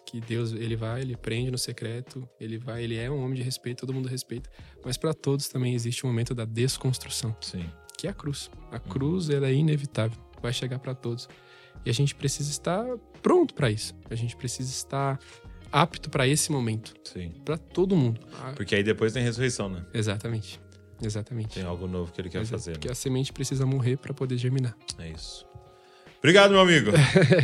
que 0.07 0.21
Deus 0.21 0.53
ele 0.53 0.77
vai, 0.77 1.01
ele 1.01 1.17
prende 1.17 1.51
no 1.51 1.57
secreto, 1.57 2.27
ele 2.39 2.57
vai, 2.57 2.81
ele 2.81 2.95
é 2.95 3.11
um 3.11 3.21
homem 3.21 3.35
de 3.35 3.43
respeito, 3.43 3.81
todo 3.81 3.93
mundo 3.93 4.07
respeita, 4.07 4.49
mas 4.83 4.95
para 4.95 5.13
todos 5.13 5.49
também 5.49 5.75
existe 5.75 6.05
um 6.05 6.09
momento 6.09 6.33
da 6.33 6.45
desconstrução. 6.45 7.35
Sim. 7.41 7.69
Que 7.97 8.07
é 8.07 8.09
a 8.09 8.13
cruz. 8.13 8.49
A 8.71 8.79
cruz 8.79 9.29
ela 9.29 9.47
é 9.47 9.53
inevitável, 9.53 10.17
vai 10.41 10.53
chegar 10.53 10.79
para 10.79 10.95
todos. 10.95 11.27
E 11.85 11.89
a 11.89 11.93
gente 11.93 12.15
precisa 12.15 12.49
estar 12.49 12.85
pronto 13.21 13.53
para 13.53 13.69
isso. 13.69 13.93
A 14.09 14.15
gente 14.15 14.35
precisa 14.35 14.69
estar 14.69 15.19
apto 15.71 16.09
para 16.09 16.25
esse 16.25 16.51
momento. 16.51 16.93
Sim. 17.03 17.33
Para 17.43 17.57
todo 17.57 17.95
mundo. 17.95 18.21
Porque 18.55 18.75
aí 18.75 18.83
depois 18.83 19.11
tem 19.11 19.23
ressurreição, 19.23 19.67
né? 19.67 19.85
Exatamente. 19.93 20.59
Exatamente. 21.01 21.55
Tem 21.55 21.63
algo 21.63 21.85
novo 21.85 22.11
que 22.11 22.21
ele 22.21 22.29
quer 22.29 22.41
Exato. 22.41 22.59
fazer. 22.59 22.71
Porque 22.73 22.87
né? 22.87 22.93
a 22.93 22.95
semente 22.95 23.33
precisa 23.33 23.65
morrer 23.65 23.97
para 23.97 24.13
poder 24.13 24.37
germinar. 24.37 24.75
É 24.97 25.09
isso. 25.09 25.45
Obrigado, 26.19 26.51
meu 26.51 26.61
amigo. 26.61 26.91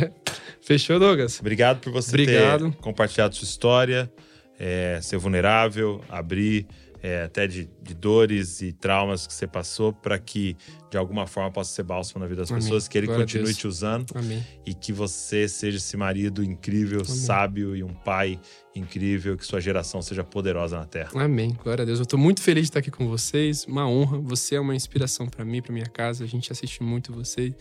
Fechou, 0.60 0.98
Douglas? 0.98 1.38
Obrigado 1.40 1.80
por 1.80 1.92
você 1.92 2.10
Obrigado. 2.10 2.70
ter 2.70 2.76
compartilhado 2.78 3.34
sua 3.34 3.44
história, 3.44 4.10
é, 4.58 4.98
ser 5.02 5.18
vulnerável, 5.18 6.02
abrir 6.08 6.66
é, 7.04 7.24
até 7.24 7.46
de, 7.46 7.68
de, 7.82 7.92
dores 7.92 8.62
e 8.62 8.72
traumas 8.72 9.26
que 9.26 9.34
você 9.34 9.46
passou 9.46 9.92
para 9.92 10.18
que 10.18 10.56
de 10.90 10.96
alguma 10.96 11.26
forma 11.26 11.50
possa 11.50 11.70
ser 11.70 11.82
bálsamo 11.82 12.20
na 12.20 12.26
vida 12.26 12.40
das 12.40 12.50
Amém. 12.50 12.62
pessoas, 12.62 12.88
que 12.88 12.96
ele 12.96 13.06
Glória 13.08 13.26
continue 13.26 13.54
te 13.54 13.66
usando 13.66 14.06
Amém. 14.14 14.42
e 14.64 14.72
que 14.72 14.90
você 14.90 15.46
seja 15.46 15.76
esse 15.76 15.98
marido 15.98 16.42
incrível, 16.42 17.02
Amém. 17.06 17.14
sábio 17.14 17.76
e 17.76 17.84
um 17.84 17.92
pai 17.92 18.40
incrível, 18.74 19.36
que 19.36 19.44
sua 19.44 19.60
geração 19.60 20.00
seja 20.00 20.24
poderosa 20.24 20.78
na 20.78 20.86
terra. 20.86 21.10
Amém. 21.14 21.54
Glória 21.62 21.82
a 21.82 21.84
Deus. 21.84 21.98
Eu 21.98 22.04
estou 22.04 22.18
muito 22.18 22.40
feliz 22.40 22.62
de 22.62 22.68
estar 22.70 22.78
aqui 22.78 22.90
com 22.90 23.06
vocês. 23.06 23.66
Uma 23.66 23.86
honra. 23.86 24.18
Você 24.20 24.54
é 24.54 24.60
uma 24.60 24.74
inspiração 24.74 25.26
para 25.26 25.44
mim, 25.44 25.60
para 25.60 25.74
minha 25.74 25.84
casa. 25.84 26.24
A 26.24 26.26
gente 26.26 26.50
assiste 26.50 26.82
muito 26.82 27.12
você. 27.12 27.54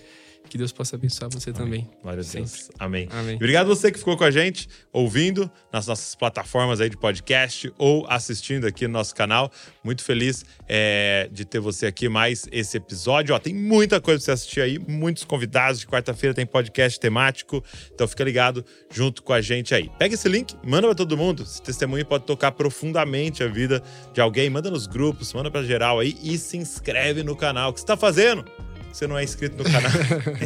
Que 0.50 0.58
Deus 0.58 0.72
possa 0.72 0.96
abençoar 0.96 1.32
você 1.32 1.50
Amém. 1.50 1.62
também. 1.62 1.90
Glória 2.02 2.22
a 2.22 2.32
Deus. 2.32 2.70
Amém. 2.78 3.08
Amém. 3.12 3.36
obrigado 3.36 3.68
você 3.68 3.92
que 3.92 3.98
ficou 3.98 4.16
com 4.16 4.24
a 4.24 4.30
gente, 4.30 4.70
ouvindo 4.92 5.50
nas 5.72 5.88
nossas 5.88 6.14
plataformas 6.14 6.80
aí 6.80 6.90
de 6.90 6.98
podcast 6.98 7.74
ou 7.78 8.06
assistindo 8.08 8.68
aqui 8.68 8.86
no 8.88 8.94
nosso 8.94 9.16
canal. 9.16 9.52
Muito 9.84 10.04
feliz 10.04 10.46
é, 10.68 11.28
de 11.32 11.44
ter 11.44 11.60
você 11.60 11.88
aqui 11.88 12.08
mais 12.08 12.48
esse 12.52 12.78
episódio. 12.78 13.34
Ó, 13.34 13.40
tem 13.40 13.54
muita 13.54 14.00
coisa 14.00 14.20
pra 14.20 14.26
você 14.26 14.32
assistir 14.32 14.62
aí, 14.62 14.78
muitos 14.78 15.24
convidados. 15.24 15.80
De 15.80 15.88
quarta-feira 15.88 16.34
tem 16.36 16.46
podcast 16.46 17.00
temático. 17.00 17.64
Então 17.92 18.08
fica 18.08 18.24
ligado 18.24 18.64
junto 18.92 19.24
com 19.24 19.34
a 19.34 19.42
gente 19.42 19.74
aí. 19.74 19.90
Pega 19.98 20.14
esse 20.14 20.30
link, 20.30 20.56
manda 20.64 20.88
para 20.88 20.96
todo 20.96 21.18
mundo. 21.18 21.44
Esse 21.44 21.62
testemunho 21.62 22.06
pode 22.06 22.26
tocar 22.26 22.52
profundamente 22.52 23.44
a 23.44 23.48
vida 23.48 23.82
de 24.14 24.22
alguém. 24.22 24.50
Manda 24.50 24.70
nos 24.70 24.86
grupos, 24.86 25.34
manda 25.34 25.50
para 25.50 25.64
geral 25.64 26.00
aí 26.00 26.16
e 26.22 26.38
se 26.38 26.58
inscreve 26.58 27.24
no 27.24 27.36
canal. 27.36 27.72
O 27.72 27.74
que 27.74 27.80
você 27.80 27.86
tá 27.86 27.98
fazendo? 27.98 28.46
Você 28.94 29.08
não 29.08 29.18
é 29.18 29.24
inscrito 29.24 29.58
no 29.58 29.64
canal, 29.64 29.92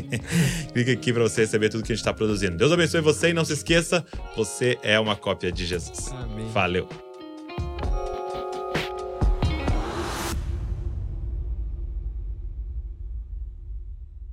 clique 0.74 0.92
aqui 0.92 1.14
para 1.14 1.24
você 1.24 1.42
receber 1.42 1.70
tudo 1.70 1.84
que 1.84 1.92
a 1.92 1.96
gente 1.96 2.02
está 2.02 2.14
produzindo. 2.14 2.56
Deus 2.56 2.72
abençoe 2.72 3.02
você 3.02 3.30
e 3.30 3.34
não 3.34 3.44
se 3.44 3.54
esqueça, 3.54 4.06
você 4.36 4.78
é 4.82 5.00
uma 5.00 5.16
cópia 5.16 5.52
de 5.52 5.66
Jesus. 5.66 6.12
Amém. 6.12 6.50
Valeu. 6.52 7.07